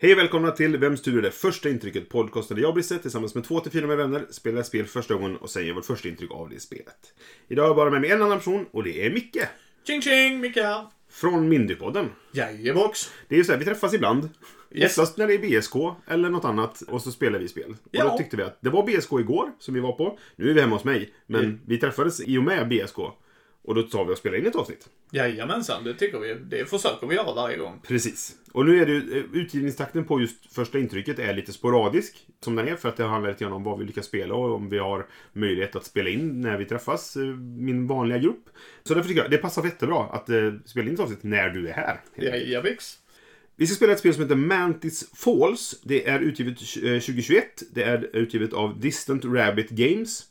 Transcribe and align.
Hej 0.00 0.12
och 0.12 0.18
välkomna 0.18 0.50
till 0.50 0.76
Vems 0.76 1.02
tur 1.02 1.18
är 1.18 1.22
det? 1.22 1.30
Första 1.30 1.68
intrycket. 1.68 2.08
Podcasten 2.08 2.56
där 2.56 2.62
jag, 2.62 2.74
Brisse, 2.74 2.98
tillsammans 2.98 3.34
med 3.34 3.44
två 3.44 3.60
till 3.60 3.72
fyra 3.72 3.86
med 3.86 3.96
vänner 3.96 4.26
spelar 4.30 4.62
spel 4.62 4.86
första 4.86 5.14
gången 5.14 5.36
och 5.36 5.50
säger 5.50 5.72
vårt 5.72 5.84
första 5.84 6.08
intryck 6.08 6.30
av 6.30 6.48
det 6.50 6.60
spelet. 6.60 7.14
Idag 7.48 7.62
har 7.62 7.68
jag 7.68 7.76
bara 7.76 7.90
med 7.90 8.00
mig 8.00 8.10
en 8.10 8.22
annan 8.22 8.38
person 8.38 8.66
och 8.70 8.84
det 8.84 9.06
är 9.06 9.10
Micke. 9.10 9.36
Tjing 9.86 10.02
tjing, 10.02 10.40
Micke 10.40 10.56
här. 10.56 10.86
Från 11.10 11.48
Mindypodden. 11.48 12.08
Jajebox. 12.32 13.10
Det 13.28 13.34
är 13.34 13.38
ju 13.38 13.44
så 13.44 13.52
här, 13.52 13.58
vi 13.58 13.64
träffas 13.64 13.94
ibland. 13.94 14.28
Yes. 14.70 14.98
Oftast 14.98 15.16
när 15.18 15.26
det 15.26 15.34
är 15.34 15.60
BSK 15.60 15.74
eller 16.06 16.30
något 16.30 16.44
annat 16.44 16.82
och 16.82 17.02
så 17.02 17.10
spelar 17.12 17.38
vi 17.38 17.48
spel. 17.48 17.70
Och 17.70 17.88
Ja. 17.90 18.04
då 18.04 18.18
tyckte 18.18 18.36
vi 18.36 18.42
att 18.42 18.58
det 18.62 18.70
var 18.70 18.86
BSK 18.86 19.12
igår 19.12 19.52
som 19.58 19.74
vi 19.74 19.80
var 19.80 19.92
på. 19.92 20.18
Nu 20.36 20.50
är 20.50 20.54
vi 20.54 20.60
hemma 20.60 20.76
hos 20.76 20.84
mig. 20.84 21.14
Men 21.26 21.60
vi 21.66 21.78
träffades 21.78 22.20
i 22.20 22.38
och 22.38 22.42
med 22.42 22.68
BSK. 22.68 22.96
Och 23.68 23.74
då 23.74 23.82
tar 23.82 24.04
vi 24.04 24.12
och 24.12 24.18
spelar 24.18 24.38
in 24.38 24.46
ett 24.46 24.56
avsnitt. 24.56 24.88
Jajamensan, 25.10 25.84
det 25.84 25.94
tycker 25.94 26.18
vi. 26.18 26.34
Det 26.34 26.70
försöker 26.70 27.06
vi 27.06 27.14
göra 27.14 27.34
varje 27.34 27.56
gång. 27.56 27.80
Precis. 27.86 28.36
Och 28.52 28.66
nu 28.66 28.82
är 28.82 28.86
det 28.86 28.92
ju, 28.92 29.18
eh, 29.18 29.24
utgivningstakten 29.32 30.04
på 30.04 30.20
just 30.20 30.54
första 30.54 30.78
intrycket 30.78 31.18
är 31.18 31.34
lite 31.34 31.52
sporadisk. 31.52 32.26
Som 32.40 32.56
den 32.56 32.68
är 32.68 32.76
för 32.76 32.88
att 32.88 32.96
det 32.96 33.04
handlar 33.04 33.30
lite 33.30 33.44
grann 33.44 33.52
om 33.52 33.64
vad 33.64 33.78
vi 33.78 33.84
lyckas 33.84 34.06
spela 34.06 34.34
och 34.34 34.54
om 34.54 34.68
vi 34.68 34.78
har 34.78 35.06
möjlighet 35.32 35.76
att 35.76 35.84
spela 35.84 36.08
in 36.08 36.40
när 36.40 36.58
vi 36.58 36.64
träffas, 36.64 37.16
eh, 37.16 37.22
min 37.58 37.86
vanliga 37.86 38.18
grupp. 38.18 38.44
Så 38.84 38.94
därför 38.94 39.08
tycker 39.08 39.22
jag 39.22 39.30
det 39.30 39.38
passar 39.38 39.64
jättebra 39.64 40.04
att 40.04 40.28
eh, 40.28 40.52
spela 40.64 40.88
in 40.88 40.94
ett 40.94 41.00
avsnitt 41.00 41.22
när 41.22 41.48
du 41.48 41.68
är 41.68 41.72
här. 41.72 42.00
Jajabix. 42.16 42.98
Vi 43.56 43.66
ska 43.66 43.76
spela 43.76 43.92
ett 43.92 43.98
spel 43.98 44.14
som 44.14 44.22
heter 44.22 44.36
Mantis 44.36 45.10
Falls. 45.14 45.80
Det 45.82 46.08
är 46.08 46.20
utgivet 46.20 46.58
eh, 46.60 46.80
2021. 46.80 47.62
Det 47.74 47.82
är 47.82 48.16
utgivet 48.16 48.52
av 48.52 48.80
Distant 48.80 49.24
Rabbit 49.24 49.70
Games. 49.70 50.22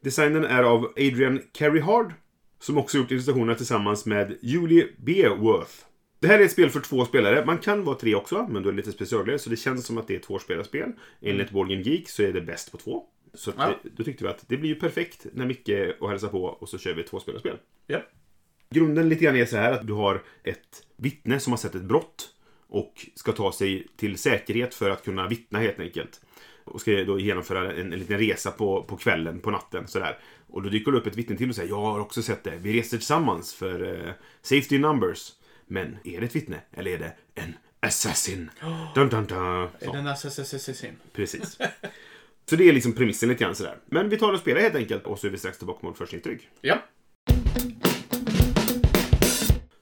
Designen 0.00 0.44
är 0.44 0.62
av 0.62 0.84
Adrian 0.84 1.40
Carryhard. 1.52 2.12
Som 2.64 2.78
också 2.78 2.98
gjort 2.98 3.10
illustrationerna 3.10 3.54
tillsammans 3.54 4.06
med 4.06 4.38
Julie 4.42 4.88
Beerworth. 4.96 5.72
Det 6.20 6.26
här 6.28 6.38
är 6.38 6.44
ett 6.44 6.50
spel 6.52 6.70
för 6.70 6.80
två 6.80 7.04
spelare. 7.04 7.46
Man 7.46 7.58
kan 7.58 7.84
vara 7.84 7.96
tre 7.96 8.14
också, 8.14 8.46
men 8.50 8.62
då 8.62 8.68
är 8.68 8.72
det 8.72 8.76
lite 8.76 8.92
specialare. 8.92 9.38
Så 9.38 9.50
det 9.50 9.56
känns 9.56 9.86
som 9.86 9.98
att 9.98 10.08
det 10.08 10.14
är 10.14 10.18
ett 10.18 10.22
tvåspelarspel. 10.24 10.92
Enligt 11.20 11.50
Board 11.50 11.68
Game 11.68 11.82
Geek 11.82 12.08
så 12.08 12.22
är 12.22 12.32
det 12.32 12.40
bäst 12.40 12.72
på 12.72 12.78
två. 12.78 13.04
Så 13.34 13.52
Ja. 13.56 13.68
eh, 13.68 13.74
då 13.96 14.04
tyckte 14.04 14.24
vi 14.24 14.30
att 14.30 14.44
det 14.48 14.56
blir 14.56 14.68
ju 14.68 14.74
perfekt 14.74 15.26
när 15.32 15.46
Micke 15.46 15.70
och 16.00 16.10
hälsar 16.10 16.28
på 16.28 16.44
och 16.44 16.68
så 16.68 16.78
kör 16.78 16.94
vi 16.94 17.00
ett 17.00 17.06
tvåspelarspel. 17.10 17.56
Ja. 17.86 18.02
Grunden 18.70 19.08
lite 19.08 19.24
grann 19.24 19.36
är 19.36 19.46
så 19.46 19.56
här 19.56 19.72
att 19.72 19.86
du 19.86 19.92
har 19.92 20.22
ett 20.42 20.82
vittne 20.96 21.40
som 21.40 21.52
har 21.52 21.58
sett 21.58 21.74
ett 21.74 21.82
brott 21.84 22.28
och 22.68 23.06
ska 23.14 23.32
ta 23.32 23.52
sig 23.52 23.86
till 23.96 24.18
säkerhet 24.18 24.74
för 24.74 24.90
att 24.90 25.04
kunna 25.04 25.28
vittna 25.28 25.58
helt 25.58 25.80
enkelt. 25.80 26.20
Och 26.64 26.80
ska 26.80 27.04
då 27.04 27.18
genomföra 27.18 27.72
en, 27.72 27.92
en 27.92 27.98
liten 27.98 28.18
resa 28.18 28.50
på, 28.50 28.82
på 28.82 28.96
kvällen, 28.96 29.40
på 29.40 29.50
natten 29.50 29.86
sådär. 29.88 30.18
Och 30.54 30.62
då 30.62 30.68
dyker 30.68 30.92
det 30.92 30.98
upp 30.98 31.06
ett 31.06 31.16
vittne 31.16 31.36
till 31.36 31.48
och 31.48 31.54
säger 31.54 31.68
jag 31.68 31.80
har 31.80 32.00
också 32.00 32.22
sett 32.22 32.44
det. 32.44 32.56
Vi 32.58 32.72
reser 32.72 32.96
tillsammans 32.96 33.54
för 33.54 34.06
eh, 34.06 34.12
safety 34.42 34.78
numbers. 34.78 35.32
Men 35.66 35.96
är 36.04 36.20
det 36.20 36.26
ett 36.26 36.36
vittne 36.36 36.60
eller 36.72 36.90
är 36.90 36.98
det 36.98 37.12
en 37.34 37.54
assassin? 37.80 38.50
Dun, 38.94 39.08
dun, 39.08 39.26
dun. 39.26 39.38
Är 39.38 39.68
Så. 39.84 39.92
den 39.92 40.06
assassin? 40.06 40.96
Precis. 41.12 41.58
Så 42.50 42.56
det 42.56 42.68
är 42.68 42.72
liksom 42.72 42.92
premissen 42.92 43.28
lite 43.28 43.44
grann 43.44 43.54
sådär. 43.54 43.78
Men 43.86 44.08
vi 44.08 44.16
tar 44.16 44.32
och 44.32 44.38
spelar 44.38 44.60
helt 44.60 44.74
enkelt 44.74 45.04
och 45.04 45.18
så 45.18 45.26
är 45.26 45.30
vi 45.30 45.38
strax 45.38 45.58
tillbaka 45.58 45.86
vårt 45.86 45.98
första 45.98 46.16
intryck. 46.16 46.48
Ja. 46.60 46.82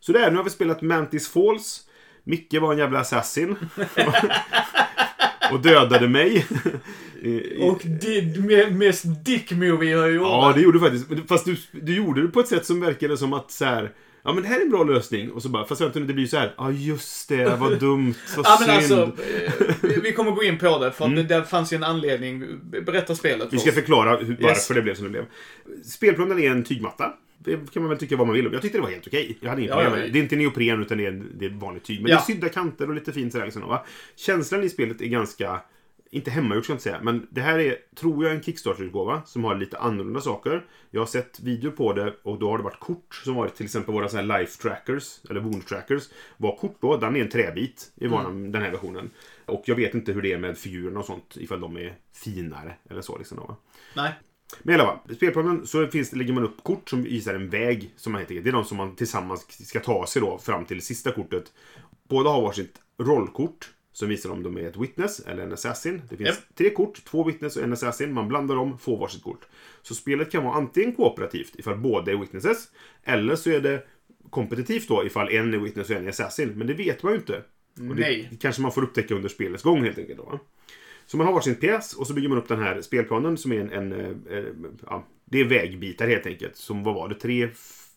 Så 0.01 0.13
där, 0.13 0.31
nu 0.31 0.37
har 0.37 0.45
vi 0.45 0.51
spelat 0.51 0.83
Mantis 0.83 1.29
Falls. 1.29 1.89
Micke 2.25 2.55
var 2.61 2.73
en 2.73 2.79
jävla 2.79 3.01
assassin. 3.01 3.57
och 5.53 5.61
dödade 5.61 6.09
mig. 6.09 6.47
Och 7.61 7.81
det 7.85 8.21
me- 8.39 8.71
mest 8.71 9.05
dick-movie 9.25 9.91
jag 9.91 10.13
gjorde. 10.13 10.29
ja, 10.29 10.53
det 10.57 10.61
gjorde 10.63 10.79
du 10.79 10.83
faktiskt. 10.83 11.29
Fast 11.29 11.45
du, 11.45 11.57
du 11.73 11.97
gjorde 11.97 12.23
det 12.23 12.29
på 12.29 12.41
ett 12.41 12.49
sätt 12.49 12.67
som 12.67 12.81
verkade 12.81 13.17
som 13.17 13.33
att 13.33 13.51
så 13.51 13.65
här. 13.65 13.91
Ja 14.25 14.33
men 14.33 14.43
det 14.43 14.49
här 14.49 14.59
är 14.61 14.65
en 14.65 14.71
bra 14.71 14.85
lösning. 14.85 15.31
Och 15.31 15.43
så 15.43 15.49
bara, 15.49 15.65
fast 15.67 15.81
vänta 15.81 15.99
nu, 15.99 16.07
det 16.07 16.13
blir 16.15 16.27
så 16.27 16.37
här. 16.37 16.55
Ja 16.59 16.71
just 16.71 17.29
det, 17.29 17.57
vad 17.61 17.79
dumt, 17.81 18.15
vad 18.37 18.47
Ja, 18.49 18.57
men 18.67 18.83
synd. 18.83 19.01
alltså, 19.01 19.23
eh, 19.87 20.03
vi- 20.03 20.13
kommer 20.13 20.31
gå 20.31 20.43
in 20.45 20.59
på 20.59 20.79
det, 20.79 20.93
för 20.93 21.05
att 21.05 21.17
det, 21.17 21.23
där 21.23 21.43
fanns 21.43 21.73
ju 21.73 21.77
en 21.77 21.85
anledning. 21.85 22.45
Berätta 22.87 23.15
spelet 23.15 23.41
Mm. 23.43 23.49
Vi 23.51 23.59
ska 23.59 23.73
förklara 23.73 24.17
hur, 24.17 24.27
varför 24.41 24.45
Yes. 24.49 24.69
det 24.69 24.83
blev 24.83 24.95
som 24.95 25.05
det 25.05 25.11
blev. 25.11 25.25
Spelplanen 25.85 26.39
är 26.39 26.51
en 26.51 26.65
tygmatta. 26.65 27.13
Det 27.45 27.73
kan 27.73 27.83
man 27.83 27.89
väl 27.89 27.99
tycka 27.99 28.17
vad 28.17 28.27
man 28.27 28.37
vill 28.37 28.47
om. 28.47 28.53
Jag 28.53 28.63
tyckte 28.63 28.79
det 28.79 28.83
var 28.83 28.91
helt 28.91 29.07
okej. 29.07 29.39
Jag 29.41 29.51
hade 29.51 29.61
inget 29.63 29.71
Ja, 29.71 29.77
problem 29.77 29.93
ja, 29.93 29.99
med 29.99 30.09
det. 30.09 30.13
Det 30.13 30.19
är 30.19 30.23
inte 30.23 30.37
neopren 30.37 30.83
utan 30.83 30.99
det 30.99 31.07
är, 31.07 31.23
det 31.35 31.47
är 31.47 31.51
vanligt 31.51 31.85
tyg. 31.85 32.03
Men 32.03 32.11
Ja. 32.11 32.17
det 32.17 32.21
är 32.23 32.35
sydda 32.35 32.49
kanter 32.49 32.89
och 32.89 32.95
lite 32.95 33.13
fint 33.13 33.33
sådär. 33.33 33.45
Liksom, 33.45 33.63
va? 33.69 33.85
Känslan 34.17 34.63
i 34.63 34.69
spelet 34.69 35.01
är 35.01 35.07
ganska, 35.07 35.61
inte 36.11 36.31
hemmagjort 36.31 36.65
ska 36.65 36.73
jag 36.73 36.75
inte 36.75 36.83
säga, 36.83 37.01
men 37.03 37.27
det 37.31 37.41
här 37.41 37.59
är, 37.59 37.77
tror 37.97 38.25
jag, 38.25 38.35
en 38.35 38.43
Kickstarter-utgåva 38.43 39.23
som 39.27 39.45
har 39.45 39.55
lite 39.55 39.79
annorlunda 39.79 40.21
saker. 40.21 40.65
Jag 40.91 41.01
har 41.01 41.07
sett 41.07 41.41
videor 41.41 41.71
på 41.71 41.93
det 41.93 42.15
och 42.23 42.39
då 42.39 42.51
har 42.51 42.59
det 42.59 42.65
varit 42.65 42.81
kort 42.81 43.15
som 43.25 43.35
varit 43.35 43.55
till 43.55 43.65
exempel 43.65 43.95
våra 43.95 44.09
sådana 44.09 44.33
här 44.33 44.41
life 44.41 44.63
trackers, 44.63 45.21
eller 45.31 45.41
wound 45.41 45.67
trackers. 45.67 46.03
Var 46.37 46.57
kort 46.57 46.77
då, 46.81 46.97
den 46.97 47.17
är 47.17 47.21
en 47.21 47.29
träbit 47.29 47.93
i 47.97 48.07
vana, 48.07 48.29
den 48.51 48.63
här 48.63 48.71
versionen. 48.71 49.11
Och 49.47 49.63
jag 49.67 49.77
vet 49.77 49.95
inte 49.95 50.13
hur 50.13 50.23
det 50.23 50.33
är 50.33 50.39
med 50.39 50.59
figurerna 50.59 51.01
och 51.01 51.07
sånt, 51.07 51.37
ifall 51.41 51.61
de 51.61 51.77
är 51.77 51.95
finare 52.25 52.75
eller 52.91 53.01
så. 53.03 53.19
Liksom, 53.19 53.39
va? 53.39 53.57
Nej. 53.97 54.13
Men 54.63 54.75
i 54.75 54.79
alla 54.79 54.89
fall, 54.89 54.99
i 55.13 55.15
spelplanen 55.15 55.67
så 55.67 55.87
finns, 55.87 56.13
lägger 56.13 56.33
man 56.33 56.45
upp 56.45 56.63
kort 56.63 56.91
som 56.91 57.03
visar 57.03 57.35
en 57.35 57.51
väg. 57.51 57.91
Som 57.97 58.13
man 58.13 58.21
heter. 58.21 58.35
Det 58.35 58.51
är 58.51 58.53
de 58.53 58.65
som 58.65 58.77
man 58.77 58.97
tillsammans 58.97 59.67
ska 59.69 59.81
ta 59.81 60.07
sig 60.07 60.23
då 60.23 60.39
fram 60.39 60.65
till 60.65 60.83
sista 60.83 61.13
kortet. 61.13 61.53
Båda 62.09 62.31
har 62.31 62.43
varsitt 62.43 62.79
rollkort 62.99 63.71
som 63.93 64.09
visar 64.09 64.31
om 64.31 64.43
de 64.43 64.57
är 64.57 64.69
ett 64.69 64.77
witness 64.77 65.21
eller 65.21 65.43
en 65.43 65.53
assassin. 65.53 66.03
Det 66.09 66.17
finns 66.17 66.29
Japp. 66.29 66.55
tre 66.55 66.71
kort, 66.71 67.05
två 67.05 67.25
witness 67.25 67.57
och 67.57 67.63
en 67.63 67.73
assassin. 67.73 68.13
Man 68.13 68.29
blandar 68.29 68.57
dem, 68.57 68.79
får 68.79 68.99
varsitt 68.99 69.23
kort. 69.23 69.47
Så 69.83 69.95
spelet 69.95 70.31
kan 70.33 70.45
vara 70.45 70.55
antingen 70.55 70.93
kooperativt 70.93 71.55
ifall 71.57 71.79
båda 71.79 72.13
är 72.13 72.17
witnesses. 72.17 72.69
Eller 73.03 73.37
så 73.37 73.51
är 73.51 73.61
det 73.61 73.87
kompetitivt 74.31 74.89
då 74.89 75.07
ifall 75.07 75.29
en 75.29 75.55
är 75.55 75.59
witness 75.59 75.91
och 75.91 75.97
en 75.97 76.05
är 76.05 76.09
assassin. 76.09 76.53
Men 76.57 76.67
det 76.67 76.75
vet 76.75 77.03
man 77.03 77.13
ju 77.13 77.19
inte. 77.19 77.43
Och 77.91 77.97
det 77.97 78.03
Nej. 78.03 78.31
kanske 78.41 78.63
man 78.63 78.73
får 78.73 78.83
upptäcka 78.83 79.15
under 79.15 79.29
spelets 79.29 79.63
gång 79.63 79.83
helt 79.85 79.99
enkelt. 79.99 80.19
Då? 80.19 80.41
Så 81.07 81.17
man 81.17 81.27
har 81.27 81.35
varsin 81.35 81.55
pjäs 81.55 81.95
och 81.95 82.07
så 82.07 82.15
bygger 82.15 82.29
man 82.29 82.39
upp 82.39 82.49
den 82.49 82.63
här 82.63 82.81
spelplanen 82.81 83.37
som 83.37 83.53
är 83.53 83.61
en... 83.61 83.73
en 83.73 83.93
eh, 83.93 84.39
eh, 84.39 84.45
ja, 84.87 85.07
det 85.25 85.41
är 85.41 85.45
vägbitar 85.45 86.09
helt 86.09 86.27
enkelt. 86.27 86.57
Som 86.57 86.83
vad 86.85 86.95
var 86.95 87.09
det? 87.09 87.15
3, 87.15 87.49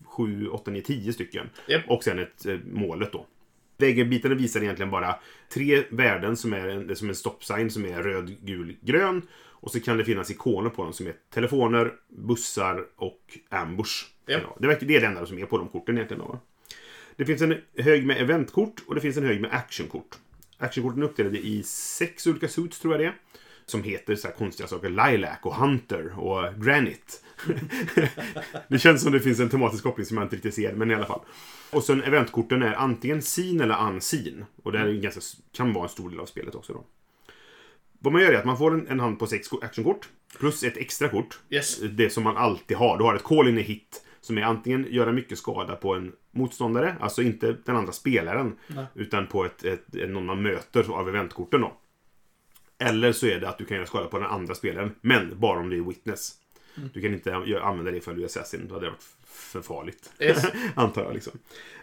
7, 0.06 0.48
8, 0.48 0.72
9, 0.72 0.82
10 0.82 1.14
stycken. 1.14 1.50
Japp. 1.68 1.84
Och 1.88 2.04
sen 2.04 2.20
ett 2.20 2.46
eh, 2.46 2.58
målet 2.72 3.12
då. 3.12 3.26
Vägbitarna 3.78 4.36
visar 4.36 4.62
egentligen 4.62 4.92
bara 4.92 5.16
tre 5.50 5.84
värden 5.90 6.38
som 6.38 6.54
är 6.54 6.68
en, 6.68 6.96
som 6.96 7.10
en 7.10 7.16
stoppsign 7.16 7.72
som 7.72 7.86
är 7.86 8.04
röd, 8.04 8.36
gul, 8.42 8.76
grön. 8.82 9.22
Och 9.38 9.72
så 9.72 9.80
kan 9.80 9.98
det 9.98 10.06
finnas 10.06 10.32
ikoner 10.32 10.70
på 10.70 10.84
dem 10.84 10.94
som 10.94 11.08
är 11.08 11.14
telefoner, 11.34 11.94
bussar 12.10 12.86
och 12.96 13.40
ambush. 13.50 14.06
Ja, 14.26 14.58
det, 14.60 14.68
är 14.68 14.86
det 14.86 15.06
enda 15.06 15.26
som 15.26 15.38
är 15.38 15.46
på 15.46 15.58
de 15.58 15.68
korten 15.68 15.96
egentligen. 15.96 16.24
Då? 16.24 16.40
Det 17.16 17.26
finns 17.26 17.42
en 17.42 17.56
hög 17.78 18.06
med 18.06 18.22
eventkort 18.22 18.84
och 18.88 18.96
det 18.96 19.02
finns 19.02 19.18
en 19.18 19.26
hög 19.26 19.42
med 19.42 19.54
actionkort. 19.54 20.18
Actionkorten 20.58 21.02
är 21.02 21.06
uppdelade 21.06 21.38
i 21.38 21.64
sex 21.64 22.28
olika 22.28 22.48
suits, 22.48 22.80
tror 22.80 22.94
jag 22.94 23.02
det 23.02 23.08
är. 23.08 23.16
Som 23.66 23.84
heter 23.84 24.16
så 24.16 24.28
här 24.28 24.36
konstiga 24.36 24.68
saker. 24.68 24.90
Lilac 24.90 25.38
och 25.42 25.56
Hunter 25.56 26.20
och 26.20 26.64
Granite. 26.66 27.14
det 28.68 28.80
känns 28.80 29.02
som 29.02 29.12
det 29.12 29.20
finns 29.20 29.40
en 29.40 29.50
tematisk 29.50 29.84
koppling 29.84 30.06
som 30.06 30.18
jag 30.18 30.26
inte 30.26 30.36
riktigt 30.36 30.54
ser, 30.54 30.74
men 30.74 30.92
i 30.92 30.96
alla 30.96 31.06
fall. 31.06 31.22
Och 31.72 31.84
sen 31.84 32.04
eventkorten 32.04 32.64
är 32.64 32.74
antingen 32.74 33.22
seen 33.22 33.62
eller 33.62 33.88
unseen. 33.88 34.46
Och 34.64 34.72
det 34.72 34.80
är 34.80 34.94
ganska, 34.94 35.22
kan 35.52 35.74
vara 35.74 35.84
en 35.84 35.90
stor 35.90 36.10
del 36.10 36.20
av 36.20 36.26
spelet 36.26 36.56
också 36.56 36.74
då. 36.74 36.86
Vad 38.00 38.14
man 38.14 38.22
gör 38.22 38.32
är 38.32 38.38
att 38.38 38.46
man 38.46 38.58
får 38.58 38.74
en, 38.74 38.88
en 38.88 39.00
hand 39.00 39.20
på 39.20 39.28
sex 39.28 39.48
actionkort. 39.62 40.10
Plus 40.40 40.64
ett 40.64 40.78
extra 40.78 41.10
kort. 41.10 41.40
Yes. 41.50 41.80
Det 41.80 42.10
som 42.10 42.24
man 42.24 42.38
alltid 42.38 42.78
har. 42.78 42.98
Du 42.98 43.04
har 43.04 43.16
ett 43.16 43.24
call 43.24 43.48
in 43.48 43.58
a 43.58 43.62
hit. 43.62 44.06
Som 44.26 44.38
är 44.38 44.42
antingen 44.42 44.88
göra 44.90 45.12
mycket 45.12 45.38
skada 45.38 45.76
på 45.76 45.94
en 45.94 46.12
motståndare, 46.32 46.96
alltså 47.00 47.22
inte 47.22 47.56
den 47.66 47.76
andra 47.76 47.92
spelaren. 47.92 48.56
Nej. 48.68 48.86
Utan 48.96 49.28
på 49.28 49.46
ett, 49.46 49.64
ett, 49.64 49.94
någon 49.94 50.26
man 50.26 50.42
möter 50.42 50.92
av 50.94 51.10
eventkorten 51.10 51.62
då. 51.62 51.78
Eller 52.78 53.12
så 53.12 53.28
är 53.28 53.40
det 53.40 53.50
att 53.50 53.58
du 53.58 53.66
kan 53.66 53.78
göra 53.78 53.88
skada 53.88 54.08
på 54.08 54.20
den 54.20 54.28
andra 54.28 54.56
spelaren, 54.56 54.96
men 55.02 55.40
bara 55.40 55.60
om 55.60 55.70
du 55.70 55.78
är 55.78 55.82
witness. 55.82 56.34
Du 56.94 57.02
kan 57.02 57.14
inte 57.14 57.36
använda 57.36 57.92
det 57.92 58.02
för 58.02 58.12
att 58.12 58.18
du 58.18 58.22
är 58.22 58.26
assassin, 58.26 58.66
då 58.68 58.74
hade 58.74 58.86
det 58.86 58.90
varit 58.90 59.04
för 59.26 59.62
farligt. 59.62 60.14
Yes. 60.20 60.46
Antar 60.76 61.04
jag 61.04 61.14
liksom. 61.14 61.34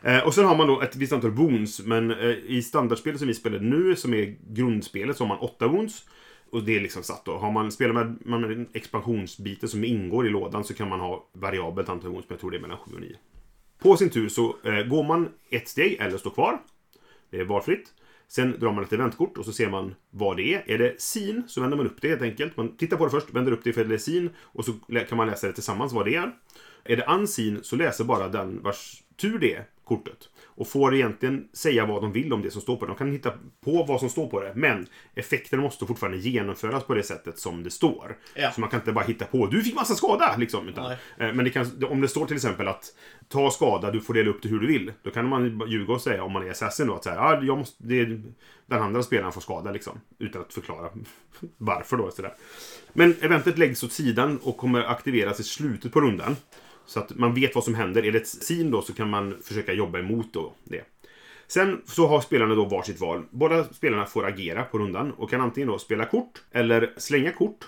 Eh, 0.02 0.18
och 0.18 0.34
sen 0.34 0.44
har 0.44 0.56
man 0.56 0.66
då 0.66 0.80
ett 0.80 0.96
visst 0.96 1.12
antal 1.12 1.30
wounds, 1.30 1.80
men 1.80 2.10
eh, 2.10 2.30
i 2.30 2.62
standardspelet 2.62 3.18
som 3.18 3.28
vi 3.28 3.34
spelar 3.34 3.58
nu, 3.58 3.96
som 3.96 4.14
är 4.14 4.36
grundspelet, 4.48 5.16
så 5.16 5.24
har 5.24 5.28
man 5.28 5.38
åtta 5.38 5.68
wounds. 5.68 6.04
Och 6.52 6.62
det 6.62 6.76
är 6.76 6.80
liksom 6.80 7.02
satt 7.02 7.24
då. 7.24 7.36
Har 7.36 7.50
man, 7.50 7.72
spelar 7.72 7.94
med, 7.94 8.16
man 8.24 8.40
med 8.40 8.66
expansionsbiten 8.72 9.68
som 9.68 9.84
ingår 9.84 10.26
i 10.26 10.30
lådan 10.30 10.64
så 10.64 10.74
kan 10.74 10.88
man 10.88 11.00
ha 11.00 11.28
variabelt 11.32 11.88
antal 11.88 12.10
gånger 12.10 12.24
men 12.28 12.34
jag 12.34 12.40
tror 12.40 12.50
det 12.50 12.56
är 12.56 12.60
mellan 12.60 12.78
7 12.78 12.94
och 12.94 13.00
9. 13.00 13.16
På 13.78 13.96
sin 13.96 14.10
tur 14.10 14.28
så 14.28 14.56
eh, 14.64 14.82
går 14.82 15.04
man 15.04 15.28
ett 15.50 15.68
steg 15.68 15.96
eller 16.00 16.18
står 16.18 16.30
kvar. 16.30 16.58
Det 17.30 17.40
är 17.40 17.44
valfritt. 17.44 17.88
Sen 18.28 18.58
drar 18.58 18.72
man 18.72 18.84
ett 18.84 18.92
eventkort 18.92 19.38
och 19.38 19.44
så 19.44 19.52
ser 19.52 19.70
man 19.70 19.94
vad 20.10 20.36
det 20.36 20.54
är. 20.54 20.70
Är 20.70 20.78
det 20.78 21.00
sin 21.00 21.42
så 21.48 21.60
vänder 21.60 21.76
man 21.76 21.86
upp 21.86 22.00
det 22.00 22.08
helt 22.08 22.22
enkelt. 22.22 22.56
Man 22.56 22.76
tittar 22.76 22.96
på 22.96 23.04
det 23.04 23.10
först, 23.10 23.34
vänder 23.34 23.52
upp 23.52 23.64
det 23.64 23.70
ifall 23.70 23.88
det 23.88 23.94
är 23.94 23.98
sin 23.98 24.30
och 24.38 24.64
så 24.64 24.72
kan 25.08 25.18
man 25.18 25.26
läsa 25.26 25.46
det 25.46 25.52
tillsammans 25.52 25.92
vad 25.92 26.04
det 26.04 26.14
är. 26.14 26.32
Är 26.84 26.96
det 26.96 27.04
unseen 27.08 27.60
så 27.62 27.76
läser 27.76 28.04
bara 28.04 28.28
den 28.28 28.62
vars 28.62 29.02
tur 29.16 29.38
det 29.38 29.54
är 29.54 29.64
kortet. 29.84 30.28
Och 30.54 30.68
får 30.68 30.94
egentligen 30.94 31.48
säga 31.52 31.86
vad 31.86 32.02
de 32.02 32.12
vill 32.12 32.32
om 32.32 32.42
det 32.42 32.50
som 32.50 32.60
står 32.62 32.76
på 32.76 32.84
det. 32.86 32.90
De 32.92 32.96
kan 32.98 33.12
hitta 33.12 33.32
på 33.64 33.82
vad 33.88 34.00
som 34.00 34.08
står 34.08 34.26
på 34.26 34.40
det. 34.40 34.52
Men 34.56 34.86
effekten 35.14 35.60
måste 35.60 35.86
fortfarande 35.86 36.18
genomföras 36.18 36.84
på 36.84 36.94
det 36.94 37.02
sättet 37.02 37.38
som 37.38 37.62
det 37.62 37.70
står. 37.70 38.16
Ja. 38.34 38.50
Så 38.52 38.60
man 38.60 38.70
kan 38.70 38.80
inte 38.80 38.92
bara 38.92 39.04
hitta 39.04 39.24
på 39.24 39.46
du 39.46 39.62
fick 39.62 39.74
massa 39.74 39.94
skada 39.94 40.36
liksom. 40.38 40.68
Utan, 40.68 40.84
eh, 40.92 40.96
men 41.32 41.44
det 41.44 41.50
kan, 41.50 41.84
om 41.90 42.00
det 42.00 42.08
står 42.08 42.26
till 42.26 42.36
exempel 42.36 42.68
att 42.68 42.84
ta 43.28 43.50
skada, 43.50 43.90
du 43.90 44.00
får 44.00 44.14
dela 44.14 44.30
upp 44.30 44.42
det 44.42 44.48
hur 44.48 44.60
du 44.60 44.66
vill. 44.66 44.92
Då 45.02 45.10
kan 45.10 45.28
man 45.28 45.62
ljuga 45.68 45.92
och 45.92 46.00
säga 46.02 46.24
om 46.24 46.32
man 46.32 46.46
är 46.46 46.50
assassin 46.50 46.86
då 46.86 46.94
att 46.94 47.04
så 47.04 47.10
här, 47.10 47.18
ah, 47.18 47.42
jag 47.42 47.58
måste, 47.58 47.84
det, 47.84 48.00
är- 48.00 48.22
den 48.66 48.82
andra 48.82 49.02
spelaren 49.02 49.32
får 49.32 49.40
skada 49.40 49.70
liksom. 49.72 50.00
Utan 50.18 50.42
att 50.42 50.52
förklara 50.54 50.90
varför 51.58 51.96
då. 51.96 52.10
Så 52.10 52.22
där. 52.22 52.34
Men 52.92 53.16
eventet 53.20 53.58
läggs 53.58 53.82
åt 53.82 53.92
sidan 53.92 54.38
och 54.42 54.56
kommer 54.56 54.82
aktiveras 54.84 55.40
i 55.40 55.42
slutet 55.42 55.92
på 55.92 56.00
rundan. 56.00 56.36
Så 56.86 57.00
att 57.00 57.16
man 57.16 57.34
vet 57.34 57.54
vad 57.54 57.64
som 57.64 57.74
händer. 57.74 58.04
Är 58.04 58.12
det 58.12 58.18
ett 58.18 58.28
sin 58.28 58.70
då 58.70 58.82
så 58.82 58.94
kan 58.94 59.10
man 59.10 59.42
försöka 59.42 59.72
jobba 59.72 59.98
emot 59.98 60.32
då 60.32 60.54
det. 60.64 60.84
Sen 61.46 61.82
så 61.84 62.06
har 62.06 62.20
spelarna 62.20 62.54
då 62.54 62.64
varsitt 62.64 63.00
val. 63.00 63.24
Båda 63.30 63.64
spelarna 63.64 64.06
får 64.06 64.26
agera 64.26 64.64
på 64.64 64.78
rundan 64.78 65.12
och 65.12 65.30
kan 65.30 65.40
antingen 65.40 65.68
då 65.68 65.78
spela 65.78 66.04
kort 66.04 66.42
eller 66.50 66.94
slänga 66.96 67.32
kort, 67.32 67.64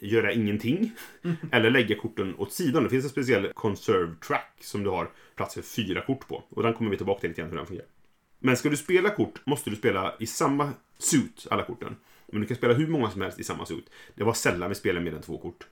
göra 0.00 0.32
ingenting 0.32 0.92
eller 1.52 1.70
lägga 1.70 1.96
korten 1.96 2.34
åt 2.38 2.52
sidan. 2.52 2.82
Det 2.84 2.90
finns 2.90 3.04
en 3.04 3.10
speciell 3.10 3.52
conserve 3.54 4.14
track 4.26 4.56
som 4.60 4.84
du 4.84 4.90
har 4.90 5.10
plats 5.36 5.54
för 5.54 5.62
fyra 5.62 6.00
kort 6.00 6.28
på. 6.28 6.44
Och 6.48 6.62
den 6.62 6.74
kommer 6.74 6.90
vi 6.90 6.96
tillbaka 6.96 7.20
till 7.20 7.30
lite 7.30 7.40
grann 7.40 7.50
hur 7.50 7.56
den 7.56 7.66
fungerar. 7.66 7.88
Men 8.38 8.56
ska 8.56 8.68
du 8.68 8.76
spela 8.76 9.10
kort 9.10 9.46
måste 9.46 9.70
du 9.70 9.76
spela 9.76 10.14
i 10.20 10.26
samma 10.26 10.72
suit, 10.98 11.46
alla 11.50 11.62
korten. 11.62 11.96
Men 12.32 12.40
du 12.40 12.46
kan 12.46 12.56
spela 12.56 12.74
hur 12.74 12.86
många 12.86 13.10
som 13.10 13.20
helst 13.20 13.40
i 13.40 13.44
samma 13.44 13.66
suit. 13.66 13.90
Det 14.14 14.24
var 14.24 14.32
sällan 14.32 14.68
vi 14.68 14.74
spelade 14.74 15.04
mer 15.04 15.14
än 15.14 15.22
två 15.22 15.38
kort. 15.38 15.66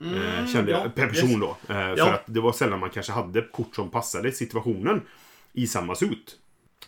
Eh, 0.00 0.46
kände 0.46 0.70
jag, 0.70 0.86
ja, 0.86 0.90
per 0.94 1.06
person 1.06 1.30
yes. 1.30 1.40
då. 1.40 1.56
Eh, 1.74 1.80
Ja. 1.90 2.04
För 2.04 2.12
att 2.14 2.24
det 2.26 2.40
var 2.40 2.52
sällan 2.52 2.80
man 2.80 2.90
kanske 2.90 3.12
hade 3.12 3.42
kort 3.42 3.74
som 3.74 3.90
passade 3.90 4.32
situationen 4.32 5.02
i 5.52 5.66
samma 5.66 5.94
suit. 5.94 6.36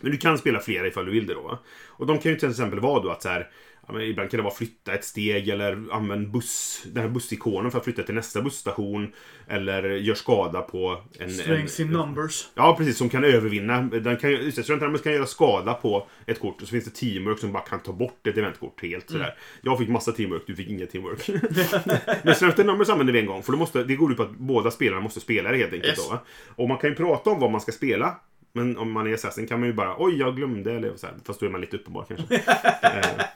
Men 0.03 0.13
du 0.13 0.19
kan 0.19 0.39
spela 0.39 0.61
flera 0.61 0.87
ifall 0.87 1.07
du 1.07 1.13
vill 1.13 1.27
det 1.27 1.35
då. 1.35 1.59
Och 1.89 2.07
de 2.07 2.19
kan 2.19 2.33
ju 2.33 2.39
till 2.39 2.51
exempel 2.51 2.81
vara 2.81 3.03
då 3.03 3.11
att 3.11 3.23
så 3.23 3.29
här, 3.29 3.49
ja, 3.89 4.03
ibland 4.03 4.31
kan 4.31 4.39
det 4.39 4.45
vara 4.45 4.55
flytta 4.55 4.95
ett 4.95 5.05
steg 5.05 5.49
eller 5.49 5.85
använd 5.93 6.31
buss, 6.31 6.83
den 6.87 7.03
här 7.03 7.11
bussikonen 7.11 7.71
för 7.71 7.79
att 7.79 7.85
flytta 7.85 8.03
till 8.03 8.15
nästa 8.15 8.43
busstation. 8.43 9.13
Eller 9.49 9.83
gör 9.83 10.15
skada 10.15 10.63
på 10.63 11.03
en... 11.19 11.31
Strength 11.31 11.81
in 11.81 11.87
numbers. 11.87 12.49
Ja, 12.55 12.77
precis. 12.79 12.99
Som 12.99 13.09
kan 13.09 13.25
övervinna. 13.25 13.83
Den 13.83 14.17
kan, 14.17 14.31
Numbers 14.81 15.03
kan 15.03 15.13
göra 15.13 15.27
skada 15.27 15.75
på 15.75 16.07
ett 16.27 16.41
kort. 16.41 16.63
Och 16.63 16.69
så 16.69 16.73
finns 16.73 16.85
det 16.85 16.91
teamwork 16.91 17.39
som 17.39 17.53
bara 17.53 17.63
kan 17.63 17.81
ta 17.81 17.93
bort 17.93 18.27
ett 18.27 18.39
eventkort 18.39 18.83
helt. 18.83 19.11
Mm. 19.11 19.23
Sådär. 19.23 19.37
Jag 19.63 19.79
fick 19.79 19.89
massa 19.89 20.13
teamwork, 20.13 20.43
du 20.47 20.57
fick 20.57 20.69
inget 20.69 20.91
teamwork. 20.91 21.29
Men 22.25 22.35
Strength 22.35 22.65
Numbers 22.65 22.89
använder 22.89 23.13
vi 23.13 23.21
en 23.21 23.27
gång. 23.27 23.43
För 23.43 23.53
det, 23.53 23.59
måste, 23.59 23.85
det 23.85 23.97
går 23.97 24.11
ut 24.11 24.17
på 24.17 24.23
att 24.23 24.37
båda 24.37 24.71
spelarna 24.71 25.01
måste 25.01 25.21
spela 25.21 25.51
det 25.51 25.57
helt 25.57 25.73
enkelt. 25.73 25.99
Yes. 25.99 26.09
Då? 26.09 26.19
Och 26.57 26.69
man 26.69 26.79
kan 26.79 26.91
ju 26.91 26.97
prata 26.97 27.31
om 27.31 27.41
vad 27.41 27.51
man 27.51 27.61
ska 27.61 27.73
spela. 27.73 28.17
Men 28.53 28.79
om 28.79 28.93
man 28.93 29.07
är 29.07 29.15
assassin 29.15 29.47
kan 29.47 29.61
man 29.61 29.69
ju 29.69 29.75
bara 29.75 29.97
oj, 29.99 30.19
jag 30.19 30.37
glömde. 30.37 30.73
Eller 30.73 30.97
så 30.97 31.07
här, 31.07 31.15
fast 31.25 31.41
då 31.41 31.47
är 31.47 31.51
man 31.51 31.61
lite 31.61 31.77
uppenbar 31.77 32.05
kanske. 32.09 32.43
Eh. 32.83 33.27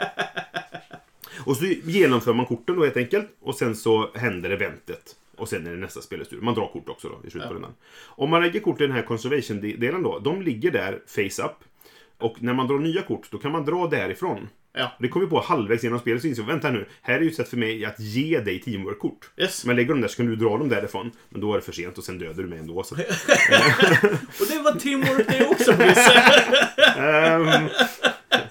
Och 1.47 1.57
så 1.57 1.65
genomför 1.65 2.33
man 2.33 2.47
korten 2.47 2.77
då 2.77 2.85
helt 2.85 2.97
enkelt. 2.97 3.29
Och 3.41 3.55
sen 3.55 3.77
så 3.77 4.11
händer 4.15 4.51
eventet. 4.51 5.17
Och 5.37 5.49
sen 5.49 5.67
är 5.67 5.71
det 5.71 5.77
nästa 5.77 6.01
spelets 6.01 6.31
tur. 6.31 6.41
Man 6.41 6.55
drar 6.55 6.67
kort 6.73 6.89
också 6.89 7.09
då 7.09 7.29
i 7.29 7.31
slutet 7.31 7.49
på 7.49 7.55
rundan. 7.55 7.75
Om 8.05 8.31
man 8.31 8.43
lägger 8.43 8.61
kort 8.61 8.81
i 8.81 8.87
den 8.87 8.97
här 8.97 9.03
conservation-delen 9.03 10.03
då. 10.03 10.19
De 10.19 10.43
ligger 10.43 10.71
där 10.71 11.03
face 11.07 11.43
up. 11.43 11.53
Och 12.19 12.43
när 12.43 12.55
man 12.55 12.67
drar 12.67 12.79
nya 12.79 13.03
kort, 13.03 13.31
då 13.31 13.39
kan 13.39 13.53
man 13.53 13.65
dra 13.65 13.87
därifrån. 13.87 14.49
Ja. 14.79 14.97
Det 15.01 15.09
kommer 15.09 15.27
vi 15.27 15.31
på 15.31 15.41
halvvägs 15.41 15.85
genom 15.85 15.99
spelet 15.99 16.23
så 16.23 16.29
inser 16.29 16.43
jag, 16.43 16.47
vänta 16.49 16.71
nu, 16.71 16.87
här 17.03 17.15
är 17.15 17.21
ju 17.21 17.29
ett 17.29 17.37
sätt 17.37 17.49
för 17.49 17.57
mig 17.57 17.85
att 17.85 18.01
ge 18.01 18.41
dig 18.41 18.61
teamwork-kort. 18.61 19.31
Yes. 19.37 19.65
Men 19.65 19.77
lägger 19.77 19.89
dem 19.89 20.01
där 20.01 20.09
så 20.09 20.17
kan 20.17 20.27
du 20.27 20.37
dra 20.37 20.59
dem 20.59 20.69
därifrån. 20.69 21.11
Men 21.29 21.41
då 21.41 21.53
är 21.53 21.57
det 21.57 21.63
för 21.63 21.73
sent 21.73 21.99
och 21.99 22.05
sen 22.05 22.19
dödar 22.19 22.43
du 22.43 22.49
mig 22.49 22.59
ändå. 22.59 22.83
Så. 22.83 22.95
Och 24.41 24.47
det 24.51 24.59
var 24.65 24.79
teamwork 24.81 25.27
det 25.29 25.47
också, 25.47 25.73
Brisse. 25.73 26.13
Ehm, 26.99 27.69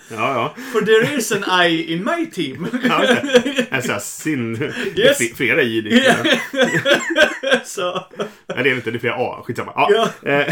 ja, 0.10 0.33
ja. 0.33 0.56
For 0.72 0.81
there 0.81 1.18
is 1.18 1.31
an 1.31 1.66
I 1.68 1.94
in 1.94 2.04
my 2.04 2.25
team. 2.25 2.68
ja. 2.89 3.00
Det 3.00 3.71
är 3.71 5.00
Yes. 5.00 5.19
fl- 5.21 5.36
flera 5.36 5.62
i 5.62 5.81
det. 5.81 6.16
Så. 7.66 8.07
Nej, 8.48 8.63
det 8.63 8.69
är 8.69 8.75
inte. 8.75 8.92
Det 8.92 8.98
är 8.98 9.00
flera 9.00 9.16
A. 9.18 9.44
Skitsamma. 9.45 9.71
Ja. 9.75 10.10
Ja. 10.24 10.45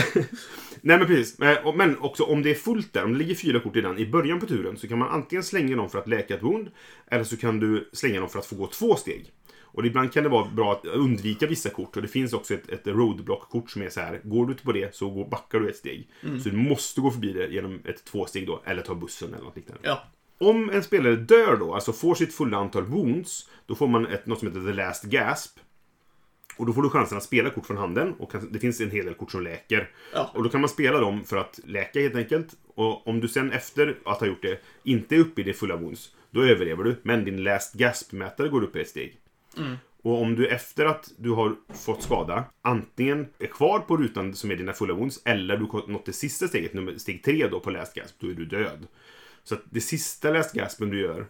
Nej, 0.86 0.98
men 0.98 1.08
precis. 1.08 1.40
Eh, 1.40 1.76
Men 1.76 2.00
också 2.00 2.24
om 2.24 2.44
det 2.44 2.52
är 2.52 2.56
fullt 2.56 2.94
där, 2.94 3.04
om 3.04 3.12
det 3.14 3.20
ligger 3.20 3.36
fyra 3.36 3.60
kort 3.60 3.76
i 3.76 3.82
den 3.82 3.98
i 3.98 4.06
början 4.06 4.40
på 4.40 4.46
turen, 4.46 4.78
så 4.78 4.88
kan 4.88 5.00
man 5.00 5.10
antingen 5.10 5.44
slänga 5.44 5.76
dem 5.76 5.90
för 5.90 6.00
att 6.00 6.08
läka 6.08 6.36
ett 6.36 6.44
wound, 6.44 6.72
eller 7.08 7.24
så 7.24 7.38
kan 7.38 7.60
du 7.60 7.90
slänga 7.94 8.20
dem 8.20 8.30
för 8.30 8.40
att 8.40 8.46
få 8.46 8.56
gå 8.56 8.68
två 8.68 8.96
steg. 8.96 9.32
Och 9.62 9.86
ibland 9.86 10.14
kan 10.14 10.24
det 10.24 10.30
vara 10.30 10.50
bra 10.50 10.72
att 10.72 10.86
undvika 10.86 11.48
vissa 11.48 11.70
kort. 11.70 11.96
Och 11.96 12.02
det 12.02 12.08
finns 12.08 12.34
också 12.34 12.54
ett, 12.54 12.70
ett 12.70 12.88
roadblock-kort 12.88 13.70
som 13.70 13.82
är 13.82 13.90
så 13.90 14.00
här. 14.00 14.22
Går 14.24 14.46
du 14.46 14.52
inte 14.52 14.64
på 14.64 14.72
det 14.72 14.96
så 14.96 15.10
går, 15.10 15.30
backar 15.30 15.60
du 15.60 15.70
ett 15.70 15.76
steg. 15.76 16.10
Så 16.44 16.50
du 16.50 16.58
måste 16.58 17.02
gå 17.02 17.12
förbi 17.12 17.34
det 17.34 17.48
genom 17.48 17.82
ett 17.86 18.06
tvåsteg 18.06 18.48
då. 18.48 18.62
Eller 18.66 18.82
ta 18.82 18.96
bussen 18.96 19.34
eller 19.34 19.44
något 19.44 19.56
liknande. 19.56 19.82
Ja. 19.84 20.04
Om 20.38 20.70
en 20.70 20.84
spelare 20.84 21.16
dör 21.16 21.58
då, 21.58 21.74
alltså 21.74 21.94
får 21.94 22.16
sitt 22.16 22.34
fulla 22.34 22.58
antal 22.58 22.84
wounds, 22.84 23.50
då 23.66 23.76
får 23.76 23.88
man 23.88 24.06
ett, 24.08 24.26
något 24.26 24.40
som 24.40 24.48
heter 24.48 24.62
the 24.62 24.74
last 24.74 25.04
gasp. 25.04 25.60
Och 26.58 26.66
då 26.66 26.74
får 26.74 26.82
du 26.82 26.90
chansen 26.90 27.18
att 27.18 27.24
spela 27.24 27.50
kort 27.50 27.66
från 27.66 27.78
handen. 27.78 28.14
Och 28.14 28.34
det 28.52 28.60
finns 28.60 28.82
en 28.82 28.92
hel 28.92 29.06
del 29.06 29.14
kort 29.14 29.32
som 29.32 29.44
läker. 29.44 29.90
Ja. 30.14 30.32
Och 30.34 30.44
då 30.44 30.50
kan 30.50 30.62
man 30.62 30.70
spela 30.70 31.00
dem 31.00 31.24
för 31.24 31.38
att 31.38 31.60
läka 31.66 32.00
helt 32.00 32.16
enkelt. 32.16 32.48
Och 32.76 33.08
om 33.08 33.20
du 33.20 33.28
sen 33.28 33.52
efter 33.52 33.98
att 34.06 34.20
ha 34.20 34.28
gjort 34.28 34.42
det 34.42 34.62
inte 34.84 35.16
är 35.16 35.20
uppe 35.20 35.42
i 35.42 35.44
det 35.44 35.54
fulla 35.54 35.76
wounds, 35.76 36.16
då 36.32 36.44
överlever 36.44 36.84
du. 36.84 36.96
Men 37.04 37.26
din 37.26 37.44
last 37.44 37.76
gasp-mätare 37.76 38.50
går 38.50 38.64
upp 38.64 38.76
ett 38.76 38.90
steg. 38.90 39.20
Och 40.02 40.22
om 40.22 40.36
du 40.36 40.48
efter 40.48 40.86
att 40.86 41.12
du 41.18 41.30
har 41.30 41.56
fått 41.74 42.04
skada 42.04 42.44
antingen 42.62 43.28
är 43.40 43.48
kvar 43.48 43.80
på 43.80 43.98
rutan 43.98 44.34
som 44.34 44.52
är 44.52 44.56
dina 44.56 44.74
fulla 44.74 44.94
wounds 44.94 45.22
eller 45.26 45.58
du 45.58 45.66
har 45.66 45.88
nått 45.88 46.06
det 46.06 46.14
sista 46.14 46.48
steget, 46.48 46.74
nummer, 46.74 46.98
steg 46.98 47.24
tre 47.24 47.48
då 47.48 47.60
på 47.60 47.70
last 47.70 47.96
gasp, 47.96 48.16
då 48.20 48.28
är 48.28 48.34
du 48.34 48.46
död. 48.46 48.88
Så 49.44 49.56
att 49.56 49.62
det 49.70 49.82
sista 49.82 50.30
last 50.30 50.56
gaspen 50.56 50.90
du 50.90 51.02
gör 51.02 51.28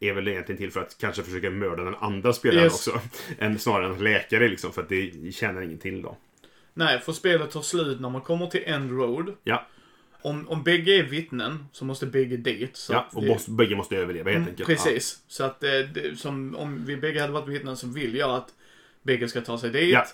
är 0.00 0.12
väl 0.12 0.28
egentligen 0.28 0.56
till 0.58 0.70
för 0.70 0.80
att 0.80 0.96
kanske 1.00 1.22
försöka 1.22 1.50
mörda 1.50 1.84
den 1.84 1.94
andra 1.94 2.32
spelaren 2.32 2.64
Yes. 2.64 2.74
också. 2.88 3.00
Än 3.38 3.58
snarare 3.58 3.86
än 3.86 3.92
att 3.92 4.00
läka 4.00 4.38
det 4.38 4.48
liksom, 4.48 4.72
för 4.72 4.82
att 4.82 4.88
det 4.88 5.34
tjänar 5.34 5.62
ingenting 5.62 5.92
till 5.92 6.02
då. 6.02 6.16
Nej, 6.74 6.98
för 7.00 7.12
spelet 7.12 7.50
tar 7.50 7.62
slut 7.62 8.00
när 8.00 8.10
man 8.10 8.20
kommer 8.20 8.46
till 8.46 8.62
End 8.66 8.90
Road. 8.90 9.34
Ja, 9.44 9.66
Om, 10.22 10.48
om 10.48 10.62
bägge 10.62 10.92
är 10.98 11.02
vittnen 11.02 11.64
så 11.72 11.84
måste 11.84 12.06
bägge 12.06 12.36
dit. 12.36 12.76
Så 12.76 12.92
ja 12.92 13.08
och 13.12 13.22
det- 13.22 13.28
måste, 13.28 13.50
bägge 13.50 13.76
måste 13.76 13.96
överleva 13.96 14.30
helt 14.30 14.48
enkelt. 14.48 14.66
Precis. 14.68 15.22
Så 15.28 15.44
att 15.44 15.64
eh, 15.64 15.70
det, 15.70 16.18
som, 16.18 16.56
om 16.56 16.84
vi 16.84 16.96
bägge 16.96 17.20
hade 17.20 17.32
varit 17.32 17.48
vittnen 17.48 17.76
så 17.76 17.86
vill 17.86 18.14
jag 18.16 18.30
att 18.30 18.48
bägge 19.02 19.28
ska 19.28 19.40
ta 19.40 19.58
sig 19.58 19.70
dit. 19.70 19.92
Ja. 19.94 20.06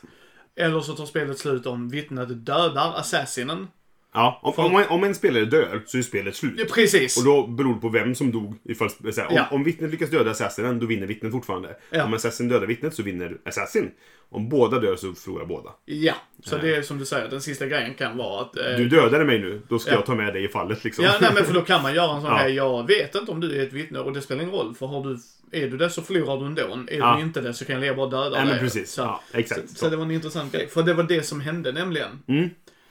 Eller 0.56 0.80
så 0.80 0.92
tar 0.94 1.06
spelet 1.06 1.38
slut 1.38 1.66
om 1.66 1.88
vittnet 1.88 2.46
dödar 2.46 2.92
assassinen. 2.96 3.68
Ja, 4.16 4.40
om, 4.42 4.52
om, 4.66 4.76
en, 4.80 4.88
om 4.88 5.04
en 5.04 5.14
spelare 5.14 5.44
dör 5.44 5.82
så 5.86 5.98
är 5.98 6.02
spelet 6.02 6.36
slut. 6.36 6.54
Ja, 6.56 6.64
precis. 6.74 7.18
Och 7.18 7.24
då 7.24 7.46
beror 7.46 7.74
det 7.74 7.80
på 7.80 7.88
vem 7.88 8.14
som 8.14 8.32
dog. 8.32 8.54
Ifall, 8.64 8.90
så 8.90 9.20
här, 9.20 9.26
om, 9.28 9.34
Ja. 9.36 9.46
om 9.50 9.64
vittnet 9.64 9.90
lyckas 9.90 10.10
döda 10.10 10.30
assassinen, 10.30 10.78
då 10.78 10.86
vinner 10.86 11.06
vittnet 11.06 11.32
fortfarande. 11.32 11.76
Ja. 11.90 12.04
Om 12.04 12.14
assassin 12.14 12.48
dödar 12.48 12.66
vittnet 12.66 12.94
så 12.94 13.02
vinner 13.02 13.36
assassin. 13.44 13.90
Om 14.30 14.48
båda 14.48 14.78
dör 14.78 14.96
så 14.96 15.12
förlorar 15.14 15.44
båda. 15.46 15.70
Ja, 15.84 16.14
så 16.44 16.56
det 16.58 16.76
är 16.76 16.82
som 16.82 16.98
du 16.98 17.04
säger, 17.06 17.28
den 17.28 17.40
sista 17.40 17.66
grejen 17.66 17.94
kan 17.94 18.16
vara 18.16 18.40
att... 18.42 18.56
Eh, 18.56 18.64
Du 18.76 18.88
dödade 18.88 19.24
mig 19.24 19.38
nu, 19.38 19.62
då 19.68 19.78
ska 19.78 19.90
Ja. 19.90 19.96
jag 19.96 20.06
ta 20.06 20.14
med 20.14 20.34
dig 20.34 20.44
i 20.44 20.48
fallet 20.48 20.84
liksom. 20.84 21.04
Ja, 21.04 21.12
nej 21.20 21.30
men 21.34 21.44
för 21.44 21.54
då 21.54 21.60
kan 21.60 21.82
man 21.82 21.94
göra 21.94 22.14
en 22.16 22.20
sån 22.20 22.30
Ja. 22.30 22.36
här, 22.36 22.48
jag 22.48 22.86
vet 22.86 23.14
inte 23.14 23.30
om 23.32 23.40
du 23.40 23.58
är 23.60 23.66
ett 23.66 23.72
vittne 23.72 23.98
och 23.98 24.12
det 24.12 24.20
spelar 24.22 24.42
ingen 24.42 24.54
roll 24.54 24.74
för 24.74 24.86
har 24.86 25.04
du, 25.04 25.18
är 25.60 25.68
du 25.70 25.76
det 25.76 25.90
så 25.90 26.02
förlorar 26.02 26.36
du 26.40 26.46
ändå. 26.46 26.62
Är 26.62 26.98
Ja. 26.98 27.16
du 27.18 27.22
inte 27.22 27.40
det 27.40 27.54
så 27.54 27.64
kan 27.64 27.82
jag 27.82 27.96
bra 27.96 28.06
döda 28.06 28.44
men 28.44 28.48
dig. 28.68 28.86
Så, 28.86 29.00
Ja, 29.00 29.22
exakt. 29.32 29.60
Så, 29.60 29.68
Så. 29.68 29.74
så 29.74 29.88
det 29.88 29.96
var 29.96 30.04
en 30.04 30.10
intressant 30.10 30.52
grej. 30.52 30.68
För 30.68 30.82
det 30.82 30.94
var 30.94 31.04
det 31.04 31.22
som 31.22 31.40
hände 31.40 31.72
nämligen. 31.72 32.08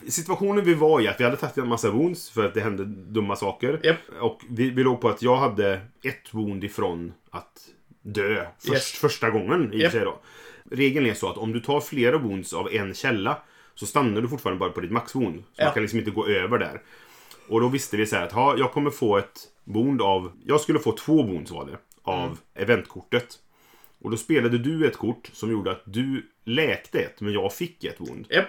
Situationen 0.10 0.66
vi 0.66 0.74
var 0.74 1.02
i 1.02 1.08
att 1.08 1.20
vi 1.20 1.24
hade 1.24 1.38
tagit 1.38 1.58
en 1.58 1.68
massa 1.68 1.92
wounds 1.92 2.30
för 2.30 2.46
att 2.46 2.54
det 2.54 2.62
hände 2.62 2.86
dumma 2.86 3.36
saker. 3.36 3.80
Japp. 3.84 3.98
Och 4.20 4.42
vi, 4.50 4.70
vi 4.70 4.84
låg 4.84 5.02
på 5.02 5.10
att 5.10 5.22
jag 5.22 5.36
hade 5.36 5.82
ett 6.04 6.34
wound 6.34 6.64
ifrån 6.64 7.14
att 7.30 7.68
dö 8.02 8.46
först, 8.60 8.72
Yes. 8.74 8.92
första 8.92 9.30
gången 9.30 9.74
i 9.74 9.82
för 9.82 9.90
sig 9.90 10.02
då. 10.02 10.20
Regeln 10.72 11.06
är 11.06 11.14
så 11.14 11.30
att 11.30 11.38
om 11.38 11.52
du 11.52 11.60
tar 11.60 11.80
flera 11.82 12.18
wounds 12.18 12.54
av 12.54 12.70
en 12.74 12.94
källa 12.94 13.38
så 13.76 13.86
stannar 13.86 14.22
du 14.22 14.28
fortfarande 14.28 14.60
bara 14.60 14.70
på 14.70 14.82
ditt 14.82 14.92
maxwound. 14.92 15.36
Så 15.40 15.44
Ja. 15.56 15.66
man 15.66 15.74
kan 15.74 15.82
liksom 15.84 16.00
inte 16.00 16.12
gå 16.12 16.28
över 16.28 16.58
där. 16.58 16.82
Och 17.50 17.62
då 17.62 17.68
visste 17.68 17.98
vi 17.98 18.06
så 18.06 18.16
här 18.16 18.24
att 18.24 18.32
ha, 18.32 18.58
jag 18.58 18.72
kommer 18.72 18.90
få 18.90 19.18
ett 19.18 19.40
wound 19.64 20.02
av... 20.02 20.32
Jag 20.46 20.62
skulle 20.62 20.80
få 20.80 20.92
två 20.92 21.24
wounds 21.24 21.52
var 21.52 21.66
det. 21.66 21.78
Av 22.04 22.24
Mm. 22.26 22.38
eventkortet. 22.54 23.40
Och 24.02 24.12
då 24.12 24.18
spelade 24.18 24.58
du 24.58 24.88
ett 24.88 24.98
kort 24.98 25.30
som 25.34 25.52
gjorde 25.52 25.72
att 25.72 25.82
du 25.86 26.26
läkte 26.44 27.00
ett, 27.00 27.22
men 27.22 27.34
jag 27.34 27.54
fick 27.54 27.84
ett 27.84 28.00
wound. 28.00 28.26
Japp, 28.30 28.46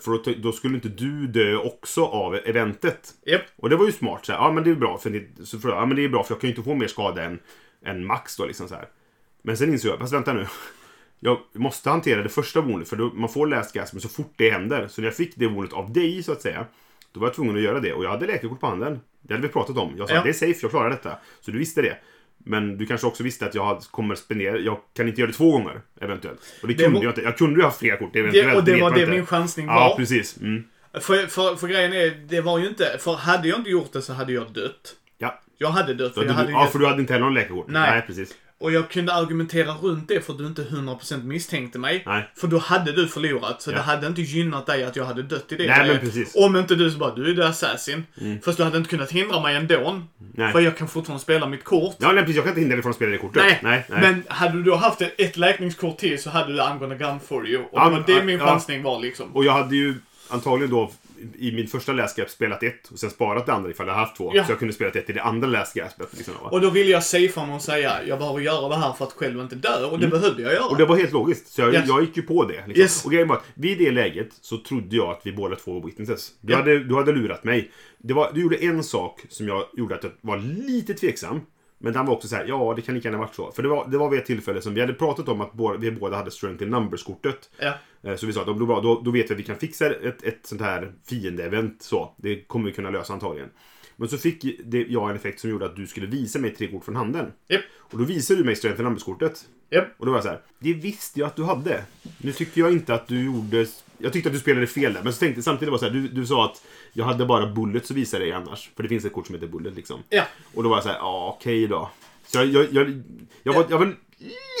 För 0.00 0.10
då, 0.10 0.32
då 0.42 0.52
skulle 0.52 0.74
inte 0.74 0.88
du 0.88 1.26
dö 1.26 1.56
också 1.56 2.04
av 2.04 2.34
eventet. 2.34 3.14
japp. 3.26 3.42
Och 3.56 3.70
det 3.70 3.76
var 3.76 3.86
ju 3.86 3.92
smart. 3.92 4.26
Så 4.26 4.32
här, 4.32 4.38
ja, 4.38 4.52
men 4.52 4.64
det 4.64 4.70
är 4.70 4.74
bra 4.74 4.98
för, 4.98 5.10
det, 5.10 5.46
så 5.46 5.58
för, 5.58 5.68
ja, 5.68 5.86
men 5.86 5.96
det 5.96 6.04
är 6.04 6.08
bra 6.08 6.22
för 6.24 6.34
jag 6.34 6.40
kan 6.40 6.48
ju 6.50 6.52
inte 6.56 6.64
få 6.64 6.74
mer 6.74 6.86
skada 6.86 7.22
än, 7.24 7.38
än 7.84 8.06
max 8.06 8.36
då 8.36 8.46
liksom 8.46 8.68
så 8.68 8.74
här. 8.74 8.88
Men 9.42 9.56
sen 9.56 9.72
insåg 9.72 9.92
jag, 9.92 9.98
fast 9.98 10.12
vänta 10.12 10.32
nu. 10.32 10.46
Jag 11.20 11.38
måste 11.54 11.90
hantera 11.90 12.22
det 12.22 12.28
första 12.28 12.60
woundet 12.60 12.88
för 12.88 12.96
då, 12.96 13.10
man 13.14 13.28
får 13.28 13.46
last 13.46 13.74
gas 13.74 13.92
men 13.92 14.00
så 14.00 14.08
fort 14.08 14.32
det 14.36 14.50
händer. 14.50 14.88
Så 14.88 15.00
när 15.00 15.08
jag 15.08 15.16
fick 15.16 15.36
det 15.36 15.46
woundet 15.46 15.72
av 15.72 15.92
dig 15.92 16.22
så 16.22 16.32
att 16.32 16.42
säga. 16.42 16.66
Då 17.12 17.20
var 17.20 17.26
jag 17.26 17.34
tvungen 17.34 17.56
att 17.56 17.62
göra 17.62 17.80
det 17.80 17.92
och 17.92 18.04
jag 18.04 18.10
hade 18.10 18.26
läkarkort 18.26 18.60
på 18.60 18.66
handen. 18.66 19.00
Det 19.22 19.34
hade 19.34 19.46
vi 19.46 19.52
pratat 19.52 19.78
om. 19.78 19.94
Jag 19.96 20.08
sa 20.08 20.14
Ja. 20.14 20.22
det 20.22 20.28
är 20.28 20.32
safe, 20.32 20.58
jag 20.62 20.70
klarar 20.70 20.90
detta. 20.90 21.18
Så 21.40 21.50
du 21.50 21.58
visste 21.58 21.82
det. 21.82 21.96
Men 22.48 22.78
du 22.78 22.86
kanske 22.86 23.06
också 23.06 23.22
visste 23.22 23.46
att 23.46 23.54
jag 23.54 23.64
hade- 23.64 23.80
kommer 23.90 24.14
spendera, 24.14 24.58
jag 24.58 24.78
kan 24.96 25.08
inte 25.08 25.20
göra 25.20 25.30
det 25.30 25.36
två 25.36 25.50
gånger 25.52 25.80
eventuellt. 26.00 26.40
Och 26.62 26.68
det, 26.68 26.74
Det 26.74 26.84
kunde 26.84 26.98
jag 27.00 27.10
inte. 27.10 27.20
Jag 27.20 27.38
kunde 27.38 27.60
ju 27.60 27.64
ha 27.64 27.70
flera 27.70 27.96
kort 27.96 28.16
eventuellt. 28.16 28.50
Det, 28.50 28.56
och 28.56 28.64
det 28.64 28.72
vet 28.72 28.82
var 28.82 28.90
det 28.90 29.00
inte. 29.00 29.12
min 29.12 29.26
chansning 29.26 29.66
var. 29.66 29.74
Ja, 29.74 29.94
precis. 29.96 30.36
Mm. 30.40 30.64
För, 31.00 31.26
för, 31.26 31.56
för 31.56 31.68
grejen 31.68 31.92
är, 31.92 32.10
det 32.28 32.40
var 32.40 32.58
ju 32.58 32.68
inte... 32.68 32.96
För 33.00 33.14
hade 33.14 33.48
jag 33.48 33.58
inte 33.58 33.70
gjort 33.70 33.92
det 33.92 34.02
så 34.02 34.12
hade 34.12 34.32
jag 34.32 34.52
dött. 34.52 34.94
Ja. 35.18 35.40
Jag 35.58 35.68
hade 35.68 35.94
dött. 35.94 36.14
För 36.14 36.20
jag 36.20 36.30
du, 36.30 36.34
hade 36.34 36.52
ja, 36.52 36.62
gett- 36.62 36.72
för 36.72 36.78
du 36.78 36.86
hade 36.86 37.00
inte 37.00 37.12
heller 37.12 37.24
någon 37.24 37.34
läkarkort? 37.34 37.66
Nej. 37.68 38.02
precis. 38.06 38.34
Och 38.60 38.72
jag 38.72 38.90
kunde 38.90 39.14
argumentera 39.14 39.72
runt 39.72 40.08
det 40.08 40.20
för 40.26 40.32
att 40.32 40.38
du 40.38 40.46
inte 40.46 40.62
100% 40.62 41.24
misstänkte 41.24 41.78
mig. 41.78 42.02
Nej. 42.06 42.30
För 42.36 42.46
då 42.46 42.58
hade 42.58 42.92
du 42.92 43.08
förlorat. 43.08 43.62
Så 43.62 43.70
Ja. 43.70 43.74
det 43.74 43.82
hade 43.82 44.06
inte 44.06 44.22
gynnat 44.22 44.66
dig 44.66 44.84
att 44.84 44.96
jag 44.96 45.04
hade 45.04 45.22
dött 45.22 45.52
i 45.52 45.56
det 45.56 45.66
Nej, 45.66 45.88
men 45.88 45.98
precis. 45.98 46.36
Mm. 46.36 46.46
Om 46.50 46.56
inte 46.56 46.74
du 46.74 46.90
så 46.90 46.98
bara, 46.98 47.14
du 47.14 47.30
är 47.30 47.34
the 47.34 47.42
assassin. 47.42 48.06
Fast 48.44 48.58
du 48.58 48.64
hade 48.64 48.78
inte 48.78 48.90
kunnat 48.90 49.12
hindra 49.12 49.40
mig 49.42 49.56
ändå. 49.56 50.02
Nej. 50.34 50.52
För 50.52 50.60
jag 50.60 50.76
kan 50.78 50.88
fortfarande 50.88 51.22
spela 51.22 51.46
mitt 51.46 51.64
kort. 51.64 51.96
Ja, 51.98 52.12
nej, 52.12 52.22
precis. 52.22 52.36
Jag 52.36 52.44
kan 52.44 52.50
inte 52.50 52.60
hindra 52.60 52.76
dig 52.76 52.82
från 52.82 52.90
att 52.90 52.96
spela 52.96 53.10
det 53.10 53.18
kortet. 53.18 53.42
Nej, 53.42 53.60
nej, 53.62 53.84
nej. 53.88 54.00
men 54.00 54.22
hade 54.28 54.52
du 54.52 54.62
då 54.62 54.76
haft 54.76 55.02
ett, 55.02 55.14
ett 55.18 55.36
läkningskort 55.36 55.98
till 55.98 56.22
så 56.22 56.30
hade 56.30 56.52
du 56.52 56.58
I'm 56.60 56.78
gonna 56.78 56.94
gun 56.94 57.20
for 57.28 57.48
you. 57.48 57.62
Och 57.62 57.68
Ja, 57.72 57.84
det 57.84 57.90
var 57.90 58.04
det 58.06 58.12
ja, 58.12 58.22
min 58.24 58.38
chansning 58.40 58.82
var 58.82 59.00
liksom. 59.00 59.36
Och 59.36 59.44
jag 59.44 59.52
hade 59.52 59.76
ju 59.76 59.94
antagligen 60.28 60.70
då 60.70 60.90
i 61.38 61.52
min 61.52 61.66
första 61.66 61.92
läsgrepp 61.92 62.30
spelat 62.30 62.62
ett 62.62 62.88
och 62.92 62.98
sen 62.98 63.10
sparat 63.10 63.46
det 63.46 63.52
andra 63.52 63.70
ifall 63.70 63.86
jag 63.86 63.94
haft 63.94 64.16
två. 64.16 64.32
Ja. 64.34 64.44
Så 64.44 64.52
jag 64.52 64.58
kunde 64.58 64.74
spela 64.74 64.90
ett 64.90 65.10
i 65.10 65.12
det 65.12 65.22
andra 65.22 65.48
läsgreppet. 65.48 66.08
Liksom? 66.16 66.34
Och 66.40 66.60
då 66.60 66.70
ville 66.70 66.90
jag 66.90 67.04
safea 67.04 67.46
mig 67.46 67.54
och 67.56 67.62
säga, 67.62 67.92
jag 68.06 68.18
behöver 68.18 68.40
göra 68.40 68.68
det 68.68 68.76
här 68.76 68.92
för 68.92 69.04
att 69.04 69.12
själv 69.12 69.40
inte 69.40 69.54
dö. 69.56 69.84
Och 69.84 69.98
det 69.98 70.08
behövde 70.08 70.42
jag 70.42 70.52
göra. 70.52 70.62
Mm. 70.62 70.72
Och 70.72 70.78
det 70.78 70.84
var 70.84 70.96
helt 70.96 71.12
logiskt. 71.12 71.48
Så 71.48 71.60
jag, 71.60 71.74
Yes. 71.74 71.84
jag 71.88 72.00
gick 72.00 72.16
ju 72.16 72.22
på 72.22 72.44
det. 72.44 72.54
Liksom. 72.66 72.82
Yes. 72.82 73.04
Och 73.04 73.10
grejen 73.10 73.28
var 73.28 73.36
att 73.36 73.44
vid 73.54 73.78
det 73.78 73.90
läget 73.90 74.28
så 74.40 74.56
trodde 74.58 74.96
jag 74.96 75.10
att 75.10 75.20
vi 75.24 75.32
båda 75.32 75.56
två 75.56 75.72
var 75.80 75.86
witnesses. 75.86 76.32
Du, 76.40 76.52
Ja. 76.52 76.58
hade, 76.58 76.78
du 76.84 76.94
hade 76.94 77.12
lurat 77.12 77.44
mig. 77.44 77.70
Det 77.98 78.14
var, 78.14 78.30
du 78.34 78.40
gjorde 78.42 78.56
en 78.56 78.84
sak 78.84 79.20
som 79.28 79.48
jag 79.48 79.64
gjorde 79.76 79.94
att 79.94 80.04
jag 80.04 80.12
var 80.20 80.36
lite 80.38 80.94
tveksam. 80.94 81.40
Men 81.78 81.92
den 81.92 82.06
var 82.06 82.14
också 82.14 82.28
så 82.28 82.36
här, 82.36 82.44
ja 82.48 82.72
det 82.76 82.82
kan 82.82 82.94
lika 82.94 83.08
gärna 83.08 83.18
varit 83.18 83.34
så. 83.34 83.52
För 83.52 83.62
det 83.62 83.68
var, 83.68 83.88
det 83.88 83.98
var 83.98 84.10
vid 84.10 84.20
ett 84.20 84.26
tillfälle 84.26 84.62
som 84.62 84.74
vi 84.74 84.80
hade 84.80 84.92
pratat 84.92 85.28
om 85.28 85.40
att 85.40 85.52
båda, 85.52 85.78
vi 85.78 85.90
båda 85.90 86.16
hade 86.16 86.30
strength 86.30 86.62
in 86.62 86.70
numbers-kortet. 86.70 87.50
Ja. 87.58 87.74
Eh, 88.02 88.16
Så 88.16 88.26
vi 88.26 88.32
sa 88.32 88.40
att 88.40 88.46
då, 88.46 88.52
då, 88.52 88.80
då, 88.80 89.00
då 89.04 89.10
vet 89.10 89.30
vi 89.30 89.34
att 89.34 89.40
vi 89.40 89.44
kan 89.44 89.56
fixa 89.56 89.94
ett, 89.94 90.22
ett 90.22 90.40
sånt 90.42 90.60
här 90.60 90.92
fiende-event. 91.08 91.76
Så. 91.82 92.14
Det 92.16 92.42
kommer 92.42 92.66
vi 92.66 92.72
kunna 92.72 92.90
lösa 92.90 93.12
antagligen. 93.12 93.48
Men 93.96 94.08
så 94.08 94.18
fick 94.18 94.44
det, 94.64 94.86
jag 94.88 95.10
en 95.10 95.16
effekt 95.16 95.40
som 95.40 95.50
gjorde 95.50 95.66
att 95.66 95.76
du 95.76 95.86
skulle 95.86 96.06
visa 96.06 96.38
mig 96.38 96.54
tre 96.54 96.68
kort 96.68 96.84
från 96.84 96.96
handen. 96.96 97.32
Japp. 97.48 97.60
Och 97.78 97.98
då 97.98 98.04
visade 98.04 98.40
du 98.40 98.44
mig 98.44 98.56
strength 98.56 98.80
in 98.80 98.84
numbers-kortet. 98.84 99.44
Japp. 99.70 99.88
Och 99.98 100.06
då 100.06 100.12
var 100.12 100.18
jag 100.18 100.24
så 100.24 100.30
här, 100.30 100.40
det 100.58 100.74
visste 100.74 101.20
jag 101.20 101.26
att 101.26 101.36
du 101.36 101.44
hade. 101.44 101.84
Nu 102.18 102.32
tyckte 102.32 102.60
jag 102.60 102.72
inte 102.72 102.94
att 102.94 103.08
du 103.08 103.24
gjorde... 103.24 103.66
Jag 103.98 104.12
tyckte 104.12 104.28
att 104.28 104.32
du 104.34 104.40
spelade 104.40 104.66
fel 104.66 104.92
där. 104.92 105.02
Men 105.02 105.12
så 105.12 105.18
tänkte 105.18 105.42
samtidigt 105.42 105.72
var 105.72 105.78
så 105.78 105.84
här, 105.84 105.92
du, 105.92 106.08
du 106.08 106.26
sa 106.26 106.44
att 106.44 106.62
jag 106.92 107.04
hade 107.04 107.24
bara 107.26 107.46
bullets 107.46 107.90
att 107.90 107.96
visa 107.96 108.18
dig 108.18 108.32
annars. 108.32 108.70
För 108.76 108.82
det 108.82 108.88
finns 108.88 109.04
ett 109.04 109.12
kort 109.12 109.26
som 109.26 109.34
heter 109.34 109.46
bullet 109.46 109.74
liksom. 109.76 110.02
Ja. 110.08 110.22
Och 110.54 110.62
då 110.62 110.68
var 110.68 110.76
jag 110.76 110.82
så 110.84 110.88
här, 110.88 110.96
ja 110.96 111.34
okej 111.38 111.66
då. 111.66 111.90
Så 112.26 112.38
jag, 112.38 112.46
jag, 112.46 112.66
jag, 112.72 113.02
jag, 113.42 113.52
var, 113.52 113.66
jag 113.70 113.78
var 113.78 113.94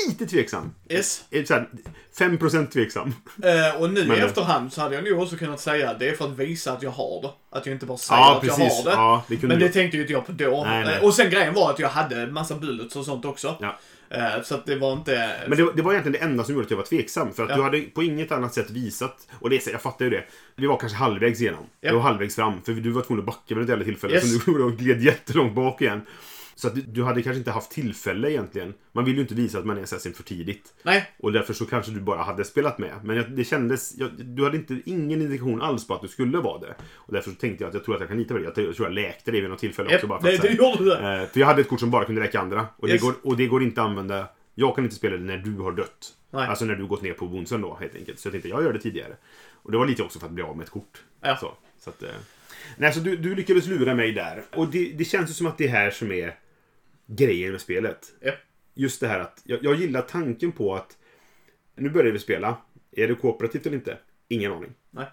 lite 0.08 0.26
tveksam. 0.26 0.74
Yes. 0.88 1.24
Eh, 1.30 1.44
Så 1.44 1.54
här, 1.54 1.68
5% 2.18 2.66
tveksam. 2.66 3.14
Eh, 3.44 3.80
och 3.82 3.90
nu 3.90 4.04
Men- 4.06 4.16
i 4.18 4.20
efterhand 4.20 4.72
så 4.72 4.80
hade 4.80 4.94
jag 4.94 5.04
nog 5.04 5.22
också 5.22 5.36
kunnat 5.36 5.60
säga 5.60 5.90
att 5.90 5.98
det 5.98 6.08
är 6.08 6.14
för 6.14 6.24
att 6.24 6.38
visa 6.38 6.72
att 6.72 6.82
jag 6.82 6.90
har 6.90 7.22
det. 7.22 7.30
Att 7.58 7.66
jag 7.66 7.74
inte 7.74 7.86
bara 7.86 7.98
säger 7.98 8.20
Ja, 8.22 8.36
att 8.38 8.44
jag 8.46 8.56
precis. 8.56 8.78
har 8.78 8.84
det. 8.90 8.96
Ja, 8.96 9.24
det 9.28 9.42
Men 9.42 9.58
du. 9.58 9.66
det 9.66 9.72
tänkte 9.72 9.96
ju 9.96 10.00
inte 10.02 10.12
jag 10.12 10.26
på 10.26 10.32
då. 10.32 10.64
Nej, 10.64 10.84
nej. 10.84 10.96
Eh, 10.96 11.04
Och 11.04 11.14
sen 11.14 11.30
grejen 11.30 11.54
var 11.54 11.70
att 11.70 11.78
jag 11.78 11.88
hade 11.88 12.26
massa 12.26 12.54
bullets 12.54 12.96
och 12.96 13.04
sånt 13.04 13.24
också. 13.24 13.56
Ja. 13.60 13.78
Eh, 14.10 14.42
så 14.42 14.54
att 14.54 14.66
det 14.66 14.76
var 14.76 14.92
inte... 14.92 15.30
Men 15.48 15.58
det, 15.58 15.72
det 15.76 15.82
var 15.82 15.92
egentligen 15.92 16.12
det 16.20 16.26
enda 16.26 16.44
som 16.44 16.54
gjorde 16.54 16.64
att 16.64 16.70
jag 16.70 16.78
var 16.78 16.84
tveksam. 16.84 17.32
För 17.32 17.42
att 17.42 17.48
Ja. 17.50 17.56
du 17.56 17.62
hade 17.62 17.80
på 17.80 18.02
inget 18.02 18.32
annat 18.32 18.54
sätt 18.54 18.70
visat, 18.70 19.28
och 19.40 19.50
det, 19.50 19.66
jag 19.66 19.82
fattar 19.82 20.04
ju 20.04 20.10
det. 20.10 20.24
Vi 20.56 20.66
var 20.66 20.76
kanske 20.76 20.98
halvvägs 20.98 21.40
igenom. 21.40 21.64
Ja. 21.80 21.90
Vi 21.90 21.96
var 21.96 22.02
halvvägs 22.02 22.34
fram, 22.34 22.62
för 22.62 22.72
du 22.72 22.90
var 22.90 23.02
tvungen 23.02 23.20
att 23.20 23.26
backa 23.26 23.54
vid 23.54 23.62
ett 23.62 23.68
jävla 23.68 23.84
tillfälle. 23.84 24.14
Yes. 24.14 24.44
Så 24.44 24.50
du 24.50 24.70
gled 24.76 25.02
jättelångt 25.02 25.54
bak 25.54 25.82
igen. 25.82 26.00
Så 26.58 26.68
att 26.68 26.74
du, 26.74 26.80
du 26.80 27.04
hade 27.04 27.22
kanske 27.22 27.38
inte 27.38 27.50
haft 27.50 27.70
tillfälle 27.70 28.30
egentligen. 28.30 28.74
Man 28.92 29.04
vill 29.04 29.14
ju 29.14 29.20
inte 29.20 29.34
visa 29.34 29.58
att 29.58 29.64
man 29.66 29.78
är 29.78 29.82
assassin 29.82 30.14
för 30.14 30.22
tidigt. 30.22 30.74
Nej. 30.82 31.10
Och 31.18 31.32
därför 31.32 31.52
så 31.54 31.66
kanske 31.66 31.92
du 31.92 32.00
bara 32.00 32.22
hade 32.22 32.44
spelat 32.44 32.78
med. 32.78 32.94
Men 33.04 33.36
det 33.36 33.44
kändes, 33.44 33.98
jag, 33.98 34.10
du 34.16 34.44
hade 34.44 34.56
inte, 34.56 34.80
ingen 34.84 35.22
indikation 35.22 35.62
alls 35.62 35.86
på 35.86 35.94
att 35.94 36.02
du 36.02 36.08
skulle 36.08 36.38
vara 36.38 36.60
det. 36.60 36.74
Och 36.94 37.12
därför 37.12 37.30
så 37.30 37.36
tänkte 37.36 37.64
jag 37.64 37.68
att 37.68 37.74
jag 37.74 37.84
tror 37.84 37.94
att 37.94 38.00
jag 38.00 38.08
kan 38.08 38.18
lita 38.18 38.34
på 38.34 38.38
det. 38.40 38.44
Jag, 38.44 38.54
tror 38.54 38.74
jag 38.88 38.92
läkte 38.92 39.30
det 39.30 39.40
vid 39.40 39.50
något 39.50 39.58
tillfälle 39.58 39.94
också. 39.94 40.06
Bara 40.06 40.20
för 40.20 40.28
det, 40.28 40.34
att, 40.34 40.42
det 40.42 40.56
så 40.56 40.62
här- 40.64 40.78
gjorde 40.78 40.84
det. 40.84 41.22
Eh, 41.22 41.28
för 41.28 41.40
jag 41.40 41.46
hade 41.46 41.60
ett 41.60 41.68
kort 41.68 41.80
som 41.80 41.90
bara 41.90 42.04
kunde 42.04 42.20
räcka 42.20 42.40
andra. 42.40 42.66
Och, 42.76 42.88
Yes. 42.88 43.00
det, 43.00 43.06
går, 43.06 43.14
och 43.22 43.36
det 43.36 43.46
går 43.46 43.62
inte 43.62 43.82
att 43.82 43.88
använda. 43.88 44.28
Jag 44.54 44.74
kan 44.74 44.84
inte 44.84 44.96
spela 44.96 45.16
det 45.16 45.22
när 45.24 45.38
du 45.38 45.56
har 45.56 45.72
dött. 45.72 46.12
Nej. 46.30 46.46
Alltså 46.46 46.64
när 46.64 46.74
du 46.74 46.86
gått 46.86 47.02
ner 47.02 47.12
på 47.12 47.26
bonsen 47.28 47.60
då 47.60 47.76
helt 47.80 47.94
enkelt. 47.96 48.18
Så 48.18 48.26
jag 48.26 48.32
tänkte 48.32 48.48
jag 48.48 48.62
gör 48.62 48.72
det 48.72 48.78
tidigare. 48.80 49.16
Och 49.52 49.72
det 49.72 49.78
var 49.78 49.86
lite 49.86 50.02
också 50.02 50.18
för 50.18 50.26
att 50.26 50.32
bli 50.32 50.42
av 50.42 50.56
med 50.56 50.64
ett 50.64 50.70
kort. 50.70 51.02
Ja. 51.20 51.36
Så, 51.36 51.52
så 51.80 51.90
att, 51.90 52.02
eh. 52.02 52.08
Nej, 52.76 52.92
så 52.92 53.00
du, 53.00 53.16
du 53.16 53.34
lyckades 53.34 53.66
lura 53.66 53.94
mig 53.94 54.12
där. 54.12 54.42
Och 54.54 54.68
det, 54.68 54.92
det 54.98 55.04
känns 55.04 55.30
ju 55.30 55.34
som 55.34 55.46
att 55.46 55.58
det 55.58 55.64
är 55.64 55.68
här 55.68 55.90
som 55.90 56.12
är 56.12 56.34
grejen 57.08 57.52
med 57.52 57.60
spelet. 57.60 58.12
Ja. 58.20 58.32
Just 58.74 59.00
det 59.00 59.08
här 59.08 59.20
att 59.20 59.40
jag, 59.44 59.64
jag 59.64 59.74
gillar 59.74 60.02
tanken 60.02 60.52
på 60.52 60.74
att 60.74 60.96
nu 61.76 61.90
börjar 61.90 62.12
vi 62.12 62.18
spela. 62.18 62.56
Är 62.92 63.08
det 63.08 63.14
kooperativt 63.14 63.66
eller 63.66 63.76
inte? 63.76 63.98
Ingen 64.28 64.52
aning. 64.52 64.70
Nej. 64.90 65.06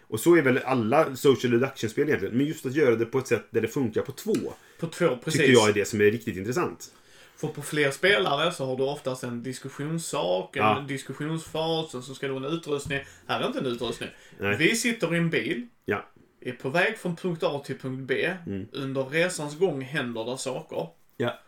Och 0.00 0.20
så 0.20 0.36
är 0.36 0.42
väl 0.42 0.58
alla 0.58 1.16
social 1.16 1.52
deduction-spel 1.52 2.08
egentligen. 2.08 2.36
Men 2.36 2.46
just 2.46 2.66
att 2.66 2.74
göra 2.74 2.96
det 2.96 3.06
på 3.06 3.18
ett 3.18 3.26
sätt 3.26 3.46
där 3.50 3.60
det 3.60 3.68
funkar 3.68 4.02
på 4.02 4.12
två. 4.12 4.34
På 4.80 4.86
två, 4.86 5.16
precis. 5.24 5.40
Tycker 5.40 5.52
jag 5.52 5.68
är 5.68 5.72
det 5.72 5.84
som 5.84 6.00
är 6.00 6.04
riktigt 6.04 6.36
intressant. 6.36 6.92
För 7.36 7.48
på 7.48 7.62
fler 7.62 7.90
spelare 7.90 8.52
så 8.52 8.66
har 8.66 8.76
du 8.76 8.82
oftast 8.82 9.24
en 9.24 9.42
diskussionssak, 9.42 10.56
en 10.56 10.62
Ja. 10.62 10.84
diskussionsfas 10.88 11.94
och 11.94 12.04
så 12.04 12.14
ska 12.14 12.26
du 12.26 12.32
ha 12.32 12.46
en 12.46 12.52
utrustning. 12.52 13.00
Här 13.26 13.40
är 13.40 13.46
inte 13.46 13.58
en 13.58 13.66
utrustning. 13.66 14.08
Nej. 14.38 14.56
Vi 14.56 14.76
sitter 14.76 15.14
i 15.14 15.18
en 15.18 15.30
bil, 15.30 15.66
Ja. 15.84 16.08
är 16.40 16.52
på 16.52 16.68
väg 16.68 16.98
från 16.98 17.16
punkt 17.16 17.42
A 17.42 17.62
till 17.66 17.78
punkt 17.78 18.00
B. 18.08 18.32
Mm. 18.46 18.66
Under 18.72 19.02
resans 19.04 19.58
gång 19.58 19.80
händer 19.80 20.24
det 20.24 20.38
saker. 20.38 20.88
Ja. 21.16 21.40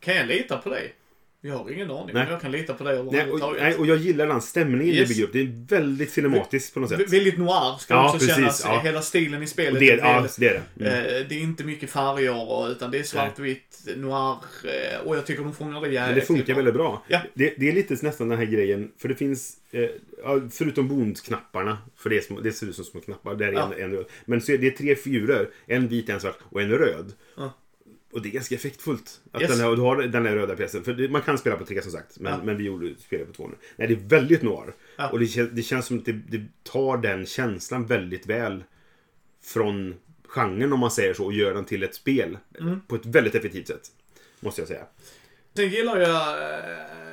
Kan 0.00 0.16
jag 0.16 0.26
lita 0.26 0.58
på 0.58 0.70
dig? 0.70 0.94
Jag 1.40 1.54
har 1.58 1.70
ingen 1.70 1.90
aning 1.90 2.10
Nej. 2.14 2.24
om 2.26 2.32
jag 2.32 2.40
kan 2.40 2.52
lita 2.52 2.74
på 2.74 2.84
dig 2.84 3.04
Nej, 3.12 3.30
och, 3.30 3.54
nej, 3.60 3.74
och 3.74 3.86
jag 3.86 3.96
gillar 3.96 4.26
den 4.26 4.40
stämningen 4.40 4.94
Yes. 4.94 5.08
det 5.08 5.14
bygger 5.14 5.24
upp. 5.26 5.32
Det 5.32 5.40
är 5.40 5.78
väldigt 5.80 6.10
cinematiskt 6.12 6.74
på 6.74 6.80
något 6.80 6.90
sätt. 6.90 7.12
Väldigt 7.12 7.38
noir 7.38 7.78
ska 7.78 7.94
Ja, 7.94 8.04
också 8.06 8.18
precis, 8.18 8.34
kännas. 8.34 8.62
ja. 8.64 8.80
Hela 8.84 9.02
stilen 9.02 9.42
i 9.42 9.46
spelet 9.46 9.80
det, 9.80 9.90
är 9.90 9.98
ja, 9.98 10.26
det 10.38 10.46
är 10.46 10.62
det. 10.76 10.84
Mm. 10.86 11.04
Eh, 11.22 11.28
Det 11.28 11.34
är 11.34 11.40
inte 11.40 11.64
mycket 11.64 11.90
färger 11.90 12.50
och, 12.50 12.68
utan 12.68 12.90
det 12.90 12.98
är 12.98 13.02
svartvitt, 13.02 13.88
noir 13.96 14.36
eh, 14.64 15.00
och 15.06 15.16
jag 15.16 15.26
tycker 15.26 15.42
de 15.42 15.54
fångar 15.54 15.80
det 15.80 15.88
jävligt 15.88 15.98
Men 16.08 16.14
det 16.14 16.26
funkar 16.26 16.54
väldigt 16.54 16.74
bra. 16.74 17.04
Ja. 17.08 17.20
Det, 17.34 17.54
det 17.58 17.68
är 17.68 17.72
lite 17.72 17.96
nästan 18.02 18.28
den 18.28 18.38
här 18.38 18.46
grejen, 18.46 18.92
för 18.98 19.08
det 19.08 19.14
finns, 19.14 19.56
eh, 19.70 19.88
förutom 20.52 20.88
bondknapparna, 20.88 21.78
för 21.96 22.10
det, 22.10 22.16
är 22.16 22.20
små, 22.20 22.40
det 22.40 22.52
ser 22.52 22.66
ut 22.66 22.76
som 22.76 22.84
små 22.84 23.00
knappar, 23.00 23.34
där 23.34 23.46
är 23.46 23.52
en, 23.52 23.72
en 23.84 23.90
röd. 23.90 24.04
Men 24.24 24.40
så 24.40 24.52
är 24.52 24.58
det 24.58 24.70
tre 24.70 24.94
figurer, 24.96 25.48
en 25.66 25.88
vit, 25.88 26.08
en 26.08 26.20
svart 26.20 26.38
och 26.50 26.62
en 26.62 26.70
röd. 26.70 27.12
Och 28.12 28.22
det 28.22 28.28
är 28.28 28.30
ganska 28.30 28.54
effektfullt. 28.54 29.20
Att 29.32 29.42
Yes. 29.42 29.50
den, 29.50 29.60
här, 29.60 29.76
du 29.76 29.82
har 29.82 29.96
den 29.96 30.26
här 30.26 30.34
röda 30.34 30.56
pjäsen. 30.56 30.84
För 30.84 31.08
man 31.08 31.22
kan 31.22 31.38
spela 31.38 31.56
på 31.56 31.64
tre 31.64 31.82
som 31.82 31.92
sagt, 31.92 32.18
men, 32.18 32.32
Ja. 32.32 32.40
men 32.44 32.56
vi 32.56 32.64
gjorde, 32.64 32.94
spelade 32.98 33.26
på 33.26 33.32
två 33.32 33.48
nu. 33.48 33.54
Nej, 33.76 33.88
det 33.88 33.94
är 33.94 34.08
väldigt 34.08 34.42
noir. 34.42 34.74
Ja. 34.96 35.08
Och 35.08 35.18
det, 35.20 35.54
det 35.56 35.62
känns 35.62 35.86
som 35.86 35.98
att 35.98 36.04
det, 36.04 36.12
det 36.12 36.44
tar 36.62 36.96
den 36.96 37.26
känslan 37.26 37.86
väldigt 37.86 38.26
väl 38.26 38.64
från 39.44 39.94
genren 40.28 40.72
om 40.72 40.80
man 40.80 40.90
säger 40.90 41.14
så 41.14 41.24
och 41.24 41.32
gör 41.32 41.54
den 41.54 41.64
till 41.64 41.82
ett 41.82 41.94
spel. 41.94 42.38
Mm. 42.60 42.80
På 42.80 42.94
ett 42.96 43.06
väldigt 43.06 43.34
effektivt 43.34 43.66
sätt. 43.66 43.82
Måste 44.40 44.60
jag 44.60 44.68
säga. 44.68 44.84
Sen 45.56 45.68
gillar 45.68 45.96
jag 46.00 46.36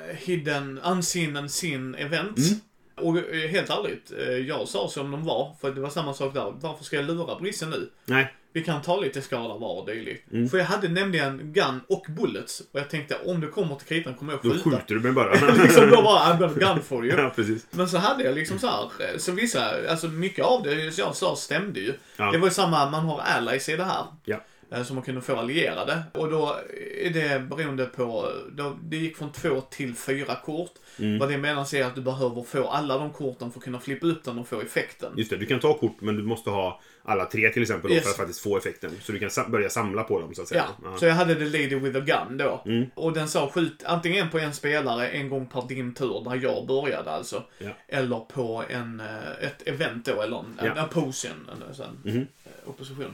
uh, 0.10 0.16
Hidden, 0.16 0.80
Unseen 0.86 1.38
and 1.38 1.52
Sin 1.52 1.96
Events. 1.96 2.50
Mm. 2.50 2.60
Och 2.96 3.18
eh, 3.18 3.50
helt 3.50 3.70
ärligt, 3.70 4.12
eh, 4.12 4.34
jag 4.38 4.68
sa 4.68 4.88
som 4.90 5.12
de 5.12 5.26
var, 5.26 5.56
för 5.62 5.72
det 5.72 5.82
var 5.82 5.90
samma 5.90 6.14
sak 6.14 6.34
där. 6.34 6.54
Varför 6.62 6.84
ska 6.84 6.96
jag 6.96 7.06
lura 7.06 7.40
brissen 7.40 7.70
nu? 7.70 7.90
Nej, 8.06 8.34
Vi 8.56 8.64
kan 8.64 8.82
ta 8.82 9.00
lite 9.00 9.22
skada 9.22 9.54
var 9.54 9.80
och 9.82 9.86
dylikt. 9.86 10.32
Mm. 10.32 10.50
För 10.50 10.58
jag 10.58 10.66
hade 10.66 10.88
nämligen 10.90 11.54
gun 11.54 11.82
och 11.90 12.06
bullets. 12.10 12.60
Och 12.72 12.80
jag 12.80 12.90
tänkte 12.90 13.16
om 13.26 13.42
det 13.42 13.48
kommer 13.48 13.76
till 13.76 13.88
kritan 13.88 14.14
kommer 14.14 14.34
jag 14.34 14.42
då 14.44 14.50
skjuta. 14.50 14.70
skjuter 14.70 14.96
du 14.96 15.00
mig 15.02 15.12
bara. 15.12 15.32
liksom 15.64 15.90
då 15.90 16.02
bara, 16.02 16.20
I'm 16.20 16.40
gonna 16.40 16.74
gun 16.74 16.84
for 16.84 17.06
you. 17.06 17.18
ja, 17.22 17.32
precis. 17.36 17.68
Men 17.72 17.90
så 17.90 17.98
hade 17.98 18.24
jag 18.24 18.36
liksom 18.36 18.60
så 18.60 18.68
här, 18.68 18.84
eh, 18.84 19.18
så 19.18 19.32
vissa, 19.32 19.90
alltså 19.90 20.08
mycket 20.08 20.46
av 20.46 20.64
det 20.64 20.98
jag 20.98 21.16
sa 21.16 21.36
stämde 21.36 21.80
ju. 21.80 21.94
Ja. 22.18 22.32
Det 22.32 22.38
var 22.38 22.48
ju 22.48 22.54
samma, 22.54 22.90
man 22.90 23.06
har 23.06 23.20
allies 23.20 23.70
i 23.70 23.76
det 23.76 23.84
här. 23.84 24.04
Ja. 24.26 24.38
Eh, 24.72 24.84
Som 24.84 24.96
man 24.96 25.04
kunde 25.06 25.22
få 25.22 25.36
allierade. 25.36 26.04
Och 26.14 26.30
då 26.32 26.60
är 27.02 27.10
det 27.10 27.40
beroende 27.40 27.86
på, 27.86 28.30
då, 28.52 28.78
det 28.84 28.98
gick 28.98 29.18
från 29.18 29.32
två 29.32 29.62
till 29.62 29.96
fyra 29.96 30.36
kort. 30.36 30.72
Mm. 31.00 31.20
Vad 31.20 31.30
det 31.30 31.38
menas 31.38 31.74
är 31.74 31.86
att 31.86 31.96
du 31.96 32.02
behöver 32.02 32.44
få 32.44 32.68
alla 32.68 32.98
de 32.98 33.10
korten 33.14 33.52
för 33.52 33.60
att 33.60 33.64
kunna 33.64 33.80
flippa 33.80 34.06
upp 34.08 34.24
den 34.24 34.40
och 34.40 34.48
få 34.48 34.62
effekten. 34.62 35.14
Just 35.18 35.30
det, 35.30 35.38
du 35.38 35.46
kan 35.46 35.60
ta 35.60 35.74
kort 35.78 35.96
men 36.02 36.16
du 36.16 36.24
måste 36.24 36.50
ha 36.50 36.82
alla 37.08 37.26
tre 37.26 37.50
till 37.50 37.62
exempel 37.62 37.92
Yes. 37.92 38.04
för 38.04 38.10
att 38.10 38.18
faktiskt 38.18 38.40
få 38.40 38.58
effekten. 38.58 38.92
Så 39.02 39.12
du 39.12 39.20
kan 39.20 39.30
sa- 39.30 39.50
börja 39.50 39.70
samla 39.70 40.04
på 40.04 40.20
dem 40.20 40.36
så 40.36 40.42
att 40.42 40.48
säga. 40.48 40.66
Ja, 40.84 40.98
så 40.98 41.06
jag 41.06 41.14
hade 41.14 41.36
The 41.36 41.46
Lady 41.46 41.76
with 41.76 41.98
a 41.98 42.00
Gun 42.28 42.38
då. 42.38 42.62
Mm. 42.66 42.86
Och 42.96 43.14
den 43.14 43.28
sa 43.28 43.50
skjut 43.50 43.84
antingen 43.86 44.30
på 44.30 44.40
en 44.40 44.54
spelare 44.54 45.08
en 45.08 45.30
gång 45.30 45.46
per 45.48 45.62
din 45.68 45.94
tur, 45.94 46.24
där 46.30 46.36
jag 46.44 46.68
började 46.68 47.12
alltså. 47.12 47.44
Ja. 47.58 47.70
Eller 47.88 48.20
på 48.20 48.64
en, 48.70 49.00
eh, 49.00 49.48
ett 49.48 49.68
event 49.68 50.06
då, 50.06 50.22
eller 50.22 50.40
en, 50.40 50.60
en 50.60 50.74
Ja. 50.76 50.86
opposition, 50.86 51.50
en, 51.56 51.68
en, 51.70 51.76
sån, 51.76 52.00
Mhm. 52.04 52.28
eh, 52.46 52.70
opposition. 52.70 53.14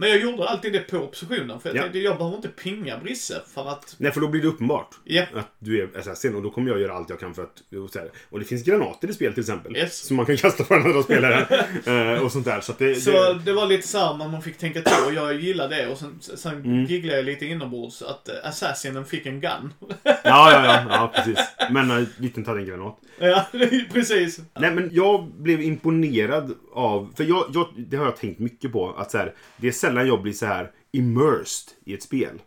Men 0.00 0.08
jag 0.08 0.20
gjorde 0.20 0.48
alltid 0.48 0.72
det 0.72 0.80
på 0.80 0.96
oppositionen. 0.98 1.60
För 1.60 1.68
jag 1.68 1.76
Ja. 1.76 1.82
tänkte, 1.82 1.98
jag 1.98 2.16
behöver 2.18 2.36
inte 2.36 2.48
pinga 2.48 2.98
Brisse 2.98 3.40
för 3.54 3.68
att... 3.68 3.94
Nej, 3.98 4.12
för 4.12 4.20
då 4.20 4.28
blir 4.28 4.42
det 4.42 4.48
uppenbart. 4.48 4.88
Ja. 5.04 5.22
Att 5.34 5.52
du 5.58 5.82
är 5.82 5.98
assassin 5.98 6.34
och 6.34 6.42
då 6.42 6.50
kommer 6.50 6.70
jag 6.70 6.80
göra 6.80 6.92
allt 6.92 7.10
jag 7.10 7.20
kan 7.20 7.34
för 7.34 7.42
att... 7.42 7.62
Och, 7.96 7.96
och 8.30 8.38
det 8.38 8.44
finns 8.44 8.64
granater 8.64 9.08
i 9.10 9.12
spel 9.12 9.32
till 9.32 9.40
exempel. 9.40 9.76
Yes. 9.76 9.96
Som 10.06 10.16
man 10.16 10.26
kan 10.26 10.36
kasta 10.36 10.64
på 10.64 10.74
den 10.74 10.86
andra 10.86 11.02
spelaren. 11.02 11.46
eh, 12.16 12.24
och 12.24 12.32
sånt 12.32 12.44
där. 12.44 12.60
Så 12.60 12.72
det, 12.78 12.94
Så 12.94 13.10
det, 13.10 13.38
det 13.44 13.52
var 13.52 13.66
lite 13.66 13.88
så 13.88 13.98
här, 13.98 14.14
man 14.28 14.42
fick 14.42 14.58
tänka 14.58 14.82
till 14.82 15.04
och 15.06 15.14
jag 15.14 15.40
gillade 15.40 15.76
det. 15.76 15.88
Och 15.88 15.98
sen, 15.98 16.18
sen 16.20 16.54
Mm. 16.64 16.84
gigglade 16.84 17.16
jag 17.16 17.24
lite 17.24 17.46
inombords 17.46 18.02
att 18.02 18.28
eh, 18.28 18.34
assassinen 18.44 19.04
fick 19.06 19.26
en 19.26 19.40
gun. 19.40 19.72
ja, 20.02 20.20
ja, 20.24 20.64
ja, 20.64 20.84
ja, 20.88 21.12
precis. 21.14 21.38
Men 21.70 21.90
en 21.90 22.06
liten 22.16 22.46
hade 22.46 22.60
en 22.60 22.66
granat. 22.66 22.96
ja, 23.18 23.46
precis. 23.92 24.40
Nej, 24.60 24.74
men 24.74 24.88
jag 24.92 25.24
blev 25.26 25.62
imponerad 25.62 26.54
av... 26.72 27.12
För 27.16 27.24
jag, 27.24 27.44
jag, 27.54 27.66
det 27.76 27.96
har 27.96 28.04
jag 28.04 28.16
tänkt 28.16 28.38
mycket 28.38 28.72
på. 28.72 28.94
Att 28.98 29.10
så 29.10 29.18
här, 29.18 29.34
det 29.56 29.68
är 29.68 29.72
sällan 29.90 30.08
jag 30.08 30.22
blir 30.22 30.32
så 30.32 30.46
här 30.46 30.70
immersed 30.92 31.74
i 31.84 31.94
ett 31.94 32.02
spel. 32.02 32.42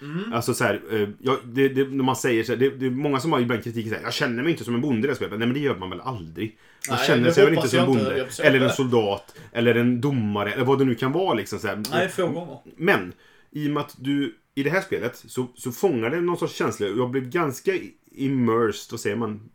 Mm. 0.00 0.32
Alltså 0.32 0.54
så 0.54 0.64
här, 0.64 0.80
eh, 0.90 1.08
jag, 1.18 1.38
det, 1.44 1.68
det, 1.68 1.88
när 1.88 2.04
man 2.04 2.16
säger 2.16 2.44
så 2.44 2.52
här, 2.52 2.58
det, 2.58 2.70
det 2.70 2.86
är 2.86 2.90
många 2.90 3.20
som 3.20 3.32
har 3.32 3.40
ibland 3.40 3.64
kritik 3.64 3.88
så 3.88 3.94
här, 3.94 4.02
jag 4.02 4.14
känner 4.14 4.42
mig 4.42 4.52
inte 4.52 4.64
som 4.64 4.74
en 4.74 4.80
bonde 4.80 5.08
i 5.08 5.10
det 5.10 5.16
spelet. 5.16 5.38
Nej 5.38 5.48
men 5.48 5.54
det 5.54 5.60
gör 5.60 5.76
man 5.76 5.90
väl 5.90 6.00
aldrig? 6.00 6.58
Man 6.88 6.96
Nej, 6.96 7.06
känner 7.06 7.30
sig 7.30 7.44
väl 7.44 7.54
inte 7.54 7.68
som 7.68 7.78
en 7.78 7.88
inte, 7.88 8.04
bonde. 8.04 8.28
eller 8.42 8.60
en 8.60 8.70
soldat. 8.70 9.34
Eller 9.52 9.74
en 9.74 10.00
domare. 10.00 10.52
Eller 10.52 10.64
vad 10.64 10.78
det 10.78 10.84
nu 10.84 10.94
kan 10.94 11.12
vara 11.12 11.34
liksom. 11.34 11.58
Så 11.58 11.66
här. 11.66 11.82
Nej, 11.90 12.08
få 12.08 12.28
gånger. 12.28 12.58
Men, 12.76 13.12
i 13.50 13.68
och 13.68 13.72
med 13.72 13.80
att 13.80 13.94
du 13.98 14.34
i 14.54 14.62
det 14.62 14.70
här 14.70 14.80
spelet 14.80 15.16
så, 15.26 15.46
så 15.54 15.72
fångar 15.72 16.10
det 16.10 16.20
någon 16.20 16.38
sorts 16.38 16.54
känsla. 16.54 16.86
Jag 16.86 17.10
blev 17.10 17.30
ganska 17.30 17.72
immersed, 18.12 18.90
vad 18.90 19.00
säger 19.00 19.16
man? 19.16 19.50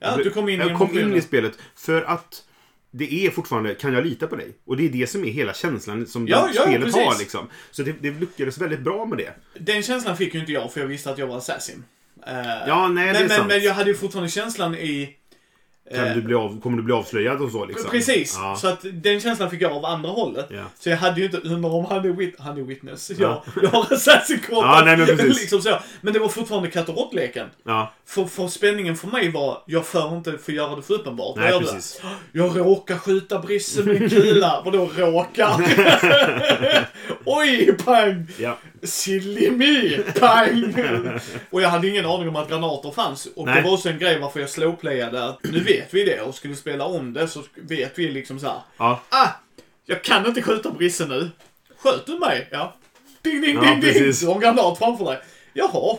Ja, 0.00 0.16
du 0.16 0.30
kom 0.30 0.48
in 0.48 0.60
i 0.60 0.68
jag 0.68 0.78
kom 0.78 0.98
in 0.98 1.14
i 1.14 1.20
spelet 1.20 1.58
för 1.74 2.02
att 2.02 2.44
det 2.90 3.26
är 3.26 3.30
fortfarande, 3.30 3.74
kan 3.74 3.92
jag 3.94 4.06
lita 4.06 4.26
på 4.26 4.36
dig? 4.36 4.48
Och 4.66 4.76
det 4.76 4.84
är 4.84 4.88
det 4.88 5.06
som 5.06 5.24
är 5.24 5.28
hela 5.30 5.54
känslan 5.54 6.06
som 6.06 6.28
Ja, 6.28 6.50
ja, 6.54 6.62
spelet 6.62 6.84
precis. 6.84 7.04
har. 7.04 7.18
Liksom. 7.18 7.48
Så 7.70 7.82
det, 7.82 7.92
det 8.00 8.10
lyckades 8.10 8.58
väldigt 8.58 8.80
bra 8.80 9.04
med 9.06 9.18
det. 9.18 9.34
Den 9.60 9.82
känslan 9.82 10.16
fick 10.16 10.34
ju 10.34 10.40
inte 10.40 10.52
jag 10.52 10.72
för 10.72 10.80
jag 10.80 10.86
visste 10.88 11.10
att 11.10 11.18
jag 11.18 11.26
var 11.26 11.36
assassin. 11.36 11.84
Eh, 12.26 12.34
Ja, 12.66 12.88
nej, 12.88 13.04
det 13.04 13.10
är 13.10 13.12
men, 13.12 13.22
men, 13.22 13.36
sant. 13.36 13.48
men 13.48 13.62
jag 13.62 13.74
hade 13.74 13.90
ju 13.90 13.96
fortfarande 13.96 14.30
känslan 14.30 14.74
i... 14.74 15.16
Kan 15.94 16.06
eh, 16.06 16.14
du 16.14 16.22
bli 16.22 16.34
av, 16.34 16.60
kommer 16.60 16.76
du 16.76 16.82
bli 16.82 16.94
avslöjad 16.94 17.40
och 17.42 17.50
så 17.50 17.64
liksom? 17.64 17.90
Precis, 17.90 18.36
Ja. 18.42 18.56
så 18.56 18.68
att 18.68 18.84
den 18.92 19.20
känslan 19.20 19.50
fick 19.50 19.62
jag 19.62 19.72
av 19.72 19.84
andra 19.84 20.10
hållet. 20.10 20.46
Ja. 20.50 20.62
Så 20.78 20.90
jag 20.90 20.96
hade 20.96 21.20
ju 21.20 21.26
inte, 21.26 21.38
undrar 21.38 21.70
om 21.70 21.84
han 21.84 21.98
är, 22.04 22.08
wit, 22.12 22.34
han 22.38 22.58
är 22.58 22.62
witness. 22.62 23.10
Ja. 23.18 23.42
Jag, 23.54 23.64
jag 23.64 23.70
har 23.70 23.92
assassin 23.94 24.40
Ja, 24.50 24.82
nej, 24.84 24.96
men 24.96 25.06
precis. 25.16 25.40
liksom 25.40 25.62
så. 25.62 25.78
Men 26.00 26.12
det 26.12 26.18
var 26.18 26.28
fortfarande 26.28 26.70
katt 26.70 26.88
och 26.88 26.96
råttleken. 26.96 27.46
Ja, 27.64 27.92
För, 28.06 28.24
för 28.24 28.48
spänningen 28.48 28.96
för 28.96 29.08
mig 29.08 29.30
var, 29.30 29.62
jag 29.66 29.86
för 29.86 30.16
inte 30.16 30.38
för 30.38 30.52
göra 30.52 30.76
det 30.76 30.82
för 30.82 30.94
uppenbart. 30.94 31.36
Nej, 31.36 31.50
gör 31.50 31.60
precis. 31.60 32.00
Jag 32.32 32.58
råkar 32.58 32.98
skjuta 32.98 33.38
Brisse 33.38 33.82
med 33.84 34.02
en 34.02 34.10
kula. 34.10 34.62
Vadå 34.64 34.90
råkar? 34.96 35.50
Oj, 37.24 37.72
pang! 37.84 38.26
ja. 38.38 38.58
Silly 38.82 39.50
me! 39.50 39.98
Pang! 40.20 40.74
och 41.50 41.62
jag 41.62 41.68
hade 41.68 41.88
ingen 41.88 42.06
aning 42.06 42.28
om 42.28 42.36
att 42.36 42.48
granater 42.48 42.90
fanns. 42.90 43.26
Och 43.36 43.46
Nej. 43.46 43.54
det 43.56 43.62
var 43.62 43.72
också 43.74 43.88
en 43.88 43.98
grej 43.98 44.18
varför 44.20 44.40
jag 44.40 44.50
slowplayade. 44.50 45.24
att 45.24 45.38
Nu 45.42 45.60
vet 45.60 45.94
vi 45.94 46.04
det 46.04 46.20
och 46.20 46.34
skulle 46.34 46.56
spela 46.56 46.84
om 46.84 47.12
det 47.12 47.28
så 47.28 47.42
vet 47.54 47.98
vi 47.98 48.08
liksom 48.08 48.40
så 48.40 48.46
här. 48.46 48.60
ja. 48.76 49.00
Ah! 49.08 49.28
Jag 49.86 50.04
kan 50.04 50.26
inte 50.26 50.42
skjuta 50.42 50.70
Brisse 50.70 51.06
nu. 51.06 51.30
Sköt 51.78 52.06
du 52.06 52.18
mig? 52.18 52.48
Ja. 52.50 52.76
Ding, 53.22 53.40
ding, 53.42 53.54
Ja, 53.54 53.60
ding, 53.60 53.80
ding! 53.80 53.92
precis. 53.92 54.20
Du 54.20 54.26
har 54.26 54.34
en 54.34 54.40
granat 54.40 54.78
framför 54.78 55.04
dig. 55.04 55.20
Jaha. 55.52 55.96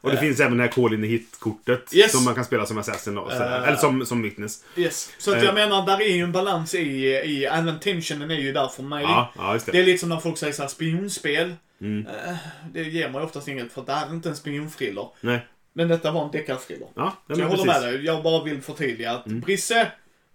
Och 0.00 0.10
det 0.10 0.16
finns 0.16 0.40
även 0.40 0.56
det 0.56 0.62
här 0.62 0.70
call 0.70 0.94
in 0.94 1.02
hit-kortet. 1.02 1.94
Yes. 1.94 2.12
Som 2.12 2.24
man 2.24 2.34
kan 2.34 2.44
spela 2.44 2.66
som 2.66 2.78
assassin 2.78 3.14
då. 3.14 3.30
Eh. 3.30 3.40
Eller 3.42 3.76
som, 3.76 4.06
som 4.06 4.22
witness. 4.22 4.64
Yes. 4.76 5.10
Så 5.18 5.30
att 5.30 5.36
Eh. 5.36 5.44
jag 5.44 5.54
menar, 5.54 5.86
där 5.86 6.00
är 6.02 6.14
ju 6.16 6.22
en 6.22 6.32
balans 6.32 6.74
i, 6.74 6.80
i 7.06 7.44
även 7.44 7.80
tensionen 7.80 8.30
är 8.30 8.34
ju 8.34 8.52
där 8.52 8.68
för 8.68 8.82
mig. 8.82 9.02
Ja, 9.02 9.32
ja 9.36 9.52
Det 9.66 9.72
det. 9.72 9.78
är 9.78 9.84
lite 9.84 9.98
som 9.98 10.08
när 10.08 10.20
folk 10.20 10.38
säger 10.38 10.52
såhär 10.52 10.68
spionspel. 10.68 11.54
Mm. 11.80 12.06
Eh, 12.06 12.36
det 12.72 12.82
ger 12.82 13.08
mig 13.10 13.20
oftast 13.22 13.48
inget 13.48 13.72
för 13.72 13.82
det 13.86 13.92
här 13.92 14.06
är 14.08 14.10
inte 14.14 14.28
en 14.28 14.36
spionthriller. 14.36 15.08
Nej. 15.20 15.46
Men 15.72 15.88
detta 15.88 16.10
var 16.10 16.24
en 16.24 16.30
deckarthriller. 16.30 16.88
Ja, 16.94 17.16
ja 17.26 17.34
Så 17.34 17.40
jag 17.40 17.48
håller 17.48 17.64
precis. 17.64 17.76
Mm. 17.82 17.90
med 17.92 18.00
dig. 18.00 18.06
Jag 18.06 18.22
bara 18.22 18.44
vill 18.44 18.62
förtydliga 18.62 19.10
att 19.12 19.24
Brisse 19.26 19.92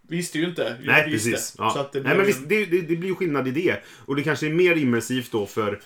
visste 0.08 0.40
ju 0.40 0.46
inte. 0.46 0.62
Jag 0.84 0.88
Nej, 0.94 1.10
visste. 1.10 1.30
precis. 1.32 1.56
Ja. 1.58 1.70
Så 1.74 1.80
att 1.80 1.92
det 1.92 2.00
Nej, 2.00 2.04
blev 2.04 2.18
men 2.18 2.26
ju- 2.26 2.34
visst, 2.34 2.50
det, 2.50 2.66
det, 2.66 2.82
det 2.82 2.96
blir 2.96 3.10
ju 3.10 3.16
skillnad 3.16 3.48
i 3.48 3.52
det. 3.52 3.84
Och 4.06 4.16
det 4.16 4.24
kanske 4.24 4.46
är 4.46 4.50
mer 4.54 4.76
immersivt 4.76 5.32
då 5.32 5.46
för 5.46 5.80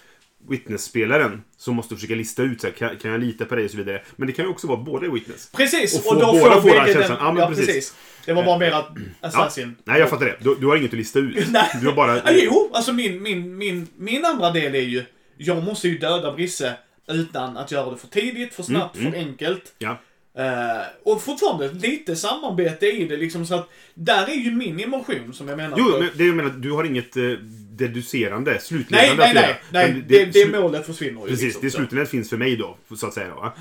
Witness-spelaren 0.50 1.44
som 1.58 1.76
måste 1.76 1.96
försöka 1.96 2.16
lista 2.16 2.44
ut 2.44 2.62
så 2.62 2.68
här, 2.68 2.74
kan, 2.74 2.96
kan 2.98 3.12
jag 3.12 3.20
lita 3.22 3.46
på 3.46 3.56
dig 3.56 3.66
och 3.66 3.72
så 3.72 3.78
vidare. 3.78 4.02
Men 4.16 4.28
det 4.28 4.34
kan 4.34 4.46
ju 4.46 4.52
också 4.52 4.68
vara 4.68 4.78
båda 4.78 5.10
Witness. 5.12 5.52
Precis! 5.56 5.94
Och 5.94 6.00
Och, 6.00 6.22
få 6.22 6.26
då 6.34 6.40
båda 6.40 6.62
får 6.62 6.70
få 6.70 6.76
den 6.76 6.94
känslan. 6.94 7.18
Ja, 7.22 7.32
men 7.32 7.42
Ja, 7.44 7.48
precis. 7.50 7.66
precis. 7.66 7.96
Det 8.26 8.34
var 8.34 8.44
bara 8.44 8.58
mer 8.60 8.72
att 8.72 8.90
Ja. 9.22 9.28
Assassin. 9.28 9.76
Nej, 9.84 10.00
jag 10.00 10.10
fattar 10.10 10.26
det. 10.26 10.36
Du, 10.42 10.56
du 10.56 10.68
har 10.68 10.76
inget 10.76 10.92
att 10.92 10.98
lista 10.98 11.20
ut. 11.20 11.48
Nej. 11.52 11.70
Du 11.82 11.88
har 11.88 11.94
bara... 11.96 12.16
Ja, 12.16 12.22
jo, 12.34 12.72
alltså 12.74 12.94
min, 12.94 13.22
min, 13.24 13.58
min, 13.58 13.88
min 13.98 14.26
andra 14.26 14.52
del 14.52 14.76
är 14.76 14.80
ju, 14.82 15.04
jag 15.38 15.64
måste 15.64 15.88
ju 15.88 15.98
döda 15.98 16.32
Brisse 16.34 16.74
utan 17.08 17.58
att 17.58 17.72
göra 17.72 17.92
det 17.92 17.98
för 17.98 18.08
tidigt, 18.08 18.54
för 18.54 18.64
snabbt, 18.64 18.96
Mm, 18.98 19.12
för 19.12 19.20
enkelt. 19.20 19.74
Ja. 19.78 19.98
Eh, 20.38 20.82
och 21.04 21.22
fortfarande 21.24 21.72
lite 21.72 22.16
samarbete 22.16 22.86
i 22.86 23.08
det 23.08 23.18
liksom 23.18 23.46
så 23.46 23.56
att 23.56 23.70
där 23.94 24.30
är 24.30 24.36
ju 24.36 24.52
min 24.52 24.80
emotion 24.80 25.34
som 25.34 25.48
jag 25.48 25.58
menar. 25.58 25.78
Jo, 25.80 26.00
men 26.00 26.10
det 26.16 26.26
jag 26.26 26.36
menar, 26.36 26.50
du 26.50 26.72
har 26.72 26.84
inget 26.84 27.18
eh, 27.18 27.24
deducerande, 27.72 28.52
nej, 28.52 28.60
slutledande 28.62 29.16
nej, 29.24 29.30
att 29.30 29.36
göra. 29.36 29.46
nej, 29.46 29.58
nej, 29.72 29.92
Men 29.94 30.04
det, 30.08 30.26
det, 30.26 30.46
slu- 30.46 30.62
målet 30.62 30.86
försvinner 30.86 31.22
ju. 31.22 31.28
Precis, 31.28 31.44
liksom, 31.44 31.62
det 31.62 31.72
slutledet 31.72 32.10
finns 32.10 32.30
för 32.30 32.38
mig 32.38 32.56
då, 32.56 32.78
så 32.96 33.08
att 33.08 33.14
säga. 33.14 33.28
Då, 33.28 33.36
va? 33.36 33.54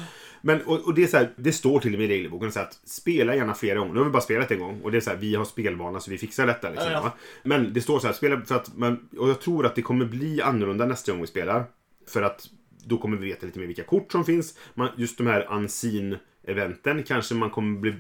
Men, 0.47 0.63
och, 0.63 0.81
och 0.81 0.95
det 0.95 1.03
är 1.03 1.07
så 1.07 1.17
här, 1.17 1.33
det 1.37 1.53
står 1.53 1.81
till 1.81 1.93
och 1.93 1.99
med 1.99 2.11
i 2.11 2.13
regelboken 2.13 2.53
så 2.53 2.61
att 2.61 2.81
spela 2.85 3.35
gärna 3.35 3.55
flera 3.55 3.79
gånger. 3.79 3.93
Nu 3.93 3.99
har 3.99 4.05
vi 4.05 4.11
bara 4.11 4.23
spelat 4.23 4.51
en 4.51 4.59
gång 4.59 4.81
och 4.83 4.93
det 4.93 4.99
är 4.99 5.01
så 5.01 5.11
här, 5.11 5.17
vi 5.17 5.35
har 5.35 5.45
spelvana 5.45 6.01
så 6.01 6.11
vi 6.11 6.19
fixar 6.19 6.47
detta. 6.47 6.71
Liksom, 6.71 6.93
Ja, 6.93 7.01
ja. 7.05 7.17
Men 7.43 7.73
det 7.73 7.81
står 7.81 7.99
så 7.99 8.07
här, 8.07 8.15
spela 8.15 8.41
för 8.41 8.55
att 8.55 8.77
man, 8.77 9.09
och 9.19 9.29
jag 9.29 9.41
tror 9.41 9.67
att 9.67 9.75
det 9.75 9.83
kommer 9.83 10.05
bli 10.05 10.43
annorlunda 10.43 10.87
nästa 10.87 11.13
gång 11.13 11.21
vi 11.21 11.27
spelar. 11.27 11.65
För 12.09 12.23
att 12.23 12.49
då 12.85 12.99
kommer 12.99 13.17
vi 13.17 13.29
veta 13.29 13.47
lite 13.47 13.59
mer 13.59 13.67
vilka 13.67 13.85
kort 13.85 14.13
som 14.13 14.25
finns. 14.25 14.59
Man, 14.75 14.89
just 14.97 15.19
de 15.19 15.27
här 15.27 15.49
unseen-eventen 15.51 17.03
kanske 17.03 17.35
man 17.35 17.51
kommer 17.51 17.81
bli, 17.81 17.95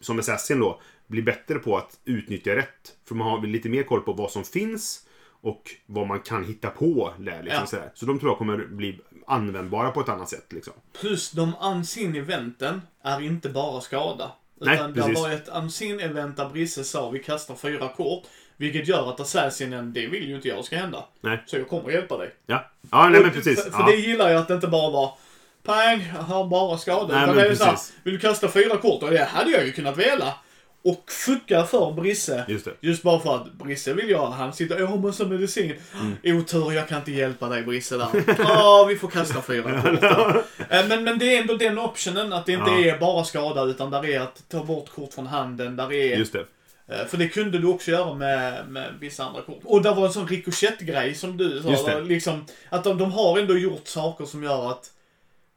som 0.00 0.18
Assassin 0.18 0.60
då, 0.60 0.80
bli 1.06 1.22
bättre 1.22 1.58
på 1.58 1.76
att 1.76 2.00
utnyttja 2.04 2.56
rätt. 2.56 2.96
För 3.08 3.14
man 3.14 3.30
har 3.30 3.46
lite 3.46 3.68
mer 3.68 3.82
koll 3.82 4.00
på 4.00 4.12
vad 4.12 4.30
som 4.30 4.44
finns 4.44 5.06
och 5.42 5.62
vad 5.86 6.06
man 6.06 6.20
kan 6.20 6.44
hitta 6.44 6.70
på 6.70 7.12
där. 7.18 7.42
Liksom, 7.42 7.60
Ja. 7.60 7.66
sådär. 7.66 7.90
Så 7.94 8.06
de 8.06 8.18
tror 8.18 8.30
jag 8.30 8.38
kommer 8.38 8.58
bli 8.58 8.98
användbara 9.26 9.90
på 9.90 10.00
ett 10.00 10.08
annat 10.08 10.28
sätt. 10.28 10.52
Liksom. 10.52 10.72
Plus 11.00 11.30
de 11.30 11.52
unseen 11.62 12.16
eventen 12.16 12.82
är 13.02 13.20
inte 13.20 13.48
bara 13.48 13.80
skada. 13.80 14.32
Nej, 14.60 14.74
Utan 14.74 14.92
det 14.92 15.00
precis. 15.02 15.18
var 15.18 15.30
ett 15.30 15.48
unseen 15.48 16.00
event 16.00 16.36
där 16.36 16.48
Brisse 16.48 16.84
sa 16.84 17.10
vi 17.10 17.18
kastar 17.18 17.54
fyra 17.54 17.88
kort. 17.88 18.22
Vilket 18.56 18.88
gör 18.88 19.10
att 19.10 19.20
assassinen, 19.20 19.92
det 19.92 20.06
vill 20.06 20.28
ju 20.28 20.34
inte 20.36 20.48
jag 20.48 20.64
ska 20.64 20.76
hända. 20.76 21.04
Nej. 21.20 21.42
Så 21.46 21.56
jag 21.56 21.68
kommer 21.68 21.88
att 21.88 21.94
hjälpa 21.94 22.18
dig. 22.18 22.34
Ja, 22.46 22.70
ja 22.90 23.08
nej 23.08 23.20
men 23.20 23.30
precis. 23.30 23.64
För, 23.64 23.70
för 23.70 23.80
ja. 23.80 23.86
det 23.86 23.96
gillar 23.96 24.30
jag 24.30 24.40
att 24.40 24.48
det 24.48 24.54
inte 24.54 24.68
bara 24.68 24.90
var 24.90 25.14
pang, 25.62 26.12
jag 26.16 26.22
har 26.22 26.44
bara 26.46 26.78
skador. 26.78 27.08
Nej, 27.14 27.22
Utan 27.22 27.36
men 27.36 27.44
det 27.44 27.50
är 27.50 27.54
så 27.54 27.64
här, 27.64 27.72
precis. 27.72 27.92
vill 28.02 28.14
du 28.14 28.20
kasta 28.20 28.48
fyra 28.48 28.76
kort? 28.76 29.02
Och 29.02 29.10
det 29.10 29.24
hade 29.24 29.50
jag 29.50 29.66
ju 29.66 29.72
kunnat 29.72 29.96
vela. 29.96 30.34
Och 30.84 31.04
fucka 31.12 31.64
för 31.64 31.92
Brisse. 31.92 32.44
Just 32.48 32.64
det. 32.64 32.72
Just 32.80 33.02
bara 33.02 33.20
för 33.20 33.34
att 33.36 33.52
Brisse 33.52 33.92
vill 33.92 34.10
jag, 34.10 34.26
han 34.26 34.52
sitter, 34.52 34.78
jag 34.78 34.86
har 34.86 34.98
massa 34.98 35.24
medicin. 35.26 35.74
Mm. 36.22 36.38
Otur, 36.38 36.72
jag 36.72 36.88
kan 36.88 36.98
inte 36.98 37.12
hjälpa 37.12 37.48
dig 37.48 37.62
Brisse 37.62 37.96
där. 37.96 38.08
Ja, 38.38 38.86
vi 38.88 38.96
får 38.96 39.08
kasta 39.08 39.42
fyra 39.42 39.82
kort 39.82 40.00
då. 40.00 40.42
Eh, 40.76 40.88
men, 40.88 41.04
men 41.04 41.18
det 41.18 41.36
är 41.36 41.40
ändå 41.40 41.54
den 41.56 41.78
optionen, 41.78 42.32
att 42.32 42.46
det 42.46 42.52
inte 42.52 42.70
Ja. 42.70 42.94
är 42.94 42.98
bara 42.98 43.24
skada, 43.24 43.62
utan 43.64 43.90
där 43.90 44.06
är 44.06 44.20
att 44.20 44.42
ta 44.48 44.64
bort 44.64 44.88
kort 44.94 45.14
från 45.14 45.26
handen, 45.26 45.76
där 45.76 45.92
är... 45.92 46.16
Just 46.16 46.32
det. 46.32 46.44
Eh, 46.88 47.06
För 47.06 47.16
det 47.16 47.28
kunde 47.28 47.58
du 47.58 47.66
också 47.66 47.90
göra 47.90 48.14
med, 48.14 48.68
med 48.68 48.94
vissa 49.00 49.24
andra 49.24 49.42
kort. 49.42 49.60
Och 49.64 49.82
där 49.82 49.94
var 49.94 50.06
en 50.06 50.12
sån 50.12 50.28
ricochet-grej 50.28 51.14
som 51.14 51.36
du 51.36 51.62
sa. 51.62 51.98
Liksom, 51.98 52.44
att 52.68 52.84
de, 52.84 52.98
de 52.98 53.12
har 53.12 53.38
ändå 53.38 53.58
gjort 53.58 53.88
saker 53.88 54.24
som 54.24 54.42
gör 54.42 54.70
att 54.70 54.90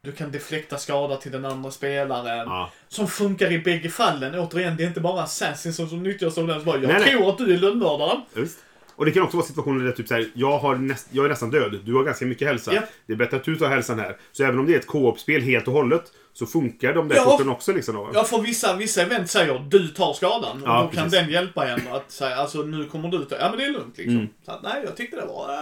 du 0.05 0.11
kan 0.11 0.31
deflekta 0.31 0.77
skada 0.77 1.15
till 1.17 1.31
den 1.31 1.45
andra 1.45 1.71
spelaren. 1.71 2.47
Ja. 2.47 2.71
Som 2.87 3.07
funkar 3.07 3.51
i 3.51 3.59
bägge 3.59 3.89
fallen. 3.89 4.39
Återigen, 4.39 4.77
det 4.77 4.83
är 4.83 4.87
inte 4.87 4.99
bara 5.01 5.21
Assassin 5.23 5.73
som, 5.73 5.89
som 5.89 6.03
nyttjas 6.03 6.37
av 6.37 6.47
den 6.47 6.55
som 6.55 6.65
bara, 6.65 6.77
jag 6.77 6.87
Nej, 6.87 6.99
nej. 6.99 7.11
tror 7.11 7.29
att 7.29 7.37
du 7.37 7.53
är 7.53 7.57
lönnmördaren. 7.57 8.21
Just. 8.35 8.57
Och 8.97 9.05
det 9.05 9.11
kan 9.11 9.23
också 9.23 9.37
vara 9.37 9.47
situationer 9.47 9.85
där 9.85 9.91
typ 9.91 10.07
så 10.07 10.13
här, 10.13 10.27
jag, 10.33 10.57
har 10.59 10.75
näst, 10.75 11.07
jag 11.11 11.25
är 11.25 11.29
nästan 11.29 11.49
död, 11.51 11.79
du 11.85 11.93
har 11.93 12.03
ganska 12.03 12.25
mycket 12.25 12.47
hälsa. 12.47 12.73
Ja. 12.73 12.81
Det 13.07 13.13
är 13.13 13.17
bättre 13.17 13.37
att 13.37 13.43
du 13.43 13.55
tar 13.55 13.67
hälsan 13.69 13.99
här. 13.99 14.17
Så 14.31 14.43
även 14.43 14.59
om 14.59 14.65
det 14.65 14.73
är 14.73 14.79
ett 14.79 14.87
co-op-spel 14.87 15.41
helt 15.41 15.67
och 15.67 15.73
hållet 15.73 16.03
så 16.33 16.45
funkar 16.45 16.93
de 16.93 17.07
där 17.07 17.15
Ja. 17.15 17.23
korten 17.23 17.49
också. 17.49 17.73
Liksom, 17.73 17.95
då. 17.95 18.09
Ja, 18.13 18.23
för 18.23 18.37
vissa, 18.41 18.75
vissa 18.75 19.01
event 19.01 19.29
säger 19.29 19.59
du 19.69 19.87
tar 19.87 20.13
skadan. 20.13 20.63
Och 20.63 20.69
Ja, 20.69 20.81
då 20.81 20.87
kan 20.95 21.03
precis. 21.03 21.19
den 21.19 21.29
hjälpa 21.29 21.67
en 21.67 21.87
att 21.87 22.11
säga, 22.11 22.35
alltså 22.35 22.57
nu 22.57 22.85
kommer 22.85 23.09
du 23.09 23.25
ta, 23.25 23.35
ja 23.39 23.49
men 23.49 23.59
det 23.59 23.65
är 23.65 23.71
lugnt 23.71 23.97
liksom. 23.97 24.15
Mm. 24.15 24.27
Så 24.45 24.51
att, 24.51 24.63
nej, 24.63 24.81
jag 24.85 24.97
tyckte 24.97 25.15
det 25.17 25.25
var 25.25 25.53
äh, 25.53 25.57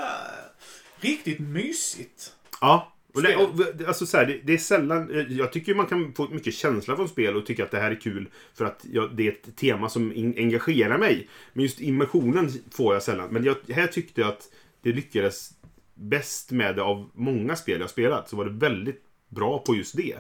riktigt 1.00 1.40
mysigt. 1.40 2.32
Ja. 2.62 2.93
Och 3.16 3.22
det, 3.22 3.36
och, 3.36 3.88
alltså 3.88 4.06
så 4.06 4.18
här, 4.18 4.26
det, 4.26 4.40
det 4.44 4.54
är 4.54 4.58
sällan... 4.58 5.10
eh, 5.16 5.38
Jag 5.38 5.52
tycker 5.52 5.76
man 5.76 5.86
kan 5.86 6.14
få 6.14 6.28
mycket 6.32 6.54
känsla 6.54 6.96
från 6.96 7.08
spel 7.10 7.36
och 7.36 7.46
tycka 7.46 7.64
att 7.64 7.72
det 7.72 7.80
här 7.80 7.92
är 7.92 8.02
kul 8.02 8.30
för 8.54 8.66
att 8.66 8.86
jag, 8.92 9.16
det 9.16 9.28
är 9.28 9.32
ett 9.32 9.56
tema 9.56 9.90
som 9.90 10.14
in, 10.14 10.34
engagerar 10.38 10.98
mig. 10.98 11.30
Men 11.54 11.64
just 11.64 11.82
immersionen 11.82 12.50
får 12.72 12.94
jag 12.94 13.04
sällan. 13.04 13.30
Men 13.32 13.44
jag, 13.44 13.56
här 13.70 13.88
tyckte 13.88 14.22
jag 14.22 14.30
att 14.30 14.50
det 14.82 14.92
lyckades 14.92 15.52
bäst 15.96 16.52
med 16.52 16.76
det 16.76 16.82
av 16.84 17.10
många 17.14 17.56
spel 17.56 17.82
jag 17.82 17.90
spelat. 17.90 18.30
Så 18.30 18.36
var 18.36 18.46
det 18.46 18.52
väldigt 18.52 19.02
bra 19.30 19.60
på 19.60 19.76
just 19.76 19.98
det. 19.98 20.16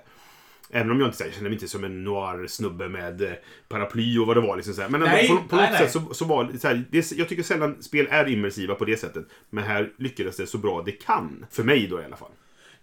Även 0.70 0.92
om 0.92 1.00
jag 1.00 1.08
inte 1.08 1.18
så 1.18 1.24
här, 1.24 1.30
jag 1.30 1.36
känner 1.36 1.50
mig 1.50 1.56
inte 1.56 1.68
som 1.68 1.84
en 1.84 2.04
noir-snubbe 2.04 2.90
med 2.90 3.22
eh, 3.22 3.32
paraply 3.68 4.18
och 4.18 4.28
vad 4.28 4.38
det 4.38 4.42
var. 4.42 4.56
Liksom, 4.56 4.74
så 4.74 4.82
här. 4.82 4.90
Men 4.90 5.02
Nej, 5.02 5.28
på, 5.28 5.36
på 5.36 5.56
nej, 5.56 5.66
något 5.66 5.80
nej. 5.80 5.90
sätt 5.90 5.92
så, 5.92 6.14
så 6.14 6.26
var 6.26 6.52
så 6.60 6.68
här, 6.68 6.84
det, 6.92 7.12
Jag 7.12 7.30
tycker 7.30 7.44
sällan 7.44 7.84
spel 7.84 8.08
är 8.10 8.30
immersiva 8.30 8.76
på 8.76 8.86
det 8.86 8.98
sättet. 8.98 9.26
Men 9.50 9.64
här 9.64 9.92
lyckades 9.98 10.38
det 10.38 10.48
så 10.48 10.58
bra 10.58 10.82
det 10.86 10.92
kan. 10.92 11.46
För 11.52 11.64
mig 11.64 11.88
då 11.88 12.02
i 12.02 12.06
alla 12.06 12.16
fall. 12.16 12.32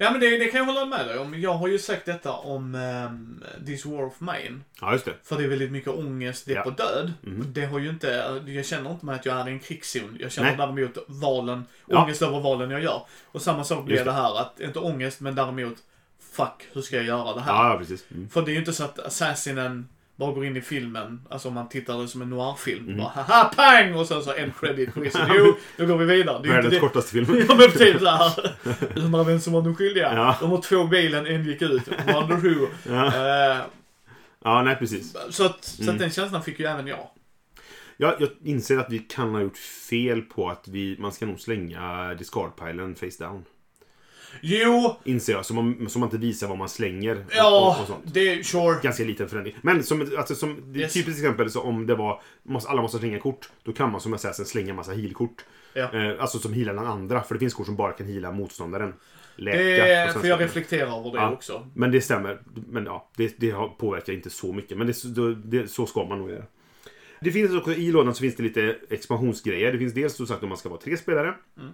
Ja 0.03 0.11
men 0.11 0.21
det, 0.21 0.39
det 0.39 0.47
kan 0.47 0.59
jag 0.59 0.65
hålla 0.67 0.85
med 0.87 1.07
dig 1.07 1.19
om. 1.19 1.41
Jag 1.41 1.55
har 1.55 1.69
ju 1.69 1.79
sagt 1.79 2.07
detta 2.07 2.33
om 2.33 2.75
um, 2.75 3.45
This 3.67 3.87
War 3.87 4.05
of 4.05 4.21
Mine. 4.21 4.61
Ja, 4.81 4.93
just 4.93 5.05
det. 5.05 5.15
För 5.23 5.39
det 5.39 5.45
är 5.45 5.49
väldigt 5.49 5.73
mycket 5.73 5.89
ångest, 5.91 6.47
det 6.47 6.53
är 6.53 6.57
Ja. 6.57 6.63
på 6.63 6.71
död. 6.71 7.13
Mhm. 7.21 7.45
Det 7.53 7.65
har 7.67 7.79
ju 7.79 7.89
inte, 7.91 8.41
jag 8.47 8.67
känner 8.67 8.91
inte 8.91 9.07
med 9.07 9.15
att 9.15 9.27
jag 9.27 9.41
är 9.41 9.49
i 9.49 9.53
en 9.53 9.59
krigszon. 9.61 10.17
Jag 10.21 10.33
känner 10.33 10.49
Nej. 10.49 10.57
däremot 10.59 10.99
valen, 11.07 11.65
Ja. 11.87 12.03
ångest 12.05 12.23
över 12.23 12.41
valen 12.41 12.71
jag 12.71 12.83
gör. 12.83 13.03
Och 13.25 13.43
samma 13.43 13.65
sak 13.65 13.85
blir 13.85 13.97
det. 13.97 14.05
det 14.05 14.13
här, 14.13 14.41
att 14.41 14.61
inte 14.61 14.79
ångest 14.79 15.21
men 15.21 15.35
däremot, 15.35 15.77
fuck, 16.33 16.69
hur 16.73 16.83
ska 16.83 16.97
jag 16.97 17.05
göra 17.05 17.35
det 17.35 17.41
här? 17.41 17.53
Ja 17.53 17.79
precis. 17.79 18.05
Mm. 18.11 18.29
För 18.29 18.43
det 18.43 18.51
är 18.51 18.53
ju 18.53 18.59
inte 18.59 18.73
så 18.73 18.85
att 18.85 18.99
assassinen 18.99 19.89
bara 20.21 20.33
går 20.33 20.45
in 20.45 20.57
i 20.57 20.61
filmen, 20.61 21.21
alltså 21.31 21.49
om 21.49 21.55
man 21.55 21.69
tittar 21.69 21.99
det 22.03 22.09
som 22.09 22.23
en 22.23 22.31
noirfilm. 22.31 22.85
Mhm. 22.87 22.97
Bara 22.99 23.09
haha 23.09 23.45
pang! 23.57 23.95
Och 23.95 24.07
sen 24.07 24.23
så 24.23 24.35
en 24.35 24.53
credit 24.61 24.95
quiz. 24.95 25.15
Jo, 25.35 25.57
då 25.77 25.87
går 25.87 25.97
vi 25.97 26.05
vidare. 26.05 26.41
Det 26.43 26.49
är 26.49 26.53
Världens 26.53 26.81
kortaste 26.81 27.11
film. 27.13 27.27
Ja 27.49 27.55
men 27.55 27.71
typ 27.71 27.99
såhär. 28.01 28.33
Undrar 28.97 29.25
vem 29.25 29.41
som 29.41 29.53
var 29.53 29.63
de 29.63 29.75
skyldiga. 29.77 30.15
Ja. 30.15 30.37
De 30.41 30.51
har 30.51 30.63
två 30.63 30.85
bilen, 30.85 31.27
en 31.27 31.45
gick 31.45 31.63
ut. 31.63 31.89
Wonder 31.89 32.37
who. 32.37 32.67
Ja. 32.89 33.07
Eh, 33.07 33.59
ja, 34.45 34.63
nej 34.63 34.77
precis. 34.77 35.17
så 35.31 35.45
att, 35.45 35.65
så 35.65 35.83
Mm. 35.83 35.95
att 35.95 36.01
den 36.01 36.11
känslan 36.11 36.43
fick 36.43 36.59
ju 36.61 36.67
även 36.67 36.87
jag. 36.87 37.09
Jag, 37.97 38.15
jag 38.21 38.29
inser 38.45 38.79
att 38.79 38.91
vi 38.93 38.99
kan 38.99 39.31
ha 39.35 39.41
gjort 39.41 39.57
fel 39.91 40.23
på 40.23 40.51
att 40.51 40.69
vi, 40.69 40.97
man 40.99 41.13
ska 41.13 41.27
nog 41.27 41.41
slänga 41.41 42.15
discardpilen 42.15 42.95
face 42.95 43.07
down. 43.25 43.45
Jo, 44.41 44.97
Inser 45.05 45.33
jag. 45.33 45.47
Så 45.47 45.55
man, 45.55 45.89
så 45.91 45.99
man 45.99 46.07
inte 46.07 46.19
visar 46.19 46.49
vad 46.49 46.59
man 46.59 46.69
slänger. 46.69 47.25
ja, 47.31 47.75
och, 47.77 47.83
och 47.83 47.87
sånt. 47.87 48.15
det 48.15 48.29
är 48.29 48.43
sure. 48.43 48.79
Ganska 48.83 49.05
liten 49.05 49.29
förändring. 49.29 49.57
Men 49.63 49.83
som, 49.83 50.13
alltså, 50.19 50.35
som 50.35 50.77
Yes. 50.77 50.93
typiskt 50.93 51.21
exempel, 51.21 51.51
så 51.51 51.61
om 51.61 51.87
det 51.87 51.95
var 51.95 52.23
måste, 52.43 52.71
alla 52.71 52.83
måste 52.83 52.99
slänga 52.99 53.19
kort, 53.19 53.51
då 53.63 53.73
kan 53.73 53.93
man 53.93 54.01
som 54.01 54.13
jag 54.13 54.21
säger 54.21 54.33
sen 54.35 54.47
slänga 54.47 54.75
massa 54.75 54.93
healkort. 54.93 55.45
Ja. 55.75 55.93
Eh, 55.95 56.21
alltså 56.23 56.39
som 56.39 56.53
healar 56.53 56.75
den 56.75 56.87
andra, 56.87 57.23
för 57.23 57.35
det 57.35 57.39
finns 57.39 57.55
kort 57.55 57.67
som 57.67 57.77
bara 57.77 57.93
kan 57.93 58.07
heala 58.07 58.33
motståndaren. 58.33 58.95
Läka 59.37 59.59
Det 59.59 60.13
för 60.21 60.29
jag 60.29 60.41
reflekterar 60.41 60.99
över 61.01 61.11
det 61.11 61.19
Ja. 61.19 61.31
också. 61.33 61.67
Men 61.75 61.91
det 61.91 62.01
stämmer. 62.01 62.41
Men 62.69 62.85
ja, 62.87 63.11
det, 63.17 63.35
det 63.41 63.53
påverkar 63.79 64.13
inte 64.13 64.31
så 64.31 64.53
mycket. 64.53 64.79
Men 64.79 64.87
det, 64.87 65.15
det, 65.15 65.35
det, 65.35 65.69
så 65.69 65.87
ska 65.87 66.05
man 66.05 66.19
nog 66.19 66.31
göra. 66.31 66.45
Det 67.21 67.33
finns 67.33 67.51
också 67.55 67.73
i 67.73 67.93
lådan 67.93 68.15
så 68.15 68.21
finns 68.21 68.37
det 68.37 68.43
lite 68.43 68.77
expansionsgrejer. 68.91 69.73
Det 69.73 69.79
finns 69.79 69.95
dels 69.95 70.15
som 70.17 70.27
sagt 70.27 70.43
om 70.43 70.49
man 70.49 70.59
ska 70.59 70.69
vara 70.69 70.81
tre 70.81 70.97
spelare. 70.97 71.35
Mm. 71.59 71.71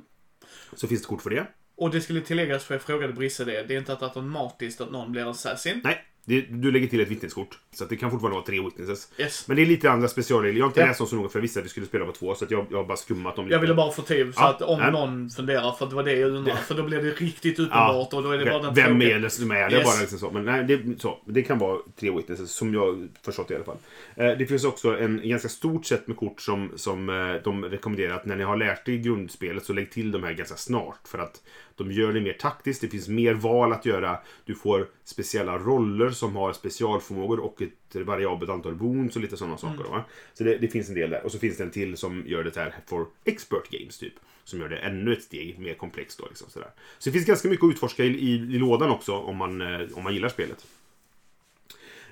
Så 0.76 0.88
finns 0.88 1.00
det 1.02 1.06
kort 1.08 1.22
för 1.22 1.30
det. 1.30 1.46
Och 1.76 1.90
det 1.90 2.00
skulle 2.00 2.20
tilläggas, 2.20 2.64
för 2.64 2.74
jag 2.74 2.82
frågade 2.82 3.12
Brisse 3.12 3.44
det, 3.44 3.62
det 3.68 3.74
är 3.74 3.78
inte 3.78 3.92
att 3.92 4.02
automatiskt 4.02 4.80
att 4.80 4.90
någon 4.90 5.12
blir 5.12 5.30
assassin. 5.30 5.80
Nej, 5.84 6.04
det, 6.24 6.40
du 6.40 6.72
lägger 6.72 6.86
till 6.88 7.00
ett 7.00 7.08
vittneskort. 7.08 7.58
Så 7.74 7.84
det 7.84 7.96
kan 7.96 8.10
fortfarande 8.10 8.34
vara 8.36 8.46
tre 8.46 8.60
witnesses. 8.60 9.08
Yes. 9.18 9.48
Men 9.48 9.56
det 9.56 9.62
är 9.62 9.66
lite 9.66 9.90
andra 9.90 10.08
specialregler. 10.08 10.58
Jag 10.58 10.64
har 10.64 10.70
inte 10.70 10.80
Ja. 10.80 10.86
läst 10.86 10.98
dem 10.98 11.06
så 11.08 11.16
noga 11.16 11.28
för 11.28 11.38
jag 11.38 11.42
visste 11.42 11.58
att 11.60 11.64
vi 11.64 11.68
skulle 11.68 11.86
spela 11.86 12.04
på 12.06 12.12
två. 12.12 12.34
Så 12.34 12.46
jag, 12.48 12.66
jag 12.70 12.76
har 12.78 12.84
bara 12.84 12.96
skummat 12.96 13.36
dem 13.36 13.44
lite. 13.44 13.54
Jag 13.54 13.60
ville 13.60 13.74
bara 13.74 13.92
få 13.92 14.02
till 14.02 14.32
så 14.32 14.40
Ja, 14.40 14.48
att 14.50 14.62
om 14.62 14.78
nej. 14.80 14.92
någon 14.92 15.30
funderar, 15.30 15.72
för 15.72 15.86
det 15.86 15.94
var 15.94 16.02
det 16.02 16.12
jag 16.12 16.30
undrade. 16.30 16.58
För 16.60 16.74
då 16.74 16.82
blir 16.82 17.02
det 17.02 17.10
riktigt 17.10 17.58
uppenbart 17.58 18.12
och 18.12 18.22
då 18.22 18.30
är 18.30 18.38
det 18.38 18.44
bara 18.44 18.62
den 18.62 18.74
Vem 18.74 18.86
tråkiga- 19.00 19.16
är 19.16 19.20
det 19.20 19.30
som 19.30 19.50
är 19.50 19.70
det? 19.70 19.76
Yes. 19.76 19.84
Bara 19.84 20.00
liksom 20.00 20.18
så. 20.18 20.30
Men 20.30 20.44
nej, 20.44 20.64
det, 20.64 21.00
så. 21.00 21.18
det 21.26 21.42
kan 21.42 21.58
vara 21.58 21.78
tre 22.00 22.10
witnesses, 22.10 22.50
som 22.52 22.74
jag 22.74 23.08
förstått 23.22 23.50
i 23.50 23.54
alla 23.54 23.64
fall. 23.64 23.78
Eh, 24.16 24.30
det 24.38 24.46
finns 24.46 24.64
också 24.64 24.98
en 24.98 25.20
ganska 25.28 25.48
stort 25.48 25.86
set 25.86 26.06
med 26.08 26.16
kort 26.16 26.40
som, 26.40 26.72
som 26.76 27.08
eh, 27.08 27.42
de 27.44 27.64
rekommenderar 27.64 28.14
att 28.14 28.26
när 28.26 28.36
ni 28.36 28.44
har 28.44 28.56
lärt 28.56 28.88
er 28.88 28.96
grundspelet 28.96 29.64
så 29.64 29.72
lägg 29.72 29.90
till 29.90 30.10
de 30.12 30.22
här 30.22 30.32
ganska 30.32 30.56
snart. 30.56 31.00
För 31.08 31.18
att 31.18 31.42
de 31.76 31.92
gör 31.92 32.12
det 32.12 32.20
mer 32.20 32.32
taktiskt, 32.32 32.80
det 32.80 32.88
finns 32.88 33.08
mer 33.08 33.34
val 33.34 33.72
att 33.72 33.86
göra. 33.86 34.18
Du 34.44 34.54
får 34.54 34.88
speciella 35.04 35.58
roller 35.58 36.10
som 36.10 36.36
har 36.36 36.52
specialförmågor 36.52 37.40
och 37.40 37.62
ett 37.62 38.06
variabelt 38.06 38.50
antal 38.50 38.74
boons 38.74 39.16
och 39.16 39.22
lite 39.22 39.36
sådana 39.36 39.58
saker. 39.58 39.84
Då, 39.84 39.90
va? 39.90 40.04
Så 40.34 40.44
det, 40.44 40.58
det 40.58 40.68
finns 40.68 40.88
en 40.88 40.94
del 40.94 41.10
där. 41.10 41.24
Och 41.24 41.32
så 41.32 41.38
finns 41.38 41.56
det 41.56 41.64
en 41.64 41.70
till 41.70 41.96
som 41.96 42.24
gör 42.26 42.44
det 42.44 42.56
här 42.56 42.74
för 42.86 43.06
expert 43.24 43.70
games 43.70 43.98
typ. 43.98 44.14
Som 44.44 44.60
gör 44.60 44.68
det 44.68 44.76
ännu 44.76 45.12
ett 45.12 45.22
steg 45.22 45.58
mer 45.58 45.74
komplext. 45.74 46.18
Då, 46.18 46.26
liksom, 46.28 46.50
sådär. 46.50 46.70
Så 46.98 47.08
det 47.08 47.12
finns 47.12 47.26
ganska 47.26 47.48
mycket 47.48 47.64
att 47.64 47.70
utforska 47.70 48.04
i, 48.04 48.08
i, 48.08 48.32
i 48.34 48.58
lådan 48.58 48.90
också 48.90 49.12
om 49.12 49.36
man, 49.36 49.60
eh, 49.60 49.88
om 49.94 50.04
man 50.04 50.14
gillar 50.14 50.28
spelet. 50.28 50.66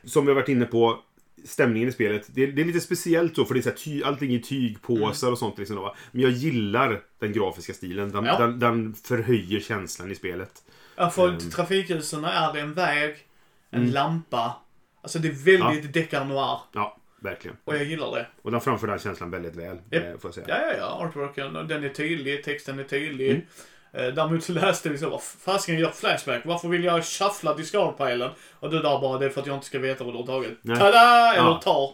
Som 0.05 0.27
vi 0.27 0.31
har 0.31 0.37
varit 0.37 0.49
inne 0.49 0.65
på, 0.65 1.03
stämningen 1.45 1.89
i 1.89 1.93
spelet. 1.93 2.27
Det, 2.35 2.47
det 2.47 2.63
är 2.63 2.67
lite 2.67 2.81
speciellt 2.81 3.37
så, 3.37 3.45
för 3.45 3.55
det 3.55 3.61
är 3.61 3.63
så 3.63 3.69
här 3.69 3.77
ty, 3.77 4.03
allting 4.03 4.35
i 4.35 4.43
tygpåsar 4.43 5.33
och 5.33 5.39
sånt. 5.39 5.59
Liksom, 5.59 5.77
då? 5.77 5.95
Men 6.13 6.23
jag 6.23 6.31
gillar 6.31 7.01
den 7.19 7.33
grafiska 7.33 7.73
stilen. 7.73 8.13
Den, 8.13 8.25
Ja. 8.25 8.39
den, 8.39 8.59
den 8.59 8.95
förhöjer 8.95 9.61
känslan 9.61 10.11
i 10.11 10.15
spelet. 10.15 10.51
Ja, 10.97 11.11
för 11.11 11.29
Ehm. 11.29 11.39
trafikljusen 11.51 12.25
är 12.25 12.53
det 12.53 12.61
en 12.61 12.75
väg, 12.75 13.17
en 13.71 13.81
Mm. 13.81 13.93
lampa. 13.93 14.57
Alltså 15.03 15.19
det 15.19 15.29
är 15.29 15.33
väldigt 15.59 15.93
deckar 15.93 16.25
noir. 16.25 16.59
Ja, 16.73 16.97
verkligen. 17.21 17.57
Och 17.65 17.75
jag 17.77 17.85
gillar 17.85 18.11
det. 18.17 18.27
Och 18.43 18.51
den 18.51 18.61
framför 18.61 18.87
den 18.87 18.99
känslan 18.99 19.31
väldigt 19.31 19.57
väl, 19.57 19.77
Japp. 19.91 20.05
eh, 20.05 20.11
får 20.19 20.29
jag 20.29 20.35
säga. 20.35 20.47
Ja, 20.49 20.57
ja, 20.61 20.75
ja. 20.79 21.07
Artworken, 21.07 21.53
den 21.53 21.85
är 21.85 21.89
tydlig, 21.89 22.45
texten 22.45 22.79
är 22.79 22.85
tydlig. 22.85 23.31
Mm. 23.31 23.43
Eh, 23.97 24.07
Däremot 24.07 24.45
så 24.45 24.53
läste 24.53 24.89
vi 24.89 24.99
så, 24.99 25.09
vad 25.11 25.23
fasiken 25.23 25.79
gör 25.79 25.91
Flashback? 25.91 26.43
Varför 26.45 26.69
vill 26.69 26.85
jag 26.85 27.05
shuffla 27.05 27.55
discardpilen? 27.55 28.31
Och 28.61 28.71
du 28.71 28.77
där 28.77 29.01
bara, 29.01 29.19
det 29.19 29.25
är 29.27 29.31
för 29.31 29.41
att 29.41 29.47
jag 29.47 29.57
inte 29.57 29.67
ska 29.67 29.79
veta 29.79 30.05
vad 30.05 30.15
du 30.15 30.19
har 30.19 30.27
tagit. 30.27 30.63
Tada! 30.79 31.35
Eller 31.35 31.49
Ja. 31.49 31.61
tar. 31.65 31.91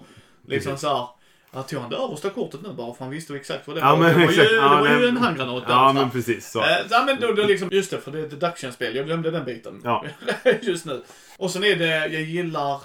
Liksom 0.46 0.76
så 0.78 0.88
här. 0.88 1.06
Jag 1.52 1.68
tog 1.68 1.80
han 1.80 1.90
det 1.90 1.96
översta 1.96 2.30
kortet 2.30 2.60
nu 2.62 2.68
bara 2.72 2.94
för 2.94 3.04
han 3.04 3.10
visste 3.12 3.34
exakt 3.34 3.66
vad 3.66 3.76
det 3.76 3.80
Ja, 3.80 3.90
var. 3.90 3.96
men 3.96 4.08
det 4.08 4.14
var 4.14 4.20
ju, 4.20 4.28
exakt. 4.28 4.50
det 4.50 4.56
Ja, 4.56 4.68
var 4.80 4.88
ju 4.88 4.98
nej. 4.98 5.08
en 5.08 5.16
handgranat 5.16 5.66
där. 5.66 5.72
Ja, 5.74 5.92
men 5.92 6.10
precis. 6.10 6.50
Så. 6.50 6.64
Ja, 6.90 7.02
men 7.06 7.20
då, 7.20 7.32
då 7.32 7.42
liksom, 7.46 7.68
just 7.72 7.90
det, 7.90 8.00
för 8.00 8.10
det 8.10 8.18
är 8.18 8.24
ett 8.24 8.30
deduction-spel. 8.30 8.96
Jag 8.96 9.06
glömde 9.06 9.30
den 9.30 9.44
biten. 9.44 9.80
Ja. 9.84 10.04
just 10.62 10.84
nu. 10.86 11.02
Och 11.38 11.50
sen 11.50 11.64
är 11.64 11.76
det, 11.76 11.86
jag 11.86 12.22
gillar 12.22 12.80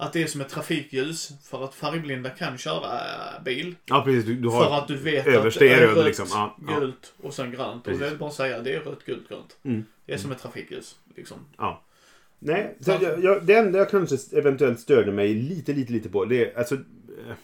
att 0.00 0.12
det 0.12 0.22
är 0.22 0.26
som 0.26 0.40
ett 0.40 0.48
trafikljus. 0.48 1.32
För 1.50 1.64
att 1.64 1.74
färgblinda 1.74 2.30
kan 2.30 2.58
köra 2.58 2.98
eh, 2.98 3.42
bil. 3.44 3.76
Ja, 3.84 4.02
precis. 4.04 4.24
Du, 4.24 4.34
du 4.34 4.50
För 4.50 4.56
har... 4.56 4.78
att 4.78 4.88
du 4.88 4.96
vet 4.96 5.26
översta 5.26 5.64
att 5.64 5.70
är 5.70 5.80
det 5.80 5.86
röd, 5.86 5.96
rött, 5.96 6.06
liksom. 6.06 6.26
Ja, 6.30 6.56
ja. 6.68 6.78
gult 6.80 7.12
och 7.22 7.34
sen 7.34 7.50
grönt. 7.50 7.76
Och 7.76 7.84
Precis. 7.84 8.00
det 8.00 8.08
är 8.08 8.16
bara 8.16 8.28
att 8.28 8.34
säga, 8.34 8.62
det 8.62 8.74
är 8.74 8.80
rött, 8.80 9.04
gult, 9.04 9.28
grönt. 9.28 9.56
Mm. 9.62 9.84
Det 10.06 10.12
är 10.12 10.18
som 10.18 10.32
ett 10.32 10.38
trafikljus. 10.42 10.96
Liksom. 11.16 11.38
Ja. 11.58 11.82
Nej, 12.38 12.76
så 12.80 12.90
jag, 12.90 13.24
jag, 13.24 13.46
det 13.46 13.54
enda 13.54 13.78
jag 13.78 13.90
kanske 13.90 14.38
eventuellt 14.38 14.80
störde 14.80 15.12
mig 15.12 15.34
lite, 15.34 15.72
lite, 15.72 15.92
lite 15.92 16.08
på, 16.08 16.24
det 16.24 16.44
är 16.44 16.58
alltså... 16.58 16.74
eh, 16.74 17.34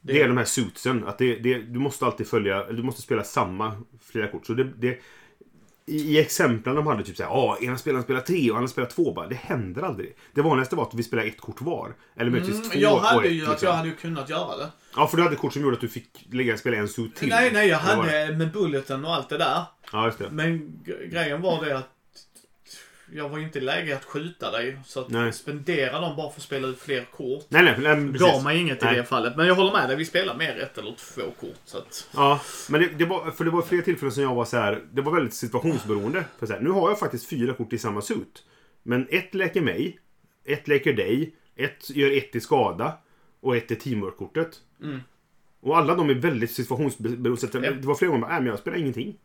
Det 0.00 0.22
är 0.22 0.28
de 0.28 0.36
här 0.36 0.44
suitsen. 0.44 1.06
Att 1.06 1.18
det, 1.18 1.36
det, 1.36 1.58
du 1.58 1.78
måste 1.78 2.04
alltid 2.04 2.26
följa, 2.26 2.72
du 2.72 2.82
måste 2.82 3.02
spela 3.02 3.24
samma 3.24 3.82
flera 4.04 4.28
kort. 4.28 4.46
Så 4.46 4.52
det, 4.52 4.64
det, 4.64 4.98
i, 5.86 5.96
I 5.96 6.18
exemplen 6.20 6.74
de 6.74 6.86
hade 6.86 7.04
typ 7.04 7.16
såhär, 7.16 7.30
ja, 7.30 7.58
ena 7.60 7.78
spelaren 7.78 8.04
spelar 8.04 8.20
tre 8.20 8.50
och 8.50 8.56
andra 8.56 8.68
spelar 8.68 8.88
två. 8.88 9.12
Bara, 9.14 9.26
det 9.26 9.34
händer 9.34 9.82
aldrig. 9.82 10.16
Det 10.34 10.42
vanligaste 10.42 10.76
var 10.76 10.82
att 10.82 10.94
vi 10.94 11.02
spelade 11.02 11.28
ett 11.28 11.40
kort 11.40 11.60
var. 11.60 11.94
Eller 12.16 12.30
möjligtvis 12.30 12.58
Mm, 12.58 12.70
två 12.70 12.78
jag 12.78 12.92
och 12.94 13.00
hade 13.00 13.26
ett. 13.26 13.32
ju 13.34 13.38
liksom. 13.46 13.56
jag 13.68 13.72
hade 13.72 13.88
ju 13.88 13.94
kunnat 13.94 14.30
göra 14.30 14.56
det. 14.56 14.68
Ja, 14.96 15.06
för 15.06 15.16
du 15.16 15.22
hade 15.22 15.36
kort 15.36 15.52
som 15.52 15.62
gjorde 15.62 15.74
att 15.74 15.80
du 15.80 15.88
fick 15.88 16.26
lägga 16.32 16.56
spela 16.56 16.76
en 16.76 16.88
suit 16.88 17.16
till. 17.16 17.28
Nej, 17.28 17.50
nej, 17.52 17.68
jag 17.68 17.78
hade 17.78 18.32
med 18.36 18.52
bulleten 18.52 19.04
och 19.04 19.14
allt 19.14 19.28
det 19.28 19.38
där. 19.38 19.62
Ja, 19.92 20.06
just 20.06 20.18
det. 20.18 20.30
Men 20.30 20.78
grejen 21.10 21.42
var 21.42 21.64
det 21.64 21.76
att 21.78 21.88
jag 23.12 23.28
var 23.28 23.38
inte 23.38 23.58
i 23.58 23.62
läge 23.62 23.96
att 23.96 24.04
skjuta 24.04 24.50
dig. 24.50 24.78
Så 24.84 25.00
att 25.00 25.10
Nej. 25.10 25.32
spendera 25.32 26.00
dem 26.00 26.16
bara 26.16 26.30
för 26.30 26.40
att 26.40 26.44
spela 26.44 26.68
ut 26.68 26.78
fler 26.78 27.04
kort. 27.04 27.44
Nej, 27.48 27.62
nej, 27.62 27.96
nej 27.96 28.12
gav 28.12 28.44
mig 28.44 28.60
inget 28.60 28.82
i 28.82 28.84
Nej. 28.84 28.96
det 28.96 29.04
fallet. 29.04 29.36
Men 29.36 29.46
jag 29.46 29.54
håller 29.54 29.72
med 29.72 29.88
dig, 29.88 29.96
vi 29.96 30.04
spelar 30.04 30.36
mer 30.36 30.58
ett 30.58 30.78
eller 30.78 30.94
två 30.98 31.22
kort. 31.40 31.60
Så 31.64 31.78
att, 31.78 32.08
Ja, 32.14 32.40
men 32.68 32.80
det, 32.80 32.88
det 32.88 33.04
var, 33.04 33.30
för 33.30 33.44
det 33.44 33.50
var 33.50 33.62
flera 33.62 33.82
tillfällen 33.82 34.12
som 34.12 34.22
jag 34.22 34.34
var 34.34 34.44
så 34.44 34.56
här. 34.56 34.84
Det 34.92 35.02
var 35.02 35.12
väldigt 35.12 35.34
situationsberoende. 35.34 36.24
För 36.38 36.46
så 36.46 36.52
här, 36.52 36.60
nu 36.60 36.70
har 36.70 36.88
jag 36.88 36.98
faktiskt 36.98 37.28
fyra 37.30 37.54
kort 37.54 37.72
i 37.72 37.78
samma 37.78 38.00
suit. 38.00 38.42
Men 38.82 39.06
ett 39.10 39.34
läker 39.34 39.60
mig, 39.60 39.98
ett 40.44 40.68
läker 40.68 40.92
dig, 40.92 41.34
ett 41.56 41.90
gör 41.90 42.16
ett 42.18 42.34
i 42.36 42.40
skada 42.40 42.98
och 43.40 43.56
ett 43.56 43.70
är 43.70 43.74
teamwork-kortet. 43.74 44.56
Mm. 44.82 45.00
Och 45.60 45.78
alla 45.78 45.94
de 45.94 46.10
är 46.10 46.14
väldigt 46.14 46.50
situationsberoende. 46.50 47.70
Det 47.80 47.86
var 47.86 47.94
flera 47.94 48.12
gånger, 48.12 48.28
nej 48.28 48.40
men 48.40 48.46
jag 48.46 48.58
spelar 48.58 48.78
ingenting. 48.78 49.16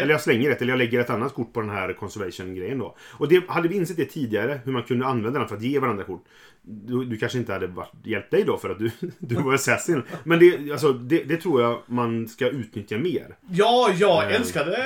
Eller 0.00 0.10
jag 0.10 0.20
slänger 0.20 0.50
ett, 0.50 0.62
eller 0.62 0.72
jag 0.72 0.78
lägger 0.78 1.00
ett 1.00 1.10
annat 1.10 1.34
kort 1.34 1.52
på 1.52 1.60
den 1.60 1.70
här 1.70 1.92
conservation-grejen 1.92 2.78
då. 2.78 2.96
Och 3.18 3.28
det, 3.28 3.48
hade 3.48 3.68
vi 3.68 3.76
insett 3.76 3.96
det 3.96 4.04
tidigare, 4.04 4.60
hur 4.64 4.72
man 4.72 4.82
kunde 4.82 5.06
använda 5.06 5.38
den 5.38 5.48
för 5.48 5.56
att 5.56 5.62
ge 5.62 5.78
varandra 5.78 6.04
kort. 6.04 6.24
Du, 6.62 7.04
du 7.04 7.16
kanske 7.16 7.38
inte 7.38 7.52
hade 7.52 7.66
varit, 7.66 7.92
hjälpt 8.04 8.30
dig 8.30 8.44
då 8.46 8.58
för 8.58 8.70
att 8.70 8.78
du, 8.78 8.90
du 9.18 9.34
var 9.34 9.54
assassin. 9.54 10.02
Men 10.24 10.38
det, 10.38 10.72
alltså, 10.72 10.92
det, 10.92 11.22
det 11.24 11.36
tror 11.36 11.62
jag 11.62 11.82
man 11.86 12.28
ska 12.28 12.48
utnyttja 12.48 12.98
mer. 12.98 13.36
ja, 13.50 13.90
jag 13.98 14.24
Eh. 14.24 14.36
älskade 14.40 14.76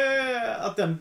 att 0.60 0.76
den... 0.76 0.98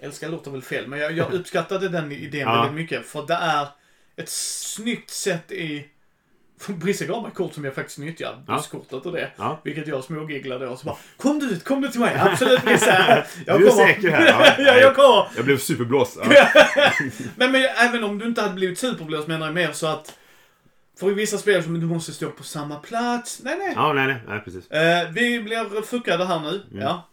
Älskar 0.00 0.28
låter 0.28 0.50
väl 0.50 0.62
fel, 0.62 0.88
men 0.88 0.98
jag, 0.98 1.12
jag 1.12 1.32
uppskattade 1.34 1.88
den 1.88 2.12
idén 2.12 2.40
Ja. 2.40 2.54
väldigt 2.62 2.74
mycket. 2.74 3.06
För 3.06 3.26
det 3.26 3.34
är 3.34 3.66
ett 4.16 4.28
snyggt 4.28 5.10
sätt 5.10 5.52
i... 5.52 5.84
Brisse 6.68 7.06
gav 7.06 7.22
mig 7.22 7.32
kort 7.32 7.54
som 7.54 7.64
jag 7.64 7.74
faktiskt 7.74 7.98
nyttjar. 7.98 8.44
Ja. 8.46 8.56
Busskortet 8.56 9.06
och 9.06 9.12
det. 9.12 9.30
Ja. 9.36 9.60
Vilket 9.64 9.86
jag 9.86 10.04
smågigglade 10.04 10.68
och 10.68 10.78
så 10.78 10.86
bara 10.86 10.96
Kom 11.16 11.38
du 11.38 11.46
ut, 11.46 11.64
kom 11.64 11.80
du 11.80 11.88
till 11.88 12.00
mig. 12.00 12.14
Absolut 12.20 12.64
Brisse. 12.64 13.24
Jag 13.46 13.60
Du 13.60 13.66
är 13.66 13.70
kommer." 13.70 13.86
säker 13.86 14.10
här, 14.10 14.26
ja. 14.26 14.54
ja, 14.64 14.74
jag 14.76 14.94
kommer. 14.96 15.26
Jag 15.36 15.44
blev 15.44 15.58
superblåst. 15.58 16.18
Ja. 16.30 16.48
Men, 17.36 17.52
men 17.52 17.64
även 17.64 18.04
om 18.04 18.18
du 18.18 18.26
inte 18.26 18.42
hade 18.42 18.54
blivit 18.54 18.78
superblåst 18.78 19.28
menar 19.28 19.46
jag 19.46 19.54
mer 19.54 19.72
så 19.72 19.86
att... 19.86 20.18
För 20.98 21.10
i 21.10 21.14
vissa 21.14 21.38
spel 21.38 21.62
som 21.62 21.80
du 21.80 21.86
måste 21.86 22.12
stå 22.12 22.30
på 22.30 22.42
samma 22.42 22.76
plats. 22.76 23.40
Nej, 23.44 23.56
nej. 23.58 23.72
ja, 23.76 23.92
nej, 23.92 24.06
nej, 24.06 24.16
nej, 24.28 24.40
precis. 24.40 24.70
Eh, 24.70 25.10
vi 25.10 25.40
blir 25.40 25.82
fuckade 25.82 26.24
här 26.24 26.40
nu. 26.40 26.62
Mm. 26.70 26.82
Ja. 26.82 27.08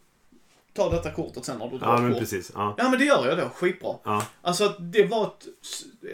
ta 0.75 0.89
detta 0.89 1.11
kortet 1.11 1.45
sen 1.45 1.57
när 1.57 1.67
du 1.69 1.77
drar 1.77 1.87
Ja, 1.87 2.01
men 2.01 2.11
kort. 2.11 2.19
precis. 2.19 2.51
Ja. 2.55 2.75
Ja 2.77 2.89
men 2.89 2.99
det 2.99 3.05
gör 3.05 3.27
jag 3.27 3.37
då, 3.37 3.49
skitbra. 3.49 3.95
Ja. 4.03 4.25
Alltså 4.41 4.67
det 4.79 5.03
var 5.05 5.23
ett, 5.25 5.47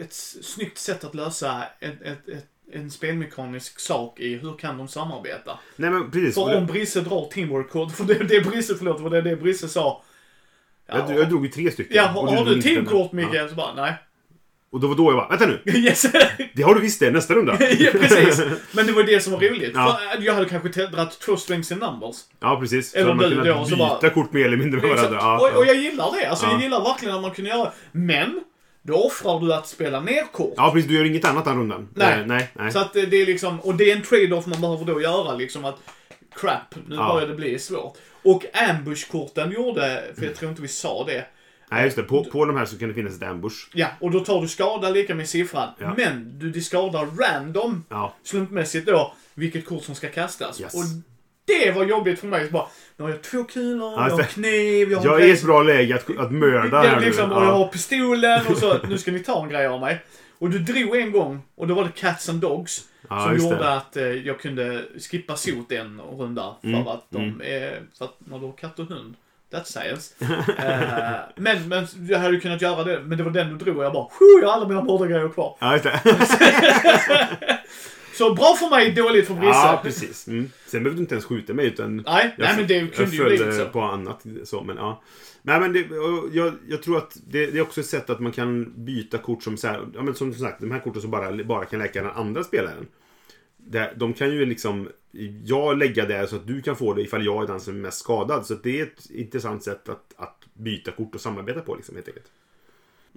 ett 0.02 0.12
snyggt 0.44 0.78
sätt 0.78 1.04
att 1.04 1.14
lösa 1.14 1.62
ett, 1.80 2.02
ett, 2.02 2.28
ett, 2.28 2.46
en 2.72 2.90
spelmekanisk 2.90 3.80
sak 3.80 4.20
i 4.20 4.34
hur 4.34 4.56
kan 4.56 4.78
de 4.78 4.88
samarbeta. 4.88 5.58
Nej, 5.76 5.90
men 5.90 6.10
precis. 6.10 6.34
För 6.34 6.56
om 6.56 6.66
Brisse 6.66 7.00
drar 7.00 7.28
teamwork-kort, 7.30 7.92
för 7.92 8.04
det 8.04 8.14
är 8.14 8.24
det 8.24 8.40
Brisse, 8.40 8.74
förlåt, 8.78 9.00
för 9.00 9.10
det 9.10 9.18
är 9.18 9.22
det 9.22 9.36
Brisse 9.36 9.68
sa. 9.68 10.02
jag, 10.86 11.10
jag 11.18 11.28
drog 11.28 11.44
ju 11.46 11.50
tre 11.52 11.70
stycken. 11.70 11.96
Ja, 11.96 12.02
har, 12.06 12.22
Och 12.22 12.32
har 12.34 12.44
du 12.44 12.50
den. 12.50 12.62
teamkort 12.62 13.12
Micke? 13.12 13.28
Ja. 13.32 13.48
Så 13.48 13.54
bara, 13.54 13.74
nej. 13.74 13.94
Och 14.70 14.80
då 14.80 14.86
var 14.88 14.94
då 14.94 15.10
jag 15.10 15.16
bara, 15.16 15.28
vänta 15.28 15.46
nu. 15.46 15.62
Yes! 15.78 16.06
Det 16.54 16.62
har 16.62 16.74
du 16.74 16.80
visst 16.80 17.00
det, 17.00 17.10
nästa 17.10 17.34
runda. 17.34 17.52
ja, 17.78 17.90
precis. 17.92 18.42
Men 18.72 18.86
det 18.86 18.92
var 18.92 19.02
det 19.02 19.20
som 19.20 19.32
var 19.32 19.40
roligt. 19.50 19.72
Ja. 19.74 19.98
För 20.16 20.22
jag 20.22 20.34
hade 20.34 20.46
kanske 20.48 20.86
dragit 20.86 21.20
två 21.20 21.36
strings 21.36 21.72
in 21.72 21.78
numbers. 21.78 22.16
Ja, 22.40 22.56
precis. 22.60 22.94
Eller 22.94 23.08
så 23.08 23.14
man 23.14 23.30
du 23.30 23.36
kunnat 23.42 23.68
byta 23.68 23.76
bara- 24.00 24.10
kort 24.10 24.32
mer 24.32 24.44
eller 24.44 24.56
mindre 24.56 24.80
med 24.80 24.90
varandra. 24.90 25.18
Ja, 25.20 25.38
och, 25.38 25.56
och 25.58 25.62
ja. 25.66 25.66
jag 25.66 25.76
gillar 25.76 26.12
det. 26.20 26.26
Alltså 26.26 26.46
Ja. 26.46 26.52
jag 26.52 26.62
gillar 26.62 26.80
verkligen 26.80 27.14
att 27.14 27.22
man 27.22 27.30
kunde 27.30 27.50
göra 27.50 27.72
Men, 27.92 28.40
då 28.88 28.94
offrar 29.04 29.40
du 29.40 29.54
att 29.54 29.66
spela 29.66 30.00
ner 30.00 30.22
kort. 30.32 30.54
ja, 30.56 30.70
precis. 30.72 30.88
Du 30.88 30.96
gör 30.96 31.04
inget 31.04 31.24
annat 31.24 31.44
den 31.44 31.58
rundan. 31.58 31.88
Nej. 31.94 32.20
Eh, 32.20 32.26
nej, 32.26 32.48
nej. 32.54 32.72
Så 32.72 32.78
att 32.78 32.92
det 32.92 33.06
det 33.06 33.16
är 33.16 33.26
liksom, 33.26 33.60
och 33.60 33.74
det 33.74 33.90
är 33.92 33.96
en 33.96 34.02
trade-off 34.02 34.46
man 34.46 34.60
behöver 34.60 34.84
då 34.84 35.00
göra 35.02 35.34
liksom 35.34 35.64
att 35.64 35.76
crap, 36.40 36.74
nu 36.86 36.96
Ja. 36.96 37.12
börjar 37.12 37.28
det 37.28 37.34
bli 37.34 37.58
svårt. 37.58 37.96
Och 38.22 38.44
ambush-korten 38.52 39.52
gjorde, 39.52 40.04
för 40.18 40.24
jag 40.24 40.34
tror 40.34 40.50
inte 40.50 40.62
vi 40.62 40.68
sa 40.68 41.04
det. 41.04 41.26
nej, 41.70 41.84
just 41.84 41.96
det. 41.96 42.02
På, 42.02 42.24
på 42.24 42.44
de 42.44 42.56
här 42.56 42.64
så 42.64 42.78
kan 42.78 42.88
det 42.88 42.94
finnas 42.94 43.16
ett 43.16 43.22
ambush. 43.22 43.56
Ja, 43.74 43.88
och 44.00 44.10
då 44.10 44.20
tar 44.20 44.40
du 44.42 44.48
skada 44.48 44.90
lika 44.90 45.14
med 45.14 45.28
siffran. 45.28 45.68
Ja. 45.78 45.94
Men 45.96 46.38
du 46.38 46.50
discardar 46.50 47.06
random, 47.06 47.84
Ja. 47.88 48.14
slumpmässigt 48.22 48.86
då, 48.86 49.14
vilket 49.34 49.66
kort 49.66 49.84
som 49.84 49.94
ska 49.94 50.08
kastas. 50.08 50.60
Yes. 50.60 50.74
Och 50.74 50.80
det 51.48 51.70
var 51.70 51.84
jobbigt 51.84 52.20
för 52.20 52.26
mig. 52.26 52.46
Så 52.46 52.52
bara, 52.52 52.66
nu 52.96 53.04
har 53.04 53.10
jag 53.10 53.22
två 53.22 53.44
kulor, 53.44 53.92
Ja, 53.96 54.08
jag 54.08 54.16
har 54.16 54.22
kniv, 54.22 54.90
jag 54.90 54.98
har 54.98 55.06
Jag 55.06 55.20
är 55.22 55.26
i 55.26 55.30
ett 55.30 55.42
bra 55.42 55.62
läge 55.62 55.94
att, 55.94 56.18
att 56.18 56.32
mörda 56.32 56.80
här 56.82 57.00
liksom, 57.00 57.28
nu. 57.28 57.34
och 57.34 57.42
jag 57.42 57.48
Ja. 57.48 57.52
har 57.56 57.66
pistolen 57.68 58.46
och 58.46 58.56
så, 58.56 58.76
nu 58.88 58.98
ska 58.98 59.10
ni 59.10 59.20
ta 59.20 59.42
en 59.42 59.48
grej 59.48 59.66
av 59.66 59.80
mig. 59.80 60.04
Och 60.38 60.50
du 60.50 60.58
drog 60.58 60.96
en 60.96 61.12
gång, 61.12 61.42
och 61.56 61.66
då 61.66 61.74
var 61.74 61.84
det 61.84 61.90
Cats 62.00 62.28
and 62.28 62.40
Dogs. 62.40 62.80
Ja, 63.10 63.24
som 63.24 63.36
gjorde 63.44 63.56
det. 63.58 63.72
att 63.74 63.96
eh, 63.96 64.04
jag 64.04 64.40
kunde 64.40 64.84
skippa 65.10 65.36
sot 65.36 65.72
en 65.72 66.00
runda. 66.18 66.54
För 66.60 66.68
Mm, 66.68 66.86
att 66.88 67.06
de 67.10 67.40
är, 67.44 67.80
för 67.98 68.04
att 68.04 68.16
när 68.18 68.38
du 68.38 68.46
har 68.46 68.52
katt 68.52 68.78
och 68.78 68.86
hund, 68.86 69.14
that's 69.52 69.64
science. 69.64 70.14
eh, 70.58 71.20
men, 71.36 71.68
men 71.68 71.86
jag 72.08 72.18
hade 72.18 72.34
ju 72.34 72.40
kunnat 72.40 72.62
göra 72.62 72.84
det, 72.84 73.00
men 73.00 73.18
det 73.18 73.24
var 73.24 73.30
den 73.30 73.48
du 73.48 73.64
drog 73.64 73.76
och 73.78 73.84
jag 73.84 73.92
bara, 73.92 74.04
"Tjo, 74.18 74.40
jag 74.42 74.48
har 74.48 74.54
alla 74.54 74.68
mina 74.68 74.82
mördargrejer 74.84 75.28
kvar. 75.28 75.56
Ja, 75.60 75.72
just 75.72 75.84
det. 75.84 76.00
Så 78.18 78.34
bra 78.34 78.54
för 78.54 78.70
mig, 78.70 78.92
dåligt 78.92 79.26
för 79.26 79.34
Brisse. 79.34 79.48
Ja, 79.48 79.80
precis. 79.82 80.28
Mm. 80.28 80.50
Sen 80.66 80.82
behövde 80.82 80.98
du 80.98 81.02
inte 81.02 81.14
ens 81.14 81.24
skjuta 81.24 81.54
mig 81.54 81.66
utan 81.66 81.96
Nej, 81.96 82.34
nej 82.38 82.56
men 82.56 82.66
det 82.66 82.74
jag 82.74 82.92
kunde 82.92 83.16
ju 83.16 83.24
blivit 83.24 83.54
så. 83.54 83.64
på 83.64 83.80
annat 83.80 84.26
så, 84.44 84.62
men 84.62 84.76
ja. 84.76 85.02
Nej, 85.42 85.60
men 85.60 85.72
det, 85.72 85.88
jag, 86.32 86.54
jag 86.68 86.82
tror 86.82 86.96
att 86.96 87.16
det, 87.26 87.46
det 87.46 87.58
är 87.58 87.62
också 87.62 87.80
ett 87.80 87.86
sätt 87.86 88.10
att 88.10 88.20
man 88.20 88.32
kan 88.32 88.84
byta 88.84 89.18
kort 89.18 89.42
som 89.42 89.56
så 89.56 89.68
här, 89.68 89.86
ja, 89.94 90.02
men 90.02 90.14
som 90.14 90.34
sagt, 90.34 90.60
de 90.60 90.70
här 90.70 90.80
korten 90.80 91.02
som 91.02 91.10
bara, 91.10 91.44
bara 91.44 91.64
kan 91.64 91.78
läka 91.78 92.02
den 92.02 92.10
andra 92.10 92.44
spelaren. 92.44 92.86
Det, 93.56 93.92
de 93.96 94.12
kan 94.12 94.30
ju 94.30 94.46
liksom, 94.46 94.88
jag 95.44 95.78
lägga 95.78 96.06
där 96.06 96.26
så 96.26 96.36
att 96.36 96.46
du 96.46 96.62
kan 96.62 96.76
få 96.76 96.94
det 96.94 97.02
ifall 97.02 97.24
jag 97.24 97.42
är 97.42 97.46
den 97.46 97.60
som 97.60 97.76
är 97.76 97.80
mest 97.80 97.98
skadad. 97.98 98.46
Så 98.46 98.54
det 98.54 98.80
är 98.80 98.82
ett 98.82 99.10
intressant 99.10 99.62
sätt 99.62 99.88
att, 99.88 100.14
att 100.16 100.44
byta 100.54 100.90
kort 100.90 101.14
och 101.14 101.20
samarbeta 101.20 101.60
på 101.60 101.74
liksom, 101.74 101.94
helt 101.94 102.08
enkelt. 102.08 102.26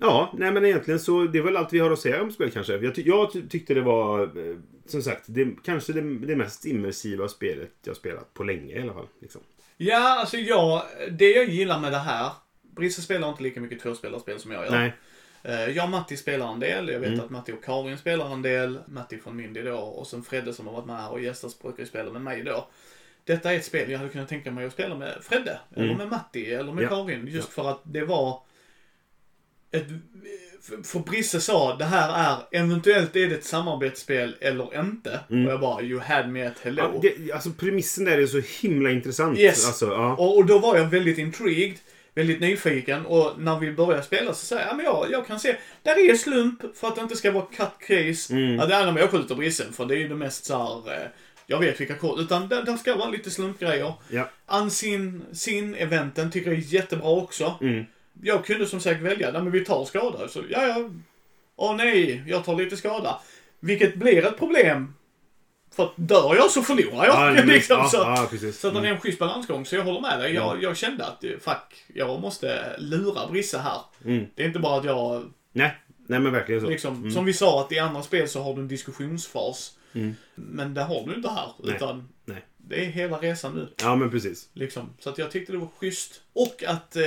Ja, 0.01 0.33
nej 0.37 0.51
men 0.51 0.65
egentligen 0.65 0.99
så 0.99 1.23
det 1.23 1.37
är 1.39 1.43
väl 1.43 1.57
allt 1.57 1.73
vi 1.73 1.79
har 1.79 1.91
att 1.91 1.99
säga 1.99 2.21
om 2.23 2.31
spel 2.31 2.51
kanske. 2.51 2.77
Jag, 2.77 2.95
ty 2.95 3.03
jag 3.05 3.33
ty 3.33 3.41
tyckte 3.49 3.73
det 3.73 3.81
var, 3.81 4.21
eh, 4.21 4.55
som 4.85 5.01
sagt, 5.01 5.23
det, 5.25 5.47
kanske 5.65 5.93
det, 5.93 6.01
det 6.01 6.35
mest 6.35 6.65
immersiva 6.65 7.27
spelet 7.27 7.71
jag 7.83 7.95
spelat 7.95 8.33
på 8.33 8.43
länge 8.43 8.75
i 8.75 8.81
alla 8.81 8.93
fall. 8.93 9.07
Liksom. 9.21 9.41
Ja, 9.77 10.19
alltså 10.19 10.37
jag, 10.37 10.81
det 11.11 11.31
jag 11.31 11.45
gillar 11.49 11.79
med 11.79 11.91
det 11.91 11.97
här, 11.97 12.31
Brisse 12.75 13.01
spelar 13.01 13.29
inte 13.29 13.43
lika 13.43 13.61
mycket 13.61 13.79
tvåspelarspel 13.81 14.39
som 14.39 14.51
jag 14.51 14.63
gör. 14.65 14.71
Nej, 14.71 14.93
Eh, 15.43 15.69
Jag 15.69 15.83
och 15.85 15.89
Matti 15.91 16.17
spelar 16.17 16.53
en 16.53 16.59
del. 16.59 16.89
Jag 16.89 16.99
vet 16.99 17.09
Mm. 17.09 17.19
att 17.19 17.29
Matti 17.29 17.51
och 17.51 17.63
Karin 17.63 17.97
spelar 17.97 18.33
en 18.33 18.41
del. 18.41 18.79
Matti 18.87 19.17
från 19.17 19.35
Mindy 19.35 19.61
då. 19.61 19.75
Och 19.77 20.07
sen 20.07 20.23
Fredde 20.23 20.53
som 20.53 20.67
har 20.67 20.73
varit 20.73 20.85
med 20.85 20.95
här 20.97 21.11
och 21.11 21.21
gästat 21.21 21.59
brukar 21.61 21.79
ju 21.79 21.85
spela 21.85 22.11
med 22.11 22.21
mig 22.21 22.43
då. 22.43 22.67
Detta 23.23 23.51
är 23.53 23.57
ett 23.57 23.65
spel 23.65 23.91
jag 23.91 23.97
hade 23.99 24.09
kunnat 24.09 24.29
tänka 24.29 24.51
mig 24.51 24.65
att 24.65 24.73
spela 24.73 24.95
med 24.95 25.17
Fredde. 25.21 25.59
Eller 25.75 25.85
Mm. 25.85 25.97
med 25.97 26.09
Matti. 26.09 26.51
Eller 26.53 26.71
med 26.73 26.83
Ja. 26.83 26.89
Karin. 26.89 27.27
Just 27.27 27.49
för 27.49 27.69
att 27.69 27.81
det 27.83 28.05
var 28.05 28.39
ett, 29.71 29.87
för- 30.83 30.99
Brisse 30.99 31.41
sa, 31.41 31.75
det 31.75 31.85
här 31.85 32.31
är, 32.31 32.59
eventuellt 32.59 33.15
är 33.15 33.27
det 33.29 33.35
ett 33.35 33.45
samarbetsspel 33.45 34.35
eller 34.41 34.79
inte. 34.79 35.19
Mm. 35.29 35.45
Och 35.45 35.51
jag 35.51 35.59
bara, 35.59 35.81
you 35.81 35.99
had 35.99 36.29
me 36.29 36.45
at 36.47 36.59
hello. 36.63 36.83
ja, 36.93 36.99
det, 37.01 37.31
alltså 37.31 37.49
premissen 37.49 38.05
där 38.05 38.17
är 38.17 38.27
så 38.27 38.41
himla 38.61 38.91
intressant. 38.91 39.39
Yes. 39.39 39.67
Alltså, 39.67 39.85
ja. 39.85 40.15
Och, 40.15 40.37
och 40.37 40.45
då 40.45 40.59
var 40.59 40.77
jag 40.77 40.85
väldigt 40.85 41.17
intrigued, 41.17 41.75
väldigt 42.15 42.39
nyfiken 42.41 43.05
och 43.05 43.33
när 43.37 43.59
vi 43.59 43.71
började 43.71 44.03
spela 44.03 44.33
så 44.33 44.45
säger 44.45 44.61
jag, 44.61 44.71
ja, 44.71 44.75
men 44.75 44.85
jag, 44.85 45.07
jag 45.11 45.27
kan 45.27 45.39
se, 45.39 45.55
där 45.83 46.09
är 46.09 46.15
slump 46.15 46.61
för 46.77 46.87
att 46.87 46.95
det 46.95 47.01
inte 47.01 47.15
ska 47.15 47.31
vara 47.31 47.45
cut 47.45 47.87
case. 47.87 48.33
Mm. 48.33 48.55
Ja, 48.55 48.65
det 48.65 48.75
är 48.75 48.91
när 48.91 48.99
jag 48.99 49.09
skjuter 49.09 49.35
brissen 49.35 49.73
för 49.73 49.85
det 49.85 49.95
är 49.95 49.99
ju 49.99 50.07
det 50.07 50.15
mest 50.15 50.45
så 50.45 50.57
här, 50.57 50.93
eh, 50.95 51.07
jag 51.47 51.59
vet 51.59 51.81
vilka 51.81 51.95
kort, 51.95 52.19
utan 52.19 52.47
där, 52.47 52.63
där 52.63 52.77
ska 52.77 52.95
vara 52.95 53.09
lite 53.09 53.31
slumpgrejer. 53.31 53.93
Ja. 54.09 54.29
Ansin, 54.45 55.21
sin 55.31 55.75
eventen 55.75 56.31
tycker 56.31 56.51
jag 56.51 56.59
är 56.59 56.63
jättebra 56.63 57.09
också. 57.09 57.55
Mm. 57.61 57.85
Jag 58.21 58.45
kunde 58.45 58.65
som 58.65 58.79
sagt 58.79 59.01
välja, 59.01 59.31
nej 59.31 59.41
men 59.41 59.51
vi 59.51 59.65
tar 59.65 59.85
skada. 59.85 60.27
Så 60.27 60.43
ja, 60.49 60.65
ja. 60.67 60.89
Åh 61.55 61.75
nej, 61.75 62.23
jag 62.27 62.45
tar 62.45 62.55
lite 62.55 62.77
skada. 62.77 63.19
Vilket 63.59 63.95
blir 63.95 64.25
ett 64.25 64.37
problem. 64.37 64.93
För 65.75 65.83
att 65.83 65.93
dör 65.95 66.35
jag 66.35 66.51
så 66.51 66.61
förlorar 66.61 67.05
jag. 67.05 67.37
Ja, 67.37 67.43
liksom, 67.45 67.77
ja, 67.77 67.87
så. 67.89 67.97
ja, 67.97 68.21
att 68.23 68.31
det 68.31 68.63
är 68.63 68.69
Mm. 68.71 68.85
en 68.85 68.99
schysst 68.99 69.19
balansgång, 69.19 69.65
så 69.65 69.75
jag 69.75 69.83
håller 69.83 70.01
med 70.01 70.19
dig. 70.19 70.33
Jag, 70.33 70.63
jag 70.63 70.77
kände 70.77 71.05
att, 71.05 71.23
eh, 71.23 71.29
fuck, 71.41 71.83
jag 71.93 72.21
måste 72.21 72.75
lura 72.79 73.27
Brisse 73.27 73.57
här. 73.57 73.81
Mm. 74.05 74.25
Det 74.35 74.43
är 74.43 74.47
inte 74.47 74.59
bara 74.59 74.79
att 74.79 74.85
jag, 74.85 75.23
Nej. 75.53 75.75
Nej, 76.07 76.19
men 76.19 76.31
verkligen 76.31 76.61
så. 76.61 76.67
liksom, 76.69 76.95
Mm. 76.95 77.11
som 77.11 77.25
vi 77.25 77.33
sa, 77.33 77.61
att 77.61 77.71
i 77.71 77.79
andra 77.79 78.01
spel 78.03 78.27
så 78.29 78.43
har 78.43 78.53
du 78.55 78.61
en 78.61 78.67
diskussionsfas. 78.67 79.77
Mm. 79.93 80.15
Men 80.35 80.73
det 80.73 80.81
har 80.83 81.07
du 81.07 81.15
inte 81.15 81.29
här, 81.29 81.47
Nej. 81.59 81.75
utan 81.75 82.09
Nej. 82.25 82.45
Det 82.67 82.85
är 82.85 82.89
hela 82.89 83.17
resan 83.17 83.55
nu. 83.55 83.67
Ja, 83.81 83.95
men 83.95 84.11
precis. 84.11 84.49
Liksom. 84.53 84.89
Så 84.99 85.09
att 85.09 85.17
jag 85.17 85.31
tyckte 85.31 85.51
det 85.51 85.57
var 85.57 85.69
schysst. 85.79 86.21
Och 86.33 86.63
att 86.67 86.95
eh, 86.95 87.03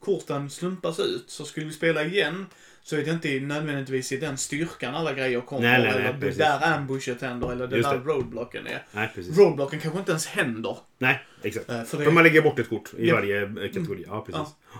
korten 0.00 0.50
slumpas 0.50 1.00
ut. 1.00 1.24
Så 1.26 1.44
skulle 1.44 1.66
vi 1.66 1.72
spela 1.72 2.04
igen 2.04 2.46
så 2.82 2.96
är 2.96 3.02
det 3.04 3.10
inte 3.10 3.40
nödvändigtvis 3.40 4.12
i 4.12 4.16
den 4.16 4.38
styrkan 4.38 4.94
alla 4.94 5.12
grejer 5.12 5.40
kommer. 5.40 5.62
Nej, 5.62 5.82
nej, 5.82 5.92
nej, 5.92 6.04
eller 6.06 6.20
precis. 6.20 6.38
där 6.38 6.74
ambushet 6.74 7.20
händer 7.22 7.52
eller 7.52 7.66
det 7.66 7.76
Just 7.76 7.90
där 7.90 7.98
det. 7.98 8.04
roadblocken 8.04 8.66
är. 8.66 8.86
Nej, 8.92 9.10
precis. 9.14 9.38
Roadblocken 9.38 9.80
kanske 9.80 9.98
inte 9.98 10.10
ens 10.10 10.26
händer. 10.26 10.76
Nej, 10.98 11.20
exakt. 11.42 11.70
Eh, 11.70 11.82
för 11.82 11.98
det, 11.98 12.04
För 12.04 12.10
man 12.12 12.24
lägger 12.24 12.42
bort 12.42 12.58
ett 12.58 12.68
kort 12.68 12.94
i 12.98 13.08
Ja. 13.08 13.14
varje 13.14 13.42
eh, 13.42 13.48
kategori. 13.54 14.04
Ja, 14.08 14.20
precis. 14.26 14.54
Ja. 14.74 14.78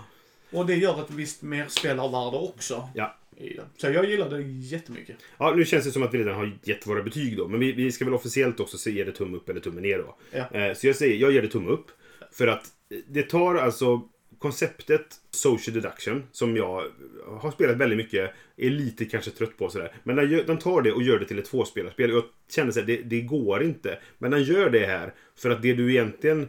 Och 0.59 0.65
det 0.65 0.75
gör 0.75 1.01
ett 1.01 1.09
visst 1.11 1.41
mer 1.41 1.65
spelarvärde 1.67 2.37
också. 2.37 2.89
Ja. 2.95 3.17
I 3.41 3.53
det. 3.53 3.65
Så 3.77 3.87
jag 3.87 4.09
gillar 4.09 4.29
det 4.29 4.41
jättemycket. 4.41 5.15
Ja, 5.37 5.53
nu 5.55 5.65
känns 5.65 5.85
det 5.85 5.91
som 5.91 6.03
att 6.03 6.13
vi 6.13 6.17
redan 6.17 6.35
har 6.35 6.51
gett 6.63 6.87
våra 6.87 7.03
betyg 7.03 7.37
då. 7.37 7.47
Men 7.47 7.59
vi, 7.59 7.71
vi 7.71 7.91
ska 7.91 8.05
väl 8.05 8.13
officiellt 8.13 8.59
också 8.59 8.77
se 8.77 8.91
ge 8.91 9.03
det 9.03 9.11
tumme 9.11 9.37
upp 9.37 9.49
eller 9.49 9.59
tumme 9.59 9.81
ner 9.81 9.97
då. 9.97 10.17
Ja. 10.31 10.59
Eh, 10.59 10.73
så 10.73 10.87
jag 10.87 10.95
säger, 10.95 11.17
jag 11.17 11.31
ger 11.31 11.41
det 11.41 11.47
tumme 11.47 11.69
upp. 11.69 11.85
För 12.31 12.47
att 12.47 12.65
det 13.07 13.23
tar 13.23 13.55
alltså 13.55 14.01
konceptet 14.39 15.15
social 15.31 15.73
deduction 15.73 16.23
som 16.31 16.57
jag 16.57 16.83
har 17.27 17.51
spelat 17.51 17.77
väldigt 17.77 17.97
mycket, 17.97 18.31
är 18.57 18.69
lite 18.69 19.05
kanske 19.05 19.31
trött 19.31 19.57
på 19.57 19.69
sådär. 19.69 19.93
Men 20.03 20.15
den, 20.15 20.45
den 20.47 20.57
tar 20.57 20.81
det 20.81 20.91
och 20.91 21.03
gör 21.03 21.19
det 21.19 21.25
till 21.25 21.39
ett 21.39 21.45
tvåspelarspel. 21.45 22.09
Jag 22.09 22.23
kände 22.55 22.73
såhär, 22.73 22.87
det, 22.87 22.97
det 22.97 23.21
går 23.21 23.63
inte. 23.63 23.99
Men 24.17 24.31
den 24.31 24.43
gör 24.43 24.69
det 24.69 24.85
här 24.85 25.13
för 25.35 25.49
att 25.49 25.61
det 25.61 25.73
du 25.73 25.91
egentligen 25.91 26.47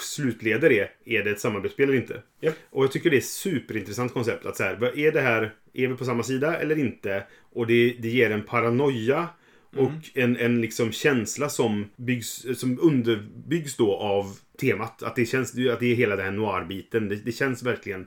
slutleder 0.00 0.72
är, 0.72 0.90
är 1.04 1.24
det 1.24 1.30
ett 1.30 1.40
samarbetsspel 1.40 1.88
eller 1.88 1.98
inte? 1.98 2.22
Japp. 2.40 2.54
Och 2.70 2.84
jag 2.84 2.92
tycker 2.92 3.10
det 3.10 3.16
är 3.16 3.18
ett 3.18 3.24
superintressant 3.24 4.12
koncept. 4.12 4.46
Att 4.46 4.56
så 4.56 4.62
här, 4.62 4.98
är 4.98 5.12
det 5.12 5.20
här, 5.20 5.54
är 5.72 5.88
vi 5.88 5.96
på 5.96 6.04
samma 6.04 6.22
sida 6.22 6.58
eller 6.58 6.78
inte? 6.78 7.26
Och 7.52 7.66
det, 7.66 7.96
det 7.98 8.08
ger 8.08 8.30
en 8.30 8.42
paranoia 8.42 9.28
och 9.76 9.90
en, 10.14 10.36
en 10.36 10.60
liksom 10.60 10.92
känsla 10.92 11.48
som, 11.48 11.90
byggs, 11.96 12.46
som 12.54 12.78
underbyggs 12.82 13.76
då 13.76 13.96
av 13.96 14.38
temat. 14.60 15.02
Att 15.02 15.16
det, 15.16 15.26
känns, 15.26 15.50
att 15.50 15.80
det 15.80 15.86
är 15.86 15.94
hela 15.94 16.16
den 16.16 16.24
här 16.24 16.32
noir-biten. 16.32 17.08
Det, 17.08 17.16
det 17.16 17.32
känns 17.32 17.62
verkligen... 17.62 18.06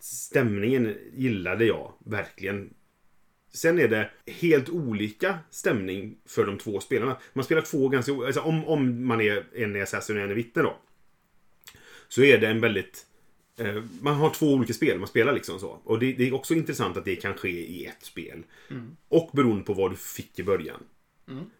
Stämningen 0.00 0.94
gillade 1.14 1.64
jag 1.64 1.92
verkligen. 2.04 2.70
Sen 3.54 3.78
är 3.78 3.88
det 3.88 4.10
helt 4.26 4.68
olika 4.68 5.38
stämning 5.50 6.16
för 6.28 6.46
de 6.46 6.58
två 6.58 6.80
spelarna. 6.80 7.16
Man 7.32 7.44
spelar 7.44 7.62
två 7.62 7.88
ganska... 7.88 8.12
Alltså 8.12 8.40
om, 8.40 8.64
om 8.64 9.06
man 9.06 9.20
är 9.20 9.44
en 9.54 9.76
är 9.76 9.82
assassin 9.82 10.16
och 10.16 10.22
en 10.22 10.30
är 10.30 10.34
vittne 10.34 10.62
då. 10.62 10.76
Så 12.12 12.22
är 12.22 12.38
det 12.38 12.48
en 12.48 12.60
väldigt... 12.60 13.06
Eh, 13.56 13.82
man 14.00 14.14
har 14.14 14.30
två 14.30 14.54
olika 14.54 14.72
spel 14.72 14.98
man 14.98 15.08
spelar 15.08 15.32
liksom 15.32 15.58
så. 15.58 15.80
Och 15.84 15.98
det, 15.98 16.12
det 16.12 16.28
är 16.28 16.34
också 16.34 16.54
intressant 16.54 16.96
att 16.96 17.04
det 17.04 17.16
kan 17.16 17.34
ske 17.34 17.66
i 17.66 17.86
ett 17.86 18.04
spel. 18.04 18.42
Och 19.08 19.30
beroende 19.32 19.64
på 19.64 19.74
vad 19.74 19.90
du 19.90 19.96
fick 19.96 20.38
i 20.38 20.42
början. 20.42 20.82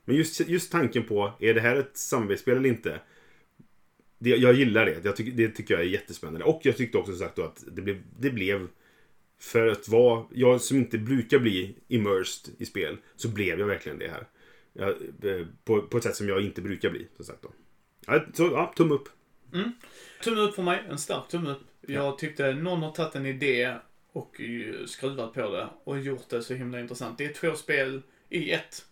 Men 0.04 0.16
just, 0.16 0.40
just 0.40 0.72
tanken 0.72 1.04
på, 1.04 1.32
är 1.40 1.54
det 1.54 1.60
här 1.60 1.76
ett 1.76 1.96
samarbetsspel 1.96 2.56
eller 2.56 2.68
inte? 2.68 3.00
Det, 4.18 4.30
jag 4.30 4.54
gillar 4.54 4.86
det. 4.86 5.04
Jag 5.04 5.16
tycker, 5.16 5.32
det 5.32 5.48
tycker 5.48 5.74
jag 5.74 5.82
är 5.82 5.86
jättespännande. 5.86 6.44
Och 6.44 6.60
jag 6.64 6.76
tyckte 6.76 6.98
också 6.98 7.16
sagt 7.16 7.36
då 7.36 7.42
att 7.42 7.64
det 7.72 7.82
blev, 7.82 8.02
det 8.18 8.30
blev 8.30 8.68
för 9.38 9.66
att 9.66 9.88
vara, 9.88 10.24
jag 10.32 10.60
som 10.60 10.76
inte 10.76 10.98
brukar 10.98 11.38
bli 11.38 11.74
immersed 11.88 12.54
i 12.58 12.66
spel, 12.66 12.96
så 13.16 13.28
blev 13.28 13.60
jag 13.60 13.66
verkligen 13.66 13.98
det 13.98 14.08
här. 14.08 14.26
Jag, 14.72 14.88
eh, 15.30 15.46
på, 15.64 15.82
på 15.82 15.96
ett 15.96 16.04
sätt 16.04 16.16
som 16.16 16.28
jag 16.28 16.40
inte 16.40 16.62
brukar 16.62 16.90
bli, 16.90 17.06
som 17.16 17.24
sagt 17.24 17.42
då. 17.42 17.52
Ja, 18.06 18.24
så, 18.34 18.42
ja, 18.42 18.72
tumme 18.76 18.94
upp. 18.94 19.08
Tumme 20.24 20.40
upp 20.40 20.54
för 20.54 20.62
mig, 20.62 20.82
en 20.90 20.98
stark 20.98 21.28
tumme 21.28 21.50
upp. 21.50 21.60
Jag 21.86 22.18
tyckte 22.18 22.52
någon 22.52 22.82
har 22.82 22.90
tagit 22.90 23.14
en 23.14 23.26
idé 23.26 23.74
och 24.12 24.40
eh, 24.40 24.86
skruvat 24.86 25.34
på 25.34 25.50
det 25.50 25.68
och 25.84 26.00
gjort 26.00 26.28
det 26.28 26.42
så 26.42 26.54
himla 26.54 26.80
intressant. 26.80 27.18
Det 27.18 27.24
är 27.24 27.32
två 27.32 27.54
spel 27.54 28.02
i 28.28 28.50
ett. 28.52 28.84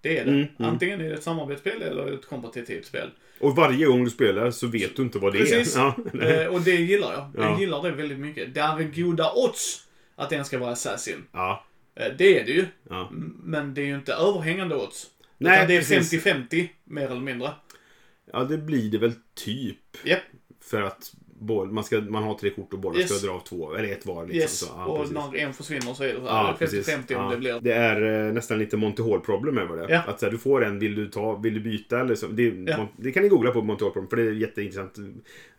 Det 0.00 0.18
är 0.18 0.24
det. 0.24 0.30
Mm, 0.30 0.46
mm. 0.58 0.70
Antingen 0.72 1.00
är 1.00 1.08
det 1.08 1.14
ett 1.14 1.22
samarbetsspel 1.22 1.82
eller 1.82 2.12
ett 2.12 2.26
kompetitivt 2.26 2.86
spel. 2.86 3.10
Och 3.40 3.56
varje 3.56 3.86
gång 3.86 4.04
du 4.04 4.10
spelar 4.10 4.50
så 4.50 4.66
vet 4.66 4.96
du 4.96 5.02
inte 5.02 5.18
vad 5.18 5.32
det 5.32 5.38
Precis. 5.38 5.76
är. 5.76 5.80
Ja. 6.12 6.20
Eh, 6.20 6.46
och 6.46 6.60
det 6.60 6.74
gillar 6.76 7.12
jag. 7.12 7.30
Ja. 7.36 7.50
Jag 7.50 7.60
gillar 7.60 7.82
det 7.82 7.90
väldigt 7.90 8.18
mycket. 8.18 8.54
Det 8.54 8.60
är 8.60 9.02
goda 9.02 9.32
odds 9.34 9.86
att 10.14 10.30
den 10.30 10.44
ska 10.44 10.58
vara 10.58 10.70
Assassin. 10.70 11.24
ja. 11.32 11.64
Eh, 11.94 12.12
det 12.18 12.40
är 12.40 12.44
det 12.44 12.52
ju. 12.52 12.66
Men 13.42 13.74
det 13.74 13.82
är 13.82 13.86
ju 13.86 13.94
inte 13.94 14.12
överhängande 14.12 14.76
odds. 14.76 15.06
Nej, 15.38 15.56
Utan 15.56 15.68
det 15.68 15.74
är 15.76 15.78
precis. 15.78 16.24
50-50, 16.24 16.68
mer 16.84 17.06
eller 17.06 17.20
mindre. 17.20 17.50
Ja, 18.32 18.44
det 18.44 18.58
blir 18.58 18.90
det 18.90 18.98
väl 18.98 19.12
typ. 19.34 19.78
Japp. 20.04 20.18
För 20.60 20.82
att 20.82 21.12
man, 21.70 21.84
ska, 21.84 22.00
man 22.00 22.22
har 22.22 22.34
tre 22.34 22.50
kort 22.50 22.72
och 22.72 22.78
båda 22.78 22.98
Yes. 22.98 23.18
ska 23.18 23.26
dra 23.26 23.34
av 23.34 23.40
två, 23.40 23.74
eller 23.74 23.88
ett 23.92 24.06
var. 24.06 24.22
Liksom, 24.26 24.40
Yes, 24.40 24.58
så, 24.58 24.66
ja, 24.76 24.86
och 24.86 24.98
precis. 24.98 25.14
när 25.14 25.36
en 25.36 25.52
försvinner 25.52 25.94
så 25.94 26.02
är 26.04 26.08
det 26.08 26.14
så 26.20 26.24
Ja, 26.26 26.32
här, 26.46 26.52
precis. 26.54 26.88
50-50 26.88 27.14
om 27.16 27.24
Ja. 27.24 27.30
det 27.30 27.36
blir. 27.36 27.60
Det 27.60 27.72
är 27.72 28.26
eh, 28.28 28.32
nästan 28.32 28.58
lite 28.58 28.76
Monty 28.76 29.02
Hall-problem 29.02 29.58
över 29.58 29.76
det. 29.76 29.92
Ja. 29.92 30.02
Att 30.06 30.20
så 30.20 30.26
här, 30.26 30.30
du 30.30 30.38
får 30.38 30.64
en, 30.64 30.78
vill 30.78 30.94
du, 30.94 31.08
ta, 31.08 31.36
vill 31.36 31.54
du 31.54 31.60
byta 31.60 32.00
eller 32.00 32.14
så. 32.14 32.26
Det, 32.26 32.42
Ja. 32.66 32.88
det 32.96 33.12
kan 33.12 33.22
ni 33.22 33.28
googla 33.28 33.50
på 33.50 33.62
Monty 33.62 33.84
Hall-problem, 33.84 34.08
för 34.10 34.16
det 34.16 34.22
är 34.22 34.32
jätteintressant 34.32 34.98
eh, 34.98 35.04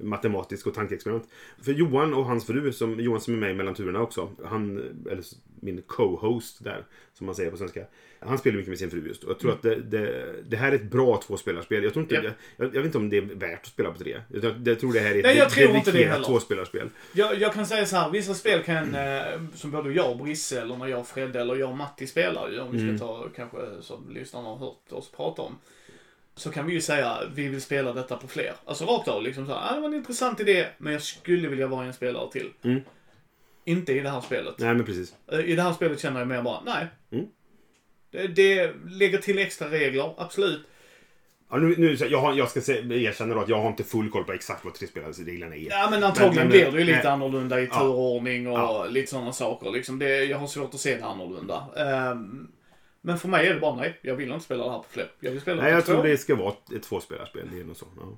matematiskt 0.05 0.67
och 0.67 0.73
tankeexperiment. 0.73 1.27
För 1.61 1.71
Johan 1.71 2.13
och 2.13 2.25
hans 2.25 2.45
fru, 2.47 2.71
som, 2.71 2.99
Johan 2.99 3.21
som 3.21 3.33
är 3.33 3.37
med 3.37 3.55
mellan 3.55 3.73
turerna 3.73 4.01
också, 4.01 4.29
han, 4.45 4.77
eller 5.11 5.23
min 5.59 5.81
co-host 5.87 6.63
där, 6.63 6.85
som 7.13 7.25
man 7.25 7.35
säger 7.35 7.51
på 7.51 7.57
svenska. 7.57 7.85
Han 8.27 8.37
spelar 8.37 8.55
mycket 8.57 8.69
med 8.69 8.79
sin 8.79 8.89
fru 8.91 9.07
just. 9.07 9.23
Och 9.23 9.29
jag 9.29 9.39
tror 9.39 9.51
att 9.51 9.61
det, 9.61 9.75
det, 9.75 10.33
det 10.49 10.57
här 10.57 10.71
är 10.71 10.75
ett 10.75 10.83
bra 10.91 11.21
tvåspelarspel. 11.27 11.83
Jag 11.83 11.93
tror 11.93 12.03
inte, 12.03 12.17
Mm. 12.17 12.31
Ja. 12.57 12.63
jag, 12.65 12.67
jag 12.67 12.71
vet 12.81 12.85
inte 12.85 12.97
om 12.97 13.09
det 13.09 13.17
är 13.17 13.21
värt 13.21 13.59
att 13.61 13.65
spela 13.67 13.91
på 13.91 13.97
tre. 13.99 14.21
Jag, 14.41 14.67
jag 14.67 14.79
tror 14.79 14.93
det 14.93 14.99
här 14.99 15.11
är 15.11 15.17
ett 15.19 15.23
Nej, 15.25 15.37
jag 15.37 15.49
tror 15.49 15.75
inte 15.75 15.91
det 15.91 16.03
heller. 16.05 16.25
tvåspelarspel. 16.25 16.89
Jag, 17.13 17.35
jag 17.41 17.53
kan 17.53 17.65
säga 17.65 17.85
så 17.85 17.95
här, 17.95 18.09
vissa 18.09 18.33
spel 18.33 18.63
kan, 18.63 18.95
eh, 18.95 19.21
som 19.55 19.71
både 19.71 19.91
jag 19.93 20.11
och 20.11 20.17
Brisse, 20.17 20.61
eller 20.61 20.77
när 20.77 20.87
jag 20.87 20.99
och 20.99 21.07
Fredde, 21.07 21.41
eller 21.41 21.55
jag 21.55 21.69
och 21.69 21.77
Matti 21.77 22.07
spelar 22.07 22.49
ju, 22.49 22.59
om 22.59 22.71
vi 22.71 22.77
ska 22.77 22.83
Mm. 22.87 22.99
ta 22.99 23.27
kanske 23.35 23.57
som 23.81 24.09
lyssnarna 24.09 24.47
har 24.47 24.57
hört 24.57 24.91
oss 24.91 25.11
prata 25.11 25.41
om. 25.41 25.55
Så 26.35 26.51
kan 26.51 26.65
vi 26.65 26.73
ju 26.73 26.81
säga, 26.81 27.17
vi 27.35 27.47
vill 27.47 27.61
spela 27.61 27.93
detta 27.93 28.17
på 28.17 28.27
fler. 28.27 28.53
Alltså 28.65 28.85
rakt 28.85 29.07
av, 29.07 29.23
liksom 29.23 29.45
så 29.45 29.51
här, 29.53 29.71
ah, 29.71 29.75
det 29.75 29.81
var 29.81 29.87
en 29.87 29.93
intressant 29.95 30.39
idé, 30.39 30.65
men 30.77 30.93
jag 30.93 31.01
skulle 31.01 31.47
vilja 31.47 31.67
vara 31.67 31.85
en 31.85 31.93
spelare 31.93 32.31
till. 32.31 32.49
Mm. 32.63 32.81
Inte 33.65 33.93
i 33.93 33.99
det 33.99 34.09
här 34.09 34.21
spelet. 34.21 34.55
Nej, 34.57 34.75
men 34.75 34.85
precis. 34.85 35.13
Eh, 35.31 35.39
I 35.39 35.55
det 35.55 35.61
här 35.61 35.73
spelet 35.73 35.99
känner 35.99 36.19
jag 36.19 36.27
mer 36.27 36.41
bara, 36.41 36.61
nej. 36.65 36.87
Mm. 37.11 37.25
Det, 38.13 38.27
det 38.27 38.73
lägger 38.89 39.17
till 39.17 39.37
extra 39.39 39.67
regler, 39.71 40.13
absolut. 40.17 40.61
Ja, 41.49 41.57
nu, 41.57 41.75
nu, 41.77 41.93
jag, 42.09 42.19
har, 42.19 42.33
jag 42.33 42.49
ska 42.49 42.61
se, 42.61 42.73
erkänna 42.73 43.33
då 43.35 43.39
att 43.41 43.49
jag 43.49 43.59
har 43.61 43.67
inte 43.67 43.83
full 43.83 44.09
koll 44.09 44.23
på 44.23 44.33
exakt 44.33 44.65
vad 44.65 44.73
trespelarsreglerna 44.73 45.55
är. 45.55 45.69
Ja 45.69 45.87
men 45.91 46.03
antagligen 46.03 46.35
Men- 46.35 46.47
blir 46.49 46.71
det 46.71 46.79
ju 46.79 46.83
lite 46.85 46.97
nej. 46.97 47.07
annorlunda 47.07 47.61
i 47.61 47.67
turordning 47.67 48.47
och 48.47 48.53
Ja. 48.59 48.85
lite 48.89 49.09
sådana 49.11 49.31
saker. 49.33 49.71
Liksom 49.71 49.99
det, 49.99 50.23
jag 50.23 50.37
har 50.37 50.47
svårt 50.47 50.73
att 50.73 50.79
se 50.79 50.95
det 50.97 51.05
annorlunda. 51.05 51.63
Ehm, 51.77 52.47
men 53.01 53.17
för 53.19 53.27
mig 53.27 53.47
är 53.47 53.53
det 53.53 53.59
bara 53.59 53.75
nej, 53.75 53.99
jag 54.01 54.15
vill 54.15 54.31
inte 54.31 54.45
spela 54.45 54.63
det 54.63 54.71
här 54.71 54.77
på 54.77 54.85
fler. 54.89 55.11
Jag 55.19 55.31
vill 55.31 55.41
spela 55.41 55.61
Nej, 55.63 55.71
jag 55.71 55.85
tror 55.85 56.03
det 56.03 56.17
ska 56.17 56.35
vara 56.35 56.49
ett, 56.49 56.71
ett 56.75 56.83
tvåspelarspel. 56.83 57.49
Det 57.53 57.59
är 57.59 57.63
nog 57.63 57.75
så. 57.77 57.85
Ja. 57.99 58.17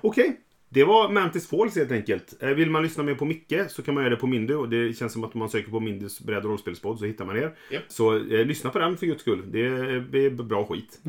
Okej. 0.00 0.40
Det 0.68 0.84
var 0.84 1.08
Mantis 1.08 1.48
Falls 1.48 1.76
helt 1.76 1.92
enkelt. 1.92 2.42
Eh, 2.42 2.48
Vill 2.48 2.70
man 2.70 2.82
lyssna 2.82 3.02
mer 3.02 3.14
på 3.14 3.24
Micke 3.24 3.54
så 3.68 3.82
kan 3.82 3.94
man 3.94 4.02
göra 4.04 4.14
det 4.14 4.20
på 4.20 4.26
Mindy. 4.26 4.54
Och 4.54 4.68
det 4.68 4.98
känns 4.98 5.12
som 5.12 5.24
att 5.24 5.34
om 5.34 5.38
man 5.38 5.48
söker 5.50 5.70
på 5.70 5.80
Mindys 5.80 6.20
bräd 6.20 6.38
och 6.44 6.50
rollspelspodd 6.50 6.98
så 6.98 7.04
hittar 7.04 7.24
man 7.24 7.36
er. 7.36 7.54
Japp. 7.70 7.82
Så 7.88 8.16
eh, 8.16 8.22
lyssna 8.46 8.70
på 8.70 8.78
den 8.78 8.96
för 8.96 9.06
guds 9.06 9.20
skull. 9.20 9.42
Det 9.52 9.66
är, 9.66 10.16
är 10.16 10.30
bra 10.30 10.64
skit. 10.66 11.00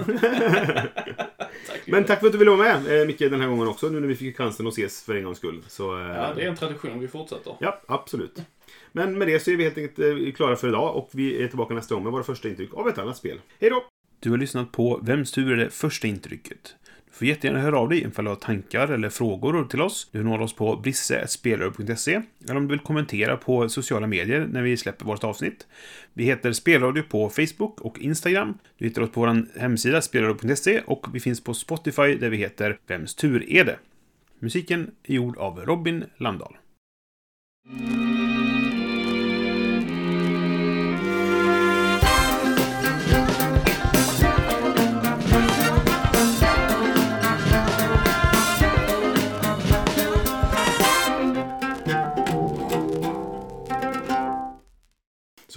Tack, 1.67 1.79
Men 1.87 2.03
tack 2.03 2.19
för 2.19 2.25
att 2.27 2.31
du 2.33 2.37
ville 2.39 2.51
vara 2.51 2.79
med 2.81 3.01
eh, 3.01 3.07
Micke 3.07 3.19
den 3.19 3.41
här 3.41 3.47
gången 3.47 3.67
också. 3.67 3.89
Nu 3.89 3.99
när 3.99 4.07
vi 4.07 4.15
fick 4.15 4.37
chansen 4.37 4.67
att 4.67 4.73
ses 4.73 5.03
för 5.03 5.15
en 5.15 5.23
gångs 5.23 5.37
skull. 5.37 5.63
Så, 5.67 5.99
eh, 5.99 6.05
Ja, 6.07 6.33
det 6.35 6.43
är 6.43 6.49
en 6.49 6.55
tradition, 6.55 6.99
vi 6.99 7.07
fortsätter. 7.07 7.53
Ja, 7.59 7.81
absolut. 7.87 8.41
Men 8.91 9.17
med 9.17 9.27
det 9.27 9.39
så 9.39 9.51
är 9.51 9.55
vi 9.55 9.63
helt 9.63 9.77
enkelt 9.77 9.99
eh, 9.99 10.31
klara 10.33 10.55
för 10.55 10.67
idag 10.67 10.95
och 10.95 11.09
vi 11.13 11.43
är 11.43 11.47
tillbaka 11.47 11.73
nästa 11.73 11.95
gång 11.95 12.03
med 12.03 12.11
våra 12.13 12.23
första 12.23 12.49
intryck 12.49 12.73
av 12.73 12.87
ett 12.89 12.97
annat 12.97 13.17
spel. 13.17 13.41
Hej 13.59 13.69
då! 13.69 13.83
Du 14.19 14.29
har 14.29 14.37
lyssnat 14.37 14.71
på 14.71 14.99
Vems 15.03 15.31
tur 15.31 15.51
är 15.51 15.57
det 15.57 15.69
första 15.69 16.07
intrycket? 16.07 16.75
Du 17.17 17.19
får 17.19 17.27
jättegärna 17.27 17.59
höra 17.59 17.79
av 17.79 17.89
dig 17.89 18.01
ifall 18.01 18.25
du 18.25 18.31
har 18.31 18.35
tankar 18.35 18.87
eller 18.87 19.09
frågor 19.09 19.65
till 19.65 19.81
oss. 19.81 20.09
Du 20.11 20.23
når 20.23 20.41
oss 20.41 20.53
på 20.53 20.75
brisse.spelradio.se 20.75 22.21
eller 22.43 22.55
om 22.55 22.67
du 22.67 22.69
vill 22.69 22.79
kommentera 22.79 23.37
på 23.37 23.69
sociala 23.69 24.07
medier 24.07 24.47
när 24.51 24.61
vi 24.61 24.77
släpper 24.77 25.05
vårt 25.05 25.23
avsnitt. 25.23 25.67
Vi 26.13 26.23
heter 26.23 26.51
Spelradio 26.51 27.03
på 27.03 27.29
Facebook 27.29 27.81
och 27.81 27.99
Instagram. 27.99 28.57
Du 28.77 28.85
hittar 28.85 29.01
oss 29.01 29.11
på 29.11 29.19
vår 29.19 29.59
hemsida 29.59 30.01
spelradio.se 30.01 30.81
och 30.85 31.07
vi 31.13 31.19
finns 31.19 31.43
på 31.43 31.53
Spotify 31.53 32.15
där 32.15 32.29
vi 32.29 32.37
heter 32.37 32.79
Vems 32.87 33.15
tur 33.15 33.51
är 33.51 33.63
det? 33.63 33.79
Musiken 34.39 34.91
är 35.03 35.13
gjord 35.13 35.37
av 35.37 35.59
Robin 35.59 36.03
Landahl. 36.17 36.57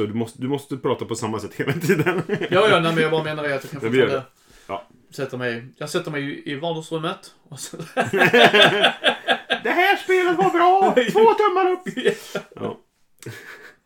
Så 0.00 0.06
du 0.06 0.14
måste, 0.14 0.42
du 0.42 0.48
måste 0.48 0.76
prata 0.76 1.04
på 1.04 1.14
samma 1.14 1.38
sätt 1.40 1.54
hela 1.54 1.72
tiden. 1.72 2.22
Ja, 2.28 2.68
ja, 2.68 2.80
nej, 2.80 2.92
men 2.94 3.02
jag 3.02 3.10
bara 3.10 3.22
menar 3.24 3.44
att 3.44 3.50
jag 3.50 3.60
kan 3.62 3.80
fortfarande 3.80 4.22
Ja. 4.66 4.82
sätta 5.10 5.36
mig... 5.36 5.64
Jag 5.76 5.90
sätter 5.90 6.10
mig 6.10 6.22
i- 6.22 6.52
i 6.52 6.54
vardagsrummet. 6.54 7.34
Och 7.48 7.60
så... 7.60 7.76
Det 9.62 9.70
här 9.70 9.96
spelet 9.96 10.36
var 10.38 10.50
bra! 10.50 10.94
Två 11.12 11.34
tummar 11.34 11.70
upp! 11.72 11.82
Ja. 12.60 12.78